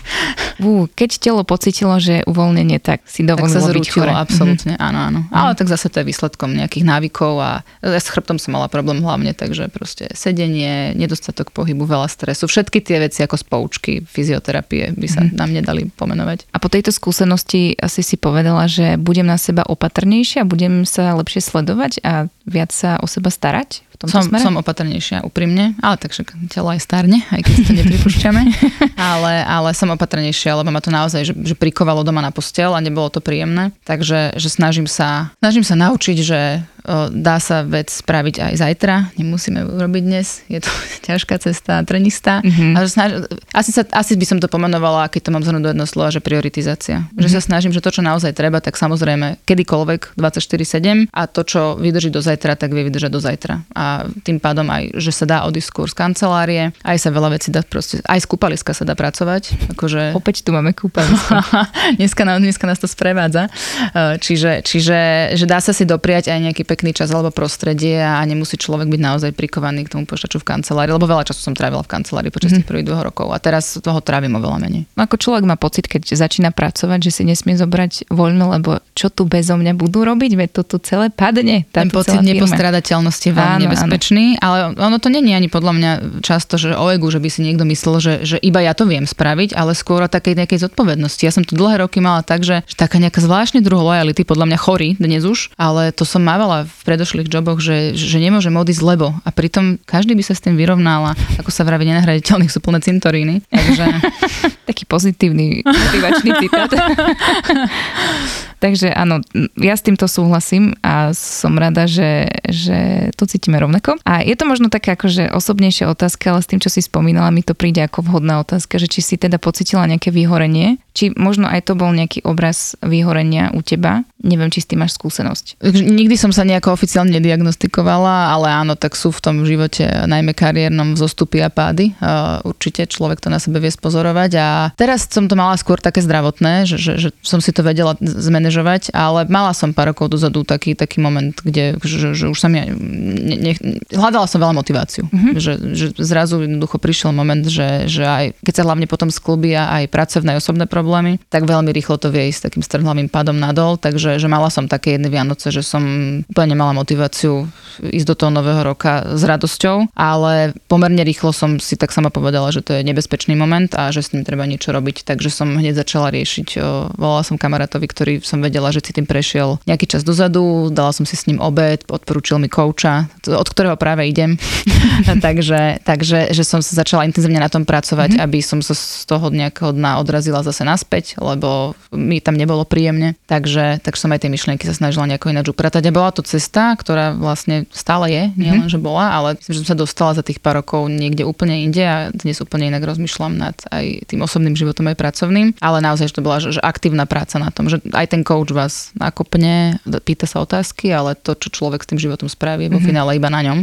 Ú, 0.60 0.92
keď 0.92 1.10
telo 1.24 1.48
pocitilo, 1.48 1.96
že 2.04 2.20
je 2.20 2.28
uvoľnenie, 2.28 2.84
tak 2.84 3.08
si 3.08 3.24
dovolilo 3.24 3.64
tak 3.64 3.64
sa 3.64 3.76
byť 3.80 3.88
absolútne, 4.12 4.76
mm-hmm. 4.76 4.88
áno, 4.92 5.00
áno. 5.08 5.20
Ale 5.32 5.56
tak 5.56 5.72
zase 5.72 5.88
to 5.88 6.04
je 6.04 6.10
výsledkom 6.12 6.52
nejakých 6.52 6.84
návykov 6.84 7.40
a 7.40 7.52
ja 7.80 8.00
s 8.00 8.12
chrbtom 8.12 8.36
som 8.36 8.60
mala 8.60 8.68
problém 8.68 9.00
hlavne, 9.00 9.32
takže 9.32 9.72
proste 9.72 10.12
sedenie, 10.12 10.92
nedostatok 11.00 11.56
pohybu, 11.56 11.88
veľa 11.88 12.12
stresu, 12.12 12.52
všetky 12.52 12.84
tie 12.84 13.00
veci 13.00 13.24
ako 13.24 13.40
spoučky, 13.40 14.04
fyzioterapie 14.04 14.92
by 15.00 15.08
sa 15.08 15.24
mm-hmm. 15.24 15.40
nám 15.40 15.50
nedali 15.56 15.88
pomenovať. 15.96 16.52
A 16.52 16.60
po 16.60 16.68
tejto 16.68 16.92
skúsenosti 16.92 17.80
asi 17.80 18.04
si 18.04 18.20
povedala, 18.20 18.68
že 18.68 19.00
budem 19.00 19.32
na 19.32 19.40
seba 19.40 19.64
opatrnejšia, 19.64 20.44
budem 20.44 20.84
sa 20.84 21.16
lepšie 21.16 21.40
sledovať 21.40 21.69
a 22.04 22.30
viac 22.50 22.74
sa 22.74 22.98
o 23.00 23.06
seba 23.06 23.30
starať? 23.30 23.90
tomto 24.00 24.16
som, 24.16 24.24
smere? 24.32 24.44
Som 24.44 24.56
opatrnejšia, 24.56 25.28
úprimne, 25.28 25.76
ale 25.84 25.96
tak 26.00 26.16
však 26.16 26.48
telo 26.48 26.72
aj 26.72 26.80
starne, 26.80 27.20
aj 27.36 27.44
keď 27.44 27.54
to 27.68 27.72
nepripúšťame. 27.84 28.42
ale, 29.12 29.44
ale 29.44 29.76
som 29.76 29.92
opatrnejšia, 29.92 30.56
lebo 30.56 30.72
ma 30.72 30.80
to 30.80 30.88
naozaj, 30.88 31.28
že, 31.28 31.34
že 31.36 31.56
prikovalo 31.60 32.08
doma 32.08 32.24
na 32.24 32.32
postel 32.32 32.72
a 32.72 32.80
nebolo 32.80 33.12
to 33.12 33.20
príjemné. 33.20 33.76
Takže 33.84 34.40
že 34.40 34.48
snažím 34.48 34.88
sa, 34.88 35.36
snažím 35.44 35.68
sa 35.68 35.76
naučiť, 35.76 36.18
že 36.24 36.64
o, 36.88 37.12
dá 37.12 37.44
sa 37.44 37.68
vec 37.68 37.92
spraviť 37.92 38.40
aj 38.40 38.54
zajtra, 38.56 38.96
nemusíme 39.20 39.68
urobiť 39.68 40.04
dnes, 40.08 40.48
je 40.48 40.64
to 40.64 40.72
ťažká 41.12 41.36
cesta, 41.44 41.84
trenistá. 41.84 42.40
Mm-hmm. 42.40 42.72
A 42.72 42.78
že 42.88 42.90
snaž, 42.96 43.12
asi, 43.52 43.76
sa, 43.76 43.84
asi 43.92 44.16
by 44.16 44.24
som 44.24 44.40
to 44.40 44.48
pomenovala, 44.48 45.12
keď 45.12 45.28
to 45.28 45.34
mám 45.36 45.44
zhrnúť 45.44 45.64
do 45.68 45.72
jedno 45.76 45.84
slova, 45.84 46.16
že 46.16 46.24
prioritizácia. 46.24 47.04
Mm-hmm. 47.04 47.20
Že 47.20 47.28
sa 47.36 47.42
snažím, 47.44 47.76
že 47.76 47.84
to, 47.84 47.92
čo 47.92 48.00
naozaj 48.00 48.32
treba, 48.32 48.64
tak 48.64 48.80
samozrejme 48.80 49.44
kedykoľvek 49.44 50.16
24-7 50.16 51.12
a 51.12 51.22
to, 51.28 51.42
čo 51.44 51.76
vydrží 51.76 52.16
do 52.16 52.24
zajtra, 52.24 52.39
tak 52.40 52.72
vie 52.72 52.88
vydržať 52.88 53.12
do 53.12 53.20
zajtra. 53.20 53.68
A 53.76 54.08
tým 54.24 54.40
pádom 54.40 54.68
aj, 54.72 54.96
že 54.96 55.12
sa 55.12 55.26
dá 55.28 55.38
odísť 55.44 55.68
skôr 55.68 55.88
z 55.92 55.96
kancelárie, 55.98 56.64
aj 56.86 56.98
sa 56.98 57.10
veľa 57.12 57.36
vecí 57.36 57.52
dá 57.52 57.66
proste, 57.66 58.00
aj 58.08 58.24
z 58.24 58.28
kúpaliska 58.30 58.72
sa 58.72 58.88
dá 58.88 58.96
pracovať. 58.96 59.76
Akože... 59.76 60.12
Opäť 60.20 60.48
tu 60.48 60.56
máme 60.56 60.72
kúpalisko. 60.72 61.36
dneska, 62.00 62.24
nás, 62.24 62.40
dneska 62.40 62.66
nás 62.70 62.80
to 62.80 62.88
sprevádza. 62.88 63.52
E, 63.92 64.22
čiže, 64.22 64.64
čiže 64.64 64.98
že 65.36 65.46
dá 65.46 65.60
sa 65.60 65.76
si 65.76 65.84
dopriať 65.84 66.32
aj 66.32 66.40
nejaký 66.50 66.64
pekný 66.64 66.96
čas 66.96 67.12
alebo 67.12 67.34
prostredie 67.34 68.00
a 68.00 68.22
nemusí 68.24 68.56
človek 68.56 68.88
byť 68.88 69.02
naozaj 69.02 69.32
prikovaný 69.34 69.90
k 69.90 69.98
tomu 69.98 70.06
počaču 70.06 70.40
v 70.40 70.46
kancelárii, 70.46 70.94
lebo 70.94 71.10
veľa 71.10 71.28
času 71.28 71.42
som 71.42 71.54
trávila 71.58 71.82
v 71.82 71.92
kancelárii 71.92 72.32
počas 72.32 72.54
mm. 72.54 72.62
tých 72.62 72.68
prvých 72.68 72.88
dvoch 72.88 73.04
rokov 73.04 73.28
a 73.34 73.38
teraz 73.42 73.82
toho 73.82 74.00
trávim 74.00 74.38
oveľa 74.38 74.58
menej. 74.62 74.84
No 74.94 75.10
ako 75.10 75.18
človek 75.18 75.44
má 75.44 75.58
pocit, 75.58 75.90
keď 75.90 76.14
začína 76.14 76.54
pracovať, 76.54 77.10
že 77.10 77.12
si 77.12 77.24
nesmie 77.26 77.58
zobrať 77.58 78.12
voľno, 78.12 78.54
lebo 78.54 78.84
čo 78.94 79.10
tu 79.10 79.26
bezo 79.26 79.56
mňa 79.56 79.74
budú 79.74 80.06
robiť, 80.06 80.32
veď 80.36 80.50
to 80.60 80.62
tu 80.68 80.78
celé 80.84 81.10
padne. 81.10 81.66
Ten 81.72 81.90
pocit 81.90 82.19
nepostradateľnosti 82.22 83.30
veľmi 83.32 83.68
nebezpečný, 83.68 84.26
ale 84.40 84.76
ono 84.76 84.98
to 84.98 85.08
není 85.12 85.34
ani 85.34 85.48
podľa 85.52 85.74
mňa 85.76 85.92
často, 86.24 86.56
že 86.60 86.76
o 86.76 86.88
egu, 86.92 87.08
že 87.10 87.22
by 87.22 87.30
si 87.32 87.42
niekto 87.46 87.64
myslel, 87.68 87.96
že, 88.00 88.14
že 88.26 88.38
iba 88.40 88.64
ja 88.64 88.78
to 88.78 88.86
viem 88.88 89.06
spraviť, 89.08 89.56
ale 89.56 89.76
skôr 89.76 90.06
o 90.06 90.10
takej 90.12 90.40
nejakej 90.40 90.70
zodpovednosti. 90.70 91.24
Ja 91.24 91.34
som 91.34 91.44
tu 91.44 91.56
dlhé 91.56 91.84
roky 91.84 92.00
mala 92.04 92.22
tak, 92.22 92.44
že, 92.44 92.62
že 92.68 92.76
taká 92.76 93.02
nejaká 93.02 93.20
zvláštne 93.24 93.64
druh 93.64 93.82
lojality, 93.82 94.24
podľa 94.24 94.46
mňa 94.54 94.58
chorý 94.60 94.90
dnes 95.00 95.24
už, 95.26 95.54
ale 95.56 95.96
to 95.96 96.04
som 96.04 96.22
mávala 96.22 96.68
v 96.68 96.82
predošlých 96.86 97.32
joboch, 97.32 97.60
že, 97.64 97.96
že 97.96 98.18
nemôžem 98.20 98.54
odísť 98.54 98.84
lebo. 98.84 99.16
A 99.24 99.30
pritom 99.30 99.80
každý 99.84 100.14
by 100.16 100.24
sa 100.26 100.34
s 100.36 100.44
tým 100.44 100.60
vyrovnal 100.60 101.14
a 101.14 101.18
ako 101.40 101.50
sa 101.50 101.64
vraví, 101.64 101.88
nenahraditeľných 101.88 102.52
sú 102.52 102.60
plné 102.60 102.80
cintoríny. 102.84 103.42
Takže... 103.50 103.86
Taký 104.70 104.86
pozitívny 104.86 105.66
motivačný 105.66 106.30
citát. 106.46 106.70
Takže 108.60 108.92
áno, 108.92 109.24
ja 109.56 109.76
s 109.80 109.84
týmto 109.88 110.04
súhlasím 110.12 110.76
a 110.84 111.16
som 111.16 111.56
rada, 111.56 111.88
že, 111.88 112.28
že 112.44 113.10
to 113.16 113.24
cítime 113.24 113.56
rovnako. 113.56 113.96
A 114.04 114.20
je 114.20 114.36
to 114.36 114.44
možno 114.44 114.68
taká 114.68 115.00
akože 115.00 115.32
osobnejšia 115.32 115.88
otázka, 115.88 116.36
ale 116.36 116.44
s 116.44 116.50
tým, 116.52 116.60
čo 116.60 116.68
si 116.68 116.84
spomínala, 116.84 117.32
mi 117.32 117.40
to 117.40 117.56
príde 117.56 117.80
ako 117.80 118.04
vhodná 118.04 118.44
otázka, 118.44 118.76
že 118.76 118.92
či 118.92 119.00
si 119.00 119.16
teda 119.16 119.40
pocitila 119.40 119.88
nejaké 119.88 120.12
vyhorenie, 120.12 120.76
či 121.00 121.16
možno 121.16 121.48
aj 121.48 121.72
to 121.72 121.80
bol 121.80 121.94
nejaký 121.96 122.28
obraz 122.28 122.76
vyhorenia 122.84 123.56
u 123.56 123.64
teba. 123.64 124.04
Neviem, 124.20 124.52
či 124.52 124.60
s 124.60 124.68
tým 124.68 124.84
máš 124.84 125.00
skúsenosť. 125.00 125.64
Nikdy 125.72 126.20
som 126.20 126.36
sa 126.36 126.44
nejako 126.44 126.76
oficiálne 126.76 127.16
nediagnostikovala, 127.16 128.36
ale 128.36 128.52
áno, 128.52 128.76
tak 128.76 129.00
sú 129.00 129.16
v 129.16 129.24
tom 129.24 129.48
živote 129.48 129.88
najmä 129.88 130.36
kariérnom 130.36 131.00
zostupy 131.00 131.40
a 131.40 131.48
pády. 131.48 131.96
Určite 132.44 132.84
človek 132.92 133.24
to 133.24 133.32
na 133.32 133.40
sebe 133.40 133.64
vie 133.64 133.72
spozorovať 133.72 134.32
a 134.36 134.48
teraz 134.76 135.08
som 135.08 135.32
to 135.32 135.40
mala 135.40 135.56
skôr 135.56 135.80
také 135.80 136.04
zdravotné, 136.04 136.68
že, 136.68 136.76
že, 136.76 136.94
že 137.00 137.10
som 137.24 137.40
si 137.40 137.56
to 137.56 137.64
vedela 137.64 137.96
zmeniť 138.02 138.50
manažovať, 138.50 138.96
ale 138.96 139.30
mala 139.30 139.54
som 139.54 139.76
pár 139.76 139.94
rokov 139.94 140.10
dozadu 140.10 140.42
taký, 140.42 140.74
taký 140.74 141.04
moment, 141.04 141.36
kde 141.36 141.78
že, 141.86 142.18
že 142.18 142.26
už 142.32 142.40
som 142.40 142.50
ja, 142.56 142.66
ne, 142.72 143.38
ne, 143.38 143.54
hľadala 143.94 144.26
som 144.26 144.42
veľa 144.42 144.58
motiváciu. 144.58 145.06
Mm-hmm. 145.06 145.34
Že, 145.36 145.54
že 145.78 145.86
zrazu 146.02 146.42
jednoducho 146.42 146.82
prišiel 146.82 147.12
moment, 147.12 147.46
že, 147.46 147.86
že 147.86 148.08
aj 148.08 148.26
keď 148.42 148.54
sa 148.56 148.66
hlavne 148.66 148.90
potom 148.90 149.12
sklubia 149.14 149.70
aj 149.70 149.92
pracovné 149.92 150.40
osobné 150.40 150.66
problémy, 150.66 150.88
tak 151.30 151.46
veľmi 151.46 151.70
rýchlo 151.70 152.02
to 152.02 152.10
vie 152.10 152.34
ísť 152.34 152.50
takým 152.50 152.66
strhlavým 152.66 153.14
pádom 153.14 153.38
nadol, 153.38 153.78
takže 153.78 154.18
že 154.18 154.26
mala 154.26 154.50
som 154.50 154.66
také 154.66 154.98
jedné 154.98 155.14
Vianoce, 155.14 155.54
že 155.54 155.62
som 155.62 155.84
úplne 156.26 156.58
nemala 156.58 156.74
motiváciu 156.74 157.46
ísť 157.86 158.08
do 158.10 158.16
toho 158.18 158.32
nového 158.34 158.66
roka 158.66 159.06
s 159.14 159.22
radosťou, 159.22 159.94
ale 159.94 160.58
pomerne 160.66 161.06
rýchlo 161.06 161.30
som 161.30 161.62
si 161.62 161.78
tak 161.78 161.94
sama 161.94 162.10
povedala, 162.10 162.50
že 162.50 162.66
to 162.66 162.74
je 162.74 162.82
nebezpečný 162.82 163.38
moment 163.38 163.70
a 163.78 163.94
že 163.94 164.02
s 164.02 164.12
ním 164.18 164.26
treba 164.26 164.50
niečo 164.50 164.74
robiť, 164.74 165.06
takže 165.06 165.30
som 165.30 165.54
hneď 165.54 165.78
začala 165.86 166.10
riešiť. 166.10 166.58
Volala 166.98 167.22
som 167.22 167.38
kamarátovi, 167.38 167.86
ktorý 167.86 168.14
som 168.26 168.40
som 168.40 168.48
vedela, 168.48 168.72
že 168.72 168.80
si 168.80 168.96
tým 168.96 169.04
prešiel 169.04 169.60
nejaký 169.68 169.84
čas 169.84 170.08
dozadu, 170.08 170.72
dala 170.72 170.96
som 170.96 171.04
si 171.04 171.20
s 171.20 171.28
ním 171.28 171.44
obed, 171.44 171.84
odporúčil 171.92 172.40
mi 172.40 172.48
kouča, 172.48 173.12
od 173.28 173.48
ktorého 173.52 173.76
práve 173.76 174.08
idem. 174.08 174.40
takže, 175.26 175.84
takže 175.84 176.32
že 176.32 176.44
som 176.48 176.64
sa 176.64 176.80
začala 176.80 177.04
intenzívne 177.04 177.44
na 177.44 177.52
tom 177.52 177.68
pracovať, 177.68 178.16
mm-hmm. 178.16 178.24
aby 178.24 178.40
som 178.40 178.64
sa 178.64 178.72
z 178.72 179.04
toho 179.04 179.28
nejakého 179.28 179.76
dna 179.76 180.00
odrazila 180.00 180.40
zase 180.40 180.64
naspäť, 180.70 181.18
lebo 181.18 181.74
mi 181.90 182.22
tam 182.22 182.38
nebolo 182.38 182.62
príjemne. 182.62 183.18
Takže, 183.26 183.82
tak 183.82 183.98
som 183.98 184.14
aj 184.14 184.22
tie 184.22 184.30
myšlienky 184.30 184.70
sa 184.70 184.78
snažila 184.78 185.10
nejako 185.10 185.34
ináč 185.34 185.50
upratať. 185.50 185.90
A 185.90 185.96
bola 185.96 186.14
to 186.14 186.22
cesta, 186.22 186.78
ktorá 186.78 187.18
vlastne 187.18 187.66
stále 187.74 188.14
je, 188.14 188.24
nielen, 188.38 188.70
mm-hmm. 188.70 188.74
že 188.74 188.80
bola, 188.80 189.10
ale 189.10 189.28
myslím, 189.42 189.54
že 189.58 189.62
som 189.66 189.70
sa 189.74 189.82
dostala 189.82 190.12
za 190.14 190.22
tých 190.22 190.38
pár 190.38 190.62
rokov 190.62 190.86
niekde 190.86 191.26
úplne 191.26 191.66
inde 191.66 191.82
a 191.82 192.14
dnes 192.14 192.38
úplne 192.38 192.70
inak 192.70 192.86
rozmýšľam 192.86 193.34
nad 193.34 193.58
aj 193.74 194.06
tým 194.06 194.22
osobným 194.22 194.54
životom 194.54 194.86
aj 194.94 194.98
pracovným. 195.00 195.58
Ale 195.58 195.82
naozaj, 195.82 196.14
že 196.14 196.16
to 196.20 196.26
bola 196.26 196.38
že, 196.38 196.56
že 196.56 196.62
aktívna 196.62 197.10
práca 197.10 197.42
na 197.42 197.50
tom, 197.50 197.66
že 197.72 197.82
aj 197.90 198.08
ten 198.14 198.22
coach 198.22 198.54
vás 198.54 198.94
nakopne, 198.94 199.82
pýta 200.06 200.30
sa 200.30 200.46
otázky, 200.46 200.94
ale 200.94 201.18
to, 201.18 201.34
čo 201.34 201.50
človek 201.50 201.82
s 201.82 201.90
tým 201.90 202.00
životom 202.00 202.30
spraví, 202.30 202.68
je 202.68 202.72
vo 202.72 202.78
mm-hmm. 202.78 202.88
finále 202.88 203.18
iba 203.18 203.30
na 203.32 203.42
ňom. 203.42 203.60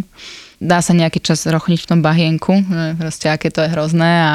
Dá 0.60 0.80
sa 0.80 0.96
nejaký 0.96 1.20
čas 1.20 1.44
rochniť 1.44 1.80
v 1.84 1.88
tom 1.88 2.00
bahienku, 2.00 2.52
proste 2.96 3.28
aké 3.28 3.52
to 3.52 3.64
je 3.64 3.72
hrozné 3.72 4.12
a 4.24 4.34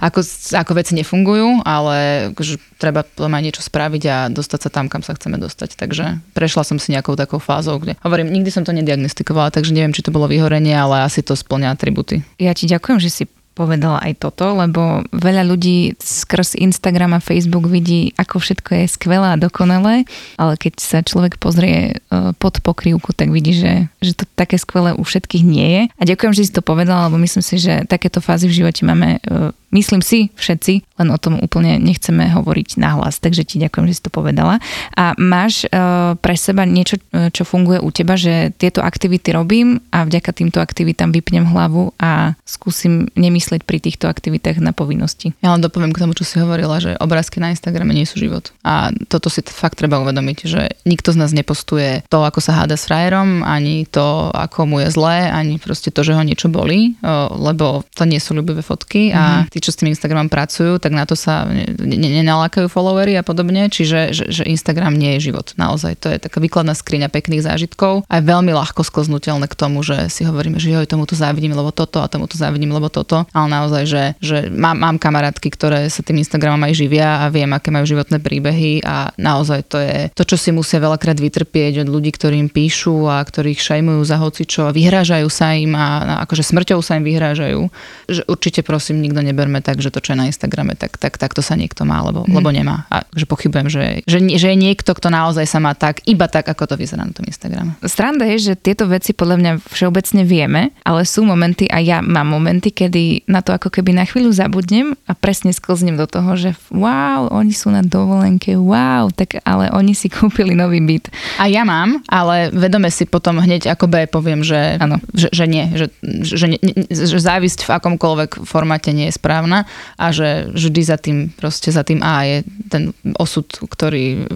ako, 0.00 0.24
ako 0.56 0.72
veci 0.76 0.96
nefungujú, 0.96 1.60
ale 1.64 2.30
že 2.40 2.56
treba 2.80 3.04
aj 3.04 3.42
niečo 3.44 3.60
spraviť 3.60 4.02
a 4.08 4.16
dostať 4.32 4.60
sa 4.66 4.70
tam, 4.72 4.88
kam 4.88 5.04
sa 5.04 5.12
chceme 5.12 5.36
dostať. 5.36 5.76
Takže 5.76 6.24
prešla 6.32 6.62
som 6.64 6.80
si 6.80 6.92
nejakou 6.92 7.14
takou 7.16 7.38
fázou, 7.38 7.76
kde 7.78 8.00
hovorím, 8.00 8.32
nikdy 8.32 8.48
som 8.48 8.64
to 8.64 8.72
nediagnostikovala, 8.72 9.52
takže 9.52 9.76
neviem, 9.76 9.92
či 9.92 10.04
to 10.04 10.14
bolo 10.14 10.28
vyhorenie, 10.28 10.72
ale 10.72 11.04
asi 11.04 11.20
to 11.20 11.36
splňa 11.36 11.76
atributy. 11.76 12.24
Ja 12.40 12.56
ti 12.56 12.64
ďakujem, 12.64 12.98
že 13.00 13.10
si 13.12 13.24
povedala 13.58 13.98
aj 14.06 14.22
toto, 14.22 14.54
lebo 14.54 15.02
veľa 15.10 15.42
ľudí 15.42 15.98
skrz 15.98 16.54
Instagram 16.54 17.18
a 17.18 17.24
Facebook 17.24 17.66
vidí, 17.66 18.14
ako 18.14 18.38
všetko 18.38 18.70
je 18.78 18.84
skvelé 18.86 19.34
a 19.34 19.40
dokonalé, 19.40 20.06
ale 20.38 20.54
keď 20.54 20.78
sa 20.78 20.98
človek 21.02 21.42
pozrie 21.42 21.98
e, 21.98 22.32
pod 22.38 22.62
pokrývku, 22.62 23.10
tak 23.10 23.34
vidí, 23.34 23.58
že, 23.58 23.90
že 23.98 24.14
to 24.14 24.24
také 24.38 24.54
skvelé 24.62 24.94
u 24.94 25.02
všetkých 25.02 25.42
nie 25.42 25.68
je. 25.74 25.82
A 25.98 26.02
ďakujem, 26.06 26.32
že 26.38 26.46
si 26.46 26.54
to 26.54 26.62
povedala, 26.62 27.10
lebo 27.10 27.18
myslím 27.18 27.42
si, 27.42 27.58
že 27.58 27.82
takéto 27.90 28.22
fázy 28.22 28.46
v 28.46 28.62
živote 28.62 28.86
máme 28.86 29.18
e, 29.18 29.50
Myslím 29.68 30.00
si 30.00 30.32
všetci, 30.32 30.96
len 30.96 31.08
o 31.12 31.20
tom 31.20 31.36
úplne 31.44 31.76
nechceme 31.76 32.32
hovoriť 32.32 32.80
nahlas, 32.80 33.20
takže 33.20 33.44
ti 33.44 33.60
ďakujem, 33.60 33.84
že 33.92 34.00
si 34.00 34.02
to 34.08 34.08
povedala. 34.08 34.64
A 34.96 35.12
máš 35.20 35.68
uh, 35.68 36.16
pre 36.16 36.40
seba 36.40 36.64
niečo, 36.64 36.96
e, 37.12 37.28
čo 37.28 37.44
funguje 37.44 37.76
u 37.76 37.92
teba, 37.92 38.16
že 38.16 38.48
tieto 38.56 38.80
aktivity 38.80 39.28
robím 39.36 39.84
a 39.92 40.08
vďaka 40.08 40.32
týmto 40.32 40.64
aktivitám 40.64 41.12
vypnem 41.12 41.44
hlavu 41.44 41.92
a 42.00 42.32
skúsim 42.48 43.12
nemyslieť 43.12 43.68
pri 43.68 43.78
týchto 43.84 44.08
aktivitách 44.08 44.56
na 44.64 44.72
povinnosti. 44.72 45.36
Ja 45.44 45.52
len 45.52 45.60
dopoviem 45.60 45.92
k 45.92 46.00
tomu, 46.00 46.16
čo 46.16 46.24
si 46.24 46.40
hovorila, 46.40 46.80
že 46.80 46.96
obrázky 46.96 47.36
na 47.36 47.52
Instagrame 47.52 47.92
nie 47.92 48.08
sú 48.08 48.16
život. 48.16 48.56
A 48.64 48.88
toto 49.12 49.28
si 49.28 49.44
fakt 49.44 49.76
treba 49.76 50.00
uvedomiť, 50.00 50.38
že 50.48 50.80
nikto 50.88 51.12
z 51.12 51.20
nás 51.20 51.36
nepostuje 51.36 52.08
to, 52.08 52.24
ako 52.24 52.40
sa 52.40 52.64
háda 52.64 52.80
s 52.80 52.88
frajerom, 52.88 53.44
ani 53.44 53.84
to, 53.84 54.32
ako 54.32 54.64
mu 54.64 54.80
je 54.80 54.88
zlé, 54.88 55.28
ani 55.28 55.60
proste 55.60 55.92
to, 55.92 56.00
že 56.00 56.16
ho 56.16 56.22
niečo 56.24 56.48
bolí, 56.48 56.96
lebo 57.36 57.84
to 57.92 58.08
nie 58.08 58.16
sú 58.16 58.32
ľubivé 58.32 58.64
fotky 58.64 59.12
a 59.12 59.44
mm-hmm 59.44 59.57
tí, 59.58 59.66
čo 59.66 59.74
s 59.74 59.82
tým 59.82 59.90
Instagramom 59.90 60.30
pracujú, 60.30 60.78
tak 60.78 60.94
na 60.94 61.02
to 61.02 61.18
sa 61.18 61.50
nenalákajú 61.82 62.70
followery 62.70 63.18
a 63.18 63.26
podobne, 63.26 63.66
čiže 63.66 64.14
že, 64.14 64.30
že 64.30 64.46
Instagram 64.46 64.94
nie 64.94 65.18
je 65.18 65.34
život. 65.34 65.50
Naozaj, 65.58 65.98
to 65.98 66.06
je 66.14 66.22
taká 66.22 66.38
výkladná 66.38 66.78
skriňa 66.78 67.10
pekných 67.10 67.42
zážitkov 67.42 68.06
a 68.06 68.22
je 68.22 68.30
veľmi 68.30 68.54
ľahko 68.54 68.86
sklznutelné 68.86 69.50
k 69.50 69.58
tomu, 69.58 69.82
že 69.82 70.06
si 70.06 70.22
hovoríme, 70.22 70.62
že 70.62 70.70
joj, 70.70 70.86
tomu 70.86 71.10
to 71.10 71.18
závidím, 71.18 71.58
lebo 71.58 71.74
toto 71.74 71.98
a 71.98 72.06
tomu 72.06 72.30
to 72.30 72.38
závidím, 72.38 72.70
lebo 72.70 72.86
toto. 72.86 73.26
Ale 73.34 73.50
naozaj, 73.50 73.82
že, 73.90 74.04
že 74.22 74.46
mám, 74.54 74.78
mám 74.78 75.02
kamarátky, 75.02 75.50
ktoré 75.50 75.90
sa 75.90 76.06
tým 76.06 76.22
Instagramom 76.22 76.62
aj 76.62 76.78
živia 76.78 77.26
a 77.26 77.32
viem, 77.34 77.50
aké 77.50 77.74
majú 77.74 77.82
životné 77.82 78.22
príbehy 78.22 78.86
a 78.86 79.10
naozaj 79.18 79.66
to 79.66 79.82
je 79.82 80.14
to, 80.14 80.22
čo 80.22 80.38
si 80.38 80.54
musia 80.54 80.78
veľakrát 80.78 81.18
vytrpieť 81.18 81.82
od 81.82 81.88
ľudí, 81.90 82.14
ktorým 82.14 82.46
píšu 82.46 83.10
a 83.10 83.18
ktorých 83.18 83.58
šajmujú 83.58 84.00
za 84.06 84.22
hocičo 84.22 84.70
a 84.70 84.74
vyhrážajú 84.76 85.26
sa 85.26 85.56
im 85.58 85.74
a, 85.74 86.04
a 86.04 86.14
akože 86.28 86.46
smrťou 86.46 86.78
sa 86.84 87.00
im 87.00 87.04
vyhrážajú. 87.08 87.66
Že 88.06 88.22
určite 88.28 88.60
prosím, 88.62 89.00
nikto 89.02 89.24
neber 89.24 89.47
berme 89.48 89.64
tak, 89.64 89.80
že 89.80 89.88
to, 89.88 90.04
čo 90.04 90.12
je 90.12 90.20
na 90.20 90.28
Instagrame, 90.28 90.76
tak, 90.76 91.00
tak, 91.00 91.16
tak 91.16 91.32
to 91.32 91.40
sa 91.40 91.56
niekto 91.56 91.88
má, 91.88 92.04
lebo, 92.04 92.28
mm. 92.28 92.36
lebo 92.36 92.52
nemá. 92.52 92.84
A 92.92 93.08
že 93.16 93.24
pochybujem, 93.24 93.72
že, 93.72 94.04
že, 94.04 94.20
že 94.20 94.52
je 94.52 94.58
niekto, 94.60 94.92
kto 94.92 95.08
naozaj 95.08 95.48
sa 95.48 95.56
má 95.56 95.72
tak, 95.72 96.04
iba 96.04 96.28
tak, 96.28 96.44
ako 96.52 96.68
to 96.68 96.74
vyzerá 96.76 97.08
na 97.08 97.16
tom 97.16 97.24
Instagrame. 97.24 97.80
Stranda 97.88 98.28
je, 98.28 98.52
že 98.52 98.60
tieto 98.60 98.84
veci 98.84 99.16
podľa 99.16 99.36
mňa 99.40 99.52
všeobecne 99.64 100.28
vieme, 100.28 100.76
ale 100.84 101.08
sú 101.08 101.24
momenty, 101.24 101.64
a 101.72 101.80
ja 101.80 102.04
mám 102.04 102.28
momenty, 102.28 102.68
kedy 102.68 103.24
na 103.24 103.40
to 103.40 103.56
ako 103.56 103.72
keby 103.72 103.96
na 103.96 104.04
chvíľu 104.04 104.36
zabudnem 104.36 104.92
a 105.08 105.16
presne 105.16 105.56
sklznem 105.56 105.96
do 105.96 106.04
toho, 106.04 106.36
že 106.36 106.52
wow, 106.68 107.32
oni 107.32 107.56
sú 107.56 107.72
na 107.72 107.80
dovolenke, 107.80 108.52
wow, 108.52 109.08
tak 109.08 109.40
ale 109.48 109.72
oni 109.72 109.96
si 109.96 110.12
kúpili 110.14 110.52
nový 110.52 110.84
byt. 110.84 111.08
A 111.40 111.48
ja 111.48 111.64
mám, 111.64 112.04
ale 112.12 112.52
vedome 112.52 112.92
si 112.92 113.08
potom 113.08 113.40
hneď 113.40 113.72
ako 113.72 113.88
B 113.88 114.04
poviem, 114.04 114.44
že, 114.44 114.76
že, 115.16 115.32
že 115.32 115.44
nie, 115.48 115.64
že, 115.72 115.88
že, 116.04 116.36
že, 116.36 117.06
že 117.08 117.18
závisť 117.18 117.64
v 117.64 117.70
akomkoľvek 117.80 118.44
formáte 118.58 118.90
nie 118.90 119.06
je 119.06 119.14
správne 119.14 119.37
správna 119.38 119.70
a 119.94 120.10
že 120.10 120.50
vždy 120.50 120.80
za 120.82 120.98
tým, 120.98 121.30
proste 121.30 121.70
za 121.70 121.86
tým 121.86 122.02
A 122.02 122.26
je 122.26 122.36
ten 122.66 122.90
osud, 123.22 123.46
ktorý 123.46 124.26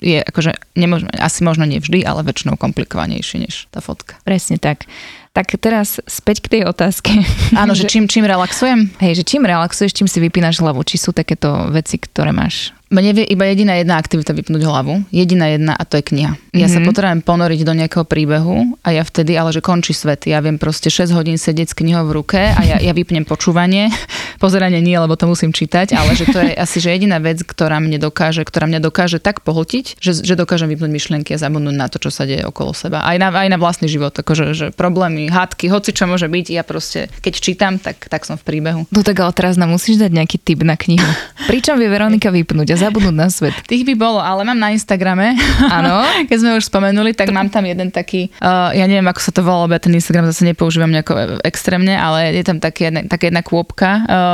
je 0.00 0.24
akože, 0.24 0.56
nemôžeme, 0.72 1.12
asi 1.12 1.44
možno 1.44 1.68
nie 1.68 1.76
vždy, 1.76 2.00
ale 2.08 2.24
väčšinou 2.24 2.56
komplikovanejší 2.56 3.44
než 3.44 3.68
tá 3.68 3.84
fotka. 3.84 4.16
Presne 4.24 4.56
tak. 4.56 4.88
Tak 5.36 5.52
teraz 5.60 6.00
späť 6.08 6.48
k 6.48 6.50
tej 6.56 6.62
otázke. 6.72 7.12
Áno, 7.52 7.76
že 7.78 7.84
čím, 7.84 8.08
čím 8.08 8.24
relaxujem? 8.24 8.88
Hej, 9.04 9.20
že 9.20 9.24
čím 9.28 9.44
relaxuješ, 9.44 9.92
čím 9.92 10.08
si 10.08 10.16
vypínaš 10.24 10.64
hlavu? 10.64 10.80
Či 10.80 10.96
sú 10.96 11.10
takéto 11.12 11.68
veci, 11.68 12.00
ktoré 12.00 12.32
máš 12.32 12.72
mne 12.86 13.18
vie 13.18 13.26
iba 13.26 13.50
jediná 13.50 13.74
jedna 13.74 13.98
aktivita 13.98 14.30
vypnúť 14.30 14.62
hlavu. 14.62 15.02
Jediná 15.10 15.50
jedna 15.50 15.74
a 15.74 15.82
to 15.82 15.98
je 15.98 16.06
kniha. 16.06 16.38
Mm-hmm. 16.38 16.60
Ja 16.62 16.70
sa 16.70 16.78
mhm. 16.78 16.86
potrebujem 16.86 17.22
ponoriť 17.26 17.60
do 17.66 17.74
nejakého 17.74 18.06
príbehu 18.06 18.78
a 18.86 18.88
ja 18.94 19.02
vtedy, 19.02 19.34
ale 19.34 19.50
že 19.50 19.58
končí 19.58 19.90
svet. 19.90 20.30
Ja 20.30 20.38
viem 20.38 20.54
proste 20.54 20.86
6 20.86 21.10
hodín 21.10 21.34
sedieť 21.34 21.74
s 21.74 21.78
knihou 21.78 22.06
v 22.06 22.22
ruke 22.22 22.38
a 22.38 22.60
ja, 22.62 22.76
ja 22.78 22.92
vypnem 22.94 23.26
počúvanie. 23.26 23.90
Pozeranie 24.36 24.80
nie, 24.84 24.96
lebo 24.96 25.16
to 25.16 25.28
musím 25.28 25.50
čítať, 25.50 25.96
ale 25.96 26.14
že 26.14 26.28
to 26.28 26.38
je 26.40 26.52
asi 26.64 26.78
že 26.82 26.92
jediná 26.92 27.18
vec, 27.18 27.42
ktorá 27.42 27.80
mne 27.80 27.96
dokáže, 28.00 28.44
ktorá 28.44 28.68
mňa 28.68 28.80
dokáže 28.84 29.18
tak 29.18 29.42
pohltiť, 29.42 29.98
že, 29.98 30.22
že 30.22 30.34
dokážem 30.36 30.70
vypnúť 30.70 30.92
myšlienky 30.92 31.34
a 31.34 31.38
zabudnúť 31.40 31.76
na 31.76 31.86
to, 31.88 31.96
čo 32.02 32.10
sa 32.12 32.28
deje 32.28 32.44
okolo 32.44 32.76
seba. 32.76 33.02
Aj 33.04 33.16
na, 33.16 33.32
aj 33.32 33.48
na 33.48 33.58
vlastný 33.58 33.88
život. 33.88 34.12
Akože, 34.12 34.52
že 34.52 34.66
problémy, 34.72 35.28
hádky, 35.32 35.72
hoci 35.72 35.96
čo 35.96 36.04
môže 36.04 36.28
byť, 36.28 36.46
ja 36.52 36.62
proste, 36.62 37.08
keď 37.24 37.32
čítam, 37.40 37.72
tak, 37.80 38.06
tak 38.06 38.28
som 38.28 38.36
v 38.36 38.44
príbehu. 38.44 38.88
No 38.92 39.00
tak 39.02 39.18
ale 39.22 39.32
teraz 39.32 39.56
nám 39.56 39.72
musíš 39.72 39.98
dať 40.00 40.12
nejaký 40.12 40.36
tip 40.42 40.60
na 40.62 40.76
knihu. 40.76 41.06
Pričom 41.50 41.80
vie 41.80 41.88
Veronika 41.88 42.28
vypnúť 42.28 42.74
a 42.74 42.76
zabudnúť 42.76 43.16
na 43.16 43.28
svet. 43.32 43.54
Tých 43.64 43.86
by 43.88 43.94
bolo, 43.96 44.20
ale 44.20 44.44
mám 44.44 44.58
na 44.58 44.74
Instagrame. 44.74 45.38
Áno. 45.70 46.04
Keď 46.30 46.38
sme 46.38 46.50
už 46.58 46.68
spomenuli, 46.68 47.16
tak 47.16 47.32
mám 47.32 47.48
tam 47.48 47.64
jeden 47.64 47.88
taký, 47.88 48.28
uh, 48.42 48.74
ja 48.74 48.84
neviem, 48.84 49.06
ako 49.06 49.20
sa 49.22 49.30
to 49.32 49.40
volá, 49.40 49.64
lebo 49.64 49.74
ja 49.78 49.82
ten 49.82 49.94
Instagram 49.94 50.28
zase 50.28 50.44
nepoužívam 50.44 50.90
nejako 50.90 51.40
extrémne, 51.46 51.94
ale 51.94 52.34
je 52.34 52.44
tam 52.44 52.58
také 52.58 52.90
jedna, 52.90 53.06
taká 53.06 53.30
jedna 53.30 53.42
kôpka, 53.46 53.88
uh, 54.04 54.25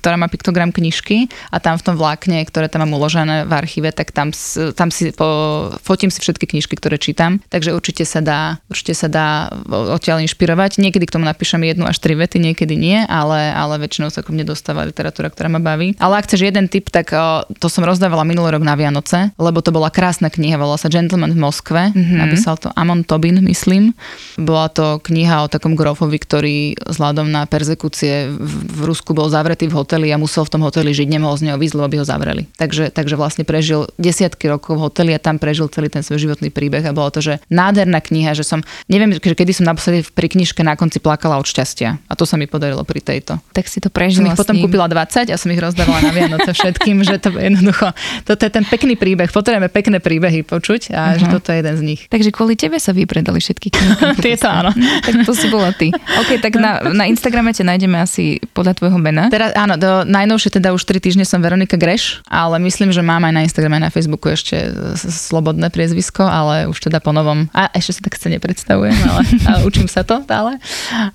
ktorá 0.00 0.16
má 0.20 0.26
piktogram 0.26 0.70
knižky 0.74 1.30
a 1.50 1.62
tam 1.62 1.76
v 1.78 1.84
tom 1.84 1.94
vlákne, 1.96 2.42
ktoré 2.48 2.66
tam 2.68 2.86
mám 2.86 2.96
uložené 2.96 3.46
v 3.46 3.52
archíve, 3.52 3.90
tak 3.94 4.10
tam, 4.10 4.32
tam 4.74 4.88
si 4.88 5.12
po, 5.14 5.70
fotím 5.84 6.08
si 6.08 6.20
všetky 6.20 6.46
knižky, 6.50 6.74
ktoré 6.76 6.96
čítam. 7.00 7.40
Takže 7.48 7.72
určite 7.72 8.04
sa 8.04 8.20
dá, 8.20 8.60
určite 8.68 8.92
sa 8.92 9.08
dá 9.08 9.48
odtiaľ 9.70 10.20
inšpirovať. 10.26 10.82
Niekedy 10.82 11.04
k 11.08 11.14
tomu 11.16 11.24
napíšem 11.24 11.62
jednu 11.64 11.86
až 11.86 11.96
tri 12.02 12.18
vety, 12.18 12.42
niekedy 12.42 12.74
nie, 12.76 13.00
ale, 13.06 13.54
ale 13.54 13.80
väčšinou 13.80 14.12
sa 14.12 14.20
ku 14.20 14.34
mne 14.34 14.44
dostáva 14.44 14.84
literatúra, 14.84 15.32
ktorá 15.32 15.48
ma 15.48 15.62
baví. 15.62 15.96
Ale 16.02 16.20
ak 16.20 16.26
chceš 16.28 16.50
jeden 16.50 16.66
tip, 16.68 16.92
tak 16.92 17.14
uh, 17.14 17.46
to 17.56 17.72
som 17.72 17.86
rozdávala 17.86 18.26
minulý 18.26 18.58
rok 18.58 18.64
na 18.66 18.74
Vianoce, 18.76 19.32
lebo 19.40 19.64
to 19.64 19.72
bola 19.72 19.88
krásna 19.88 20.28
kniha, 20.28 20.60
volala 20.60 20.76
sa 20.76 20.92
Gentleman 20.92 21.32
v 21.32 21.40
Moskve, 21.40 21.94
mm-hmm. 21.94 22.18
napísal 22.18 22.58
to 22.60 22.68
Amon 22.74 23.06
Tobin, 23.06 23.40
myslím. 23.46 23.96
Bola 24.36 24.68
to 24.68 24.98
kniha 25.00 25.46
o 25.46 25.50
takom 25.50 25.78
grofovi, 25.78 26.18
ktorý 26.20 26.56
vzhľadom 26.84 27.30
na 27.30 27.46
perzekúcie 27.46 28.28
v, 28.28 28.52
v 28.68 28.80
Rusku 28.84 29.14
bol 29.16 29.29
zavretý 29.30 29.70
v 29.70 29.78
hoteli 29.78 30.10
a 30.10 30.18
musel 30.18 30.42
v 30.42 30.52
tom 30.58 30.62
hoteli 30.66 30.90
žiť, 30.90 31.06
nemohol 31.06 31.38
z 31.38 31.50
neho 31.50 31.56
vyzť, 31.56 31.74
lebo 31.78 31.88
by 31.88 31.96
ho 32.02 32.06
zavreli. 32.06 32.42
Takže, 32.58 32.90
takže 32.90 33.14
vlastne 33.14 33.46
prežil 33.46 33.86
desiatky 33.96 34.50
rokov 34.50 34.76
v 34.76 34.90
hoteli 34.90 35.10
a 35.14 35.22
tam 35.22 35.38
prežil 35.38 35.70
celý 35.70 35.86
ten 35.86 36.02
svoj 36.02 36.26
životný 36.26 36.50
príbeh 36.50 36.82
a 36.82 36.90
bolo 36.90 37.14
to, 37.14 37.22
že 37.22 37.38
nádherná 37.46 38.02
kniha, 38.02 38.34
že 38.34 38.42
som, 38.42 38.66
neviem, 38.90 39.14
že 39.14 39.22
kedy 39.22 39.54
som 39.54 39.70
naposledy 39.70 40.02
pri 40.10 40.26
knižke 40.26 40.66
na 40.66 40.74
konci 40.74 40.98
plakala 40.98 41.38
od 41.38 41.46
šťastia 41.46 42.02
a 42.10 42.12
to 42.18 42.26
sa 42.26 42.34
mi 42.34 42.50
podarilo 42.50 42.82
pri 42.82 42.98
tejto. 42.98 43.38
Tak 43.54 43.70
si 43.70 43.78
to 43.78 43.88
prežila. 43.88 44.26
Som 44.26 44.34
ich 44.34 44.40
potom 44.40 44.56
kúpila 44.58 44.90
20 44.90 45.30
a 45.30 45.36
som 45.38 45.48
ich 45.54 45.62
rozdávala 45.62 46.02
na 46.02 46.12
Vianoce 46.12 46.50
všetkým, 46.50 47.06
že 47.06 47.22
to 47.22 47.30
jednoducho 47.38 47.94
toto 48.24 48.42
je 48.46 48.52
ten 48.52 48.64
pekný 48.66 48.94
príbeh. 48.96 49.28
Potrebujeme 49.30 49.68
pekné 49.70 49.98
príbehy 50.00 50.42
počuť 50.44 50.94
a 50.94 51.14
uh-huh. 51.14 51.20
že 51.20 51.24
toto 51.28 51.52
je 51.52 51.56
jeden 51.60 51.74
z 51.76 51.82
nich. 51.82 52.00
Takže 52.08 52.30
kvôli 52.32 52.54
tebe 52.56 52.80
sa 52.80 52.96
vypredali 52.96 53.38
všetky 53.38 53.68
knihy. 53.70 53.94
Tieto 54.24 54.48
áno. 54.48 54.70
tak 55.04 55.12
to 55.24 55.32
si 55.36 55.46
bola 55.52 55.70
ty. 55.76 55.92
OK, 55.92 56.40
tak 56.40 56.56
na, 56.56 56.80
na 56.90 57.04
Instagrame 57.06 57.52
ťa 57.52 57.64
nájdeme 57.66 57.96
asi 58.00 58.40
podľa 58.56 58.80
tvojho 58.80 58.98
mena. 58.98 59.19
Teraz 59.28 59.52
áno, 59.52 59.76
do, 59.76 60.06
najnovšie 60.08 60.56
teda 60.56 60.72
už 60.72 60.86
3 60.88 61.02
týždne 61.02 61.24
som 61.28 61.44
Veronika 61.44 61.76
Greš, 61.76 62.24
ale 62.24 62.56
myslím, 62.64 62.94
že 62.94 63.04
mám 63.04 63.20
aj 63.26 63.34
na 63.36 63.44
Instagrame, 63.44 63.76
na 63.76 63.92
Facebooku 63.92 64.32
ešte 64.32 64.72
slobodné 64.96 65.68
priezvisko, 65.68 66.24
ale 66.24 66.64
už 66.70 66.80
teda 66.88 67.04
po 67.04 67.12
novom. 67.12 67.52
A 67.52 67.68
ešte 67.76 67.98
sa 67.98 68.00
tak 68.06 68.16
chce 68.16 68.32
nepredstavujem, 68.32 68.96
ale, 69.04 69.22
ale 69.50 69.60
učím 69.66 69.90
sa 69.90 70.06
to 70.06 70.22
stále. 70.24 70.56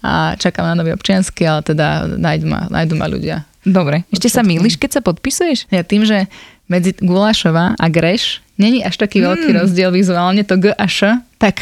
A 0.05 0.37
čakám 0.37 0.67
na 0.69 0.77
nový 0.77 0.93
občiansky, 0.93 1.47
ale 1.47 1.65
teda 1.65 2.05
nájdu 2.19 2.45
ma, 2.45 2.69
nájdu 2.69 2.93
ma 2.99 3.09
ľudia. 3.09 3.47
Dobre. 3.65 4.05
Ešte 4.13 4.29
sa 4.29 4.45
milíš, 4.45 4.77
keď 4.77 4.99
sa 4.99 5.01
podpisuješ? 5.01 5.65
Ja 5.73 5.81
tým, 5.81 6.05
že 6.05 6.29
medzi 6.69 6.93
Gulášova 6.97 7.73
a 7.77 7.85
Greš 7.89 8.45
není 8.61 8.85
až 8.85 9.01
taký 9.01 9.25
veľký 9.25 9.49
mm. 9.53 9.57
rozdiel 9.65 9.89
vizuálne, 9.89 10.45
to 10.45 10.57
G 10.57 10.73
a 10.73 10.85
Š 10.85 11.17
tak 11.45 11.62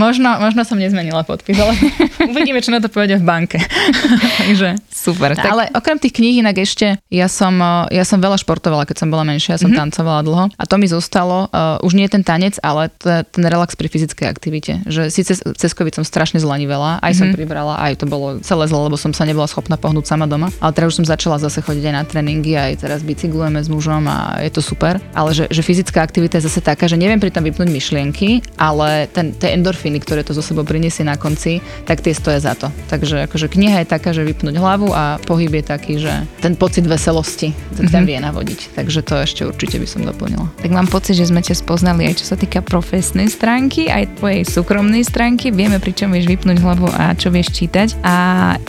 možno, 0.00 0.40
možno 0.40 0.64
som 0.64 0.80
nezmenila 0.80 1.20
podpis, 1.20 1.60
ale 1.60 1.76
uvidíme, 2.32 2.64
čo 2.64 2.72
na 2.72 2.80
to 2.80 2.88
povedia 2.88 3.20
v 3.20 3.28
banke. 3.28 3.60
Takže 4.40 4.80
super. 4.88 5.36
Tak... 5.36 5.44
Ale 5.44 5.68
okrem 5.76 6.00
tých 6.00 6.16
kníh 6.16 6.40
inak 6.40 6.56
ešte, 6.56 6.96
ja 7.12 7.28
som, 7.28 7.60
ja 7.92 8.04
som 8.08 8.24
veľa 8.24 8.40
športovala, 8.40 8.88
keď 8.88 9.04
som 9.04 9.08
bola 9.12 9.28
menšia, 9.28 9.54
ja 9.56 9.60
som 9.60 9.68
mm-hmm. 9.68 9.92
tancovala 9.92 10.24
dlho 10.24 10.44
a 10.56 10.64
to 10.64 10.80
mi 10.80 10.88
zostalo, 10.88 11.52
uh, 11.52 11.76
už 11.84 11.92
nie 11.92 12.08
ten 12.08 12.24
tanec, 12.24 12.56
ale 12.64 12.88
t- 12.88 13.20
ten 13.28 13.44
relax 13.44 13.76
pri 13.76 13.92
fyzickej 13.92 14.26
aktivite. 14.32 14.72
Že 14.88 15.12
síce 15.12 15.36
cez 15.36 15.70
COVID 15.76 16.00
som 16.00 16.04
strašne 16.08 16.40
zlanivela, 16.40 16.96
aj 17.04 17.12
som 17.12 17.28
mm-hmm. 17.28 17.36
pribrala, 17.36 17.76
aj 17.84 18.00
to 18.00 18.06
bolo 18.08 18.40
celé 18.40 18.64
zle, 18.64 18.80
lebo 18.80 18.96
som 18.96 19.12
sa 19.12 19.28
nebola 19.28 19.44
schopná 19.44 19.76
pohnúť 19.76 20.08
sama 20.08 20.24
doma, 20.24 20.48
ale 20.64 20.72
teraz 20.72 20.96
už 20.96 21.04
som 21.04 21.06
začala 21.06 21.36
zase 21.36 21.60
chodiť 21.60 21.84
aj 21.92 21.94
na 21.94 22.04
tréningy, 22.08 22.56
aj 22.56 22.80
teraz 22.80 23.04
bicyklujeme 23.04 23.60
s 23.60 23.68
mužom 23.68 24.08
a 24.08 24.40
je 24.40 24.48
to 24.48 24.64
super. 24.64 24.96
Ale 25.12 25.36
že, 25.36 25.52
že 25.52 25.60
fyzická 25.60 26.00
aktivita 26.00 26.40
je 26.40 26.48
zase 26.48 26.64
taká, 26.64 26.88
že 26.88 26.96
neviem 26.96 27.20
pri 27.20 27.28
tom 27.28 27.44
vypnúť 27.44 27.68
myšlienky, 27.68 28.40
ale 28.56 29.10
ten, 29.18 29.34
tie 29.34 29.58
endorfíny, 29.58 29.98
ktoré 29.98 30.22
to 30.22 30.30
zo 30.30 30.46
sebou 30.46 30.62
priniesie 30.62 31.02
na 31.02 31.18
konci, 31.18 31.58
tak 31.82 31.98
tie 32.06 32.14
stoja 32.14 32.38
za 32.38 32.54
to. 32.54 32.70
Takže 32.86 33.26
akože 33.26 33.50
kniha 33.50 33.82
je 33.82 33.90
taká, 33.90 34.14
že 34.14 34.22
vypnúť 34.22 34.54
hlavu 34.54 34.94
a 34.94 35.18
pohyb 35.26 35.50
je 35.58 35.64
taký, 35.66 35.98
že 35.98 36.14
ten 36.38 36.54
pocit 36.54 36.86
veselosti 36.86 37.50
ťa 37.74 37.82
mm-hmm. 37.82 38.06
vie 38.06 38.18
navodiť. 38.22 38.60
Takže 38.78 39.00
to 39.02 39.18
ešte 39.18 39.42
určite 39.42 39.82
by 39.82 39.88
som 39.90 40.06
doplnila. 40.06 40.46
Tak 40.62 40.70
mám 40.70 40.86
pocit, 40.86 41.18
že 41.18 41.26
sme 41.26 41.42
ťa 41.42 41.58
spoznali 41.58 42.06
aj 42.06 42.22
čo 42.22 42.30
sa 42.30 42.36
týka 42.38 42.62
profesnej 42.62 43.26
stránky, 43.26 43.90
aj 43.90 44.22
tvojej 44.22 44.46
súkromnej 44.46 45.02
stránky. 45.02 45.50
Vieme, 45.50 45.82
pričom 45.82 46.14
vieš 46.14 46.30
vypnúť 46.30 46.62
hlavu 46.62 46.86
a 46.94 47.16
čo 47.18 47.34
vieš 47.34 47.50
čítať. 47.50 47.98
A 48.06 48.14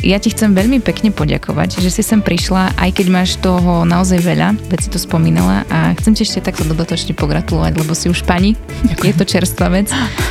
ja 0.02 0.18
ti 0.18 0.34
chcem 0.34 0.56
veľmi 0.56 0.82
pekne 0.82 1.14
poďakovať, 1.14 1.78
že 1.78 1.94
si 1.94 2.02
sem 2.02 2.24
prišla, 2.24 2.74
aj 2.80 2.90
keď 2.98 3.08
máš 3.14 3.38
toho 3.38 3.86
naozaj 3.86 4.24
veľa, 4.24 4.58
veď 4.72 4.80
si 4.82 4.90
to 4.90 4.98
spomínala 4.98 5.68
a 5.70 5.94
chcem 6.00 6.18
ti 6.18 6.26
ešte 6.26 6.42
takto 6.42 6.66
dodatočne 6.66 7.14
pogratulovať, 7.14 7.74
lebo 7.78 7.94
si 7.94 8.10
už 8.10 8.26
pani, 8.26 8.56
je 9.04 9.14
to 9.14 9.28
čerstvá 9.28 9.70
vec. 9.70 9.92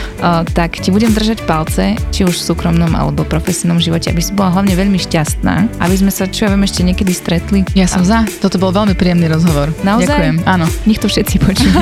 Tak 0.55 0.82
ti 0.82 0.90
budem 0.90 1.14
držať 1.14 1.46
palce, 1.46 1.94
či 2.11 2.26
už 2.26 2.34
v 2.34 2.44
súkromnom 2.53 2.90
alebo 2.94 3.22
profesijnom 3.22 3.78
živote, 3.78 4.11
aby 4.11 4.22
si 4.22 4.34
bola 4.34 4.51
hlavne 4.59 4.74
veľmi 4.74 4.99
šťastná, 4.99 5.78
aby 5.78 5.94
sme 5.94 6.11
sa, 6.11 6.26
čo 6.26 6.46
ja 6.46 6.53
viem, 6.53 6.64
ešte 6.66 6.82
niekedy 6.82 7.12
stretli. 7.14 7.62
Ja 7.78 7.86
som 7.86 8.03
a... 8.03 8.07
za, 8.07 8.18
toto 8.42 8.59
bol 8.59 8.74
veľmi 8.74 8.99
príjemný 8.99 9.30
rozhovor. 9.30 9.70
Naozaj? 9.86 10.09
Ďakujem, 10.09 10.36
áno. 10.46 10.66
Nech 10.86 10.99
to 10.99 11.07
všetci 11.07 11.36
počujú. 11.42 11.74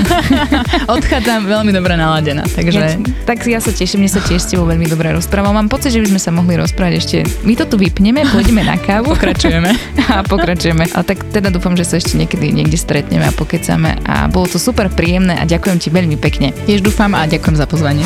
Odchádzam 0.97 1.49
veľmi 1.49 1.73
dobre 1.73 1.97
naladená, 1.97 2.45
takže... 2.49 2.79
Ja, 2.79 3.01
tak 3.25 3.45
ja 3.49 3.61
sa 3.61 3.73
teším, 3.73 4.05
mne 4.05 4.12
sa 4.12 4.21
tiež 4.25 4.41
s 4.41 4.49
tebou 4.53 4.69
veľmi 4.69 4.87
dobre 4.87 5.12
rozprávam. 5.12 5.57
Mám 5.57 5.69
pocit, 5.73 5.93
že 5.93 6.01
by 6.05 6.09
sme 6.14 6.21
sa 6.21 6.31
mohli 6.31 6.55
rozprávať 6.57 6.95
ešte. 6.97 7.17
My 7.43 7.59
to 7.59 7.64
tu 7.67 7.77
vypneme, 7.81 8.23
pôjdeme 8.29 8.62
na 8.62 8.77
kávu. 8.79 9.11
Pokračujeme. 9.17 9.71
a 10.12 10.23
pokračujeme. 10.23 10.85
A 10.95 11.03
tak 11.03 11.21
teda 11.35 11.51
dúfam, 11.51 11.75
že 11.75 11.83
sa 11.83 11.99
ešte 11.99 12.14
niekedy 12.14 12.55
niekde 12.55 12.79
stretneme 12.79 13.27
a 13.27 13.33
pokecame. 13.35 13.99
A 14.07 14.31
bolo 14.31 14.47
to 14.47 14.62
super 14.62 14.87
príjemné 14.87 15.35
a 15.35 15.45
ďakujem 15.45 15.79
ti 15.83 15.89
veľmi 15.91 16.17
pekne. 16.17 16.55
Tiež 16.64 16.87
dúfam 16.87 17.11
a 17.19 17.27
ďakujem 17.27 17.57
za 17.59 17.67
pozvanie. 17.67 18.06